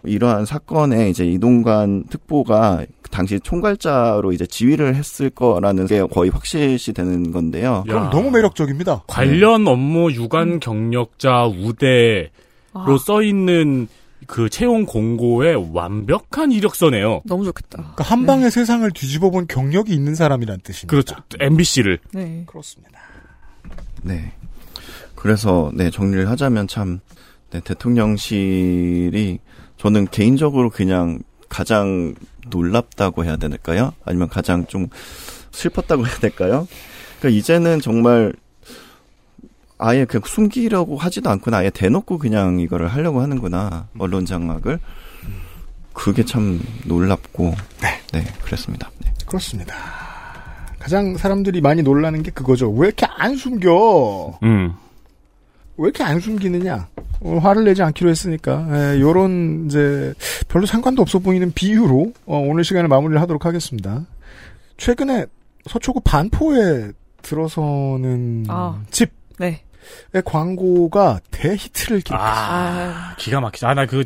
[0.06, 7.34] 이러한 사건에 이제 이동관 특보가 당시 총괄자로 이제 지휘를 했을 거라는 게 거의 확실시 되는
[7.34, 7.84] 건데요.
[7.86, 9.04] 그럼 너무 매력적입니다.
[9.06, 12.30] 관련 업무 유관 경력자 우대로
[12.72, 12.98] 아.
[13.06, 13.90] 써 있는
[14.26, 17.24] 그 채용 공고에 완벽한 이력서네요.
[17.26, 17.80] 너무 좋겠다.
[17.80, 20.88] 그러니까 한 방에 세상을 뒤집어 본 경력이 있는 사람이란 뜻입니다.
[20.90, 21.16] 그렇죠.
[21.38, 22.00] MBC를.
[22.14, 22.44] 네.
[22.46, 22.98] 그렇습니다.
[24.04, 24.32] 네.
[25.18, 27.00] 그래서 네 정리를 하자면 참
[27.50, 29.40] 네, 대통령실이
[29.78, 31.20] 저는 개인적으로 그냥
[31.50, 32.14] 가장
[32.50, 33.94] 놀랍다고 해야 될까요?
[34.06, 34.88] 아니면 가장 좀
[35.52, 36.68] 슬펐다고 해야 될까요?
[37.20, 38.34] 그러니까 이제는 정말
[39.80, 41.58] 아예 그냥 숨기려고 하지도 않구나.
[41.58, 43.88] 아예 대놓고 그냥 이거를 하려고 하는구나.
[43.98, 44.80] 언론 장악을.
[45.94, 47.56] 그게 참 놀랍고.
[47.82, 48.24] 네.
[48.44, 48.92] 그랬습니다.
[49.00, 49.14] 네.
[49.26, 49.74] 그렇습니다.
[50.80, 52.70] 가장 사람들이 많이 놀라는 게 그거죠.
[52.72, 54.38] 왜 이렇게 안 숨겨?
[54.44, 54.76] 음.
[55.78, 56.88] 왜 이렇게 안 숨기느냐?
[57.20, 60.14] 어, 화를 내지 않기로 했으니까 예, 요런 이제
[60.48, 64.06] 별로 상관도 없어 보이는 비유로 어, 오늘 시간을 마무리를 하도록 하겠습니다.
[64.78, 65.26] 최근에
[65.68, 66.92] 서초구 반포에
[67.22, 68.82] 들어서는 아.
[68.92, 69.10] 집의
[70.12, 70.22] 네.
[70.24, 72.20] 광고가 대히트를 기록.
[72.22, 73.68] 아, 기가 막히죠.
[73.68, 74.04] 아, 나 그.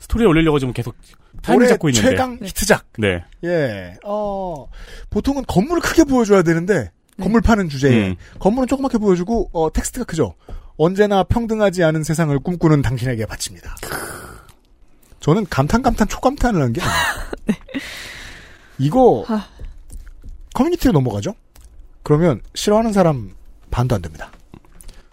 [0.00, 0.94] 스토리에 올리려고 지금 계속
[1.42, 2.10] 타이밍 오래 잡고 있는데.
[2.10, 2.86] 최강 히트작.
[2.98, 3.24] 네.
[3.44, 4.66] 예, 어,
[5.10, 6.90] 보통은 건물을 크게 보여줘야 되는데,
[7.20, 8.16] 건물 파는 주제에, 음.
[8.38, 10.34] 건물은 조그맣게 보여주고, 어, 텍스트가 크죠.
[10.76, 13.76] 언제나 평등하지 않은 세상을 꿈꾸는 당신에게 바칩니다.
[15.20, 16.96] 저는 감탄, 감탄, 초감탄을 한 게, 아니에요.
[18.78, 19.46] 이거, 아.
[20.54, 21.34] 커뮤니티로 넘어가죠?
[22.02, 23.30] 그러면, 싫어하는 사람
[23.70, 24.30] 반도 안 됩니다.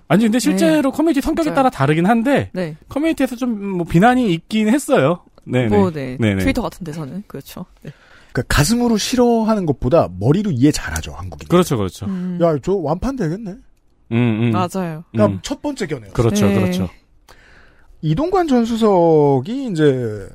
[0.10, 1.56] 아니 근데 실제로 커뮤니티 성격에 맞아요.
[1.56, 2.77] 따라 다르긴 한데 네.
[2.90, 5.23] 커뮤니티에서 좀 뭐 비난이 있긴 했어요.
[5.45, 6.18] 네, 뭐, 네.
[6.19, 6.44] 네, 네.
[6.44, 7.23] 트위터 같은 데서는.
[7.27, 7.65] 그렇죠.
[7.81, 7.91] 네.
[8.31, 11.48] 그 가슴으로 싫어하는 것보다 머리로 이해 잘하죠, 한국인.
[11.48, 12.06] 그렇죠, 그렇죠.
[12.06, 12.38] 음.
[12.41, 13.56] 야, 저 완판 되겠네.
[14.11, 14.51] 음, 음.
[14.51, 15.03] 맞아요.
[15.11, 15.39] 그러니까 음.
[15.41, 16.13] 첫 번째 견해요.
[16.13, 16.55] 그렇죠, 네.
[16.55, 16.89] 그렇죠.
[18.01, 20.27] 이동관 전 수석이 이제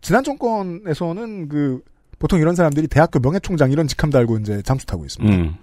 [0.00, 1.80] 지난 정권에서는 그
[2.18, 5.34] 보통 이런 사람들이 대학교 명예총장 이런 직함 달고 이제 잠수 타고 있습니다.
[5.36, 5.54] 음.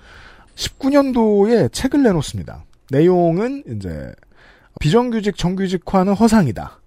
[0.55, 2.63] 19년도에 책을 내놓습니다.
[2.89, 4.13] 내용은 이제
[4.79, 6.79] 비정규직 정규직화는 허상이다.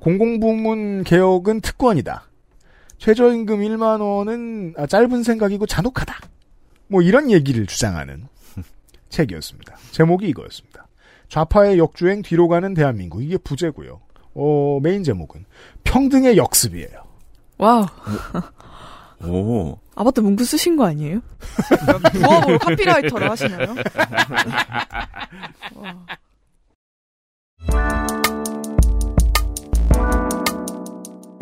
[0.00, 2.24] 공공부문 개혁은 특권이다.
[2.98, 6.14] 최저임금 1만 원은 아, 짧은 생각이고 잔혹하다.
[6.88, 8.28] 뭐 이런 얘기를 주장하는
[9.16, 9.76] 책이었습니다.
[9.92, 10.86] 제목이 이거였습니다.
[11.28, 14.00] 좌파의 역주행 뒤로 가는 대한민국 이게 부제고요.
[14.34, 15.44] 어, 메인 제목은
[15.84, 17.04] 평등의 역습이에요.
[17.58, 17.86] 와우.
[19.24, 19.78] 오.
[19.94, 21.20] 아바타 문구 쓰신 거 아니에요?
[22.12, 23.74] 부업으로 카피라이터를 하시나요?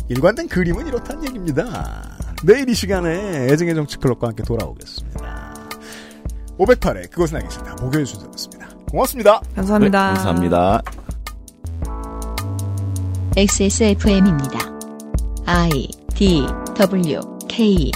[0.09, 2.17] 일관된 그림은 이렇다는 얘기입니다.
[2.45, 5.44] 내일 이 시간에 애증의 정치 클럽과 함께 돌아오겠습니다.
[6.59, 7.77] 508회 그것은 싫다.
[7.83, 8.69] 목요일 순서였습니다.
[8.91, 9.41] 고맙습니다.
[9.55, 10.09] 감사합니다.
[10.09, 10.83] 네, 감사합니다.
[13.37, 14.61] XSFM입니다.
[15.47, 17.91] I D W K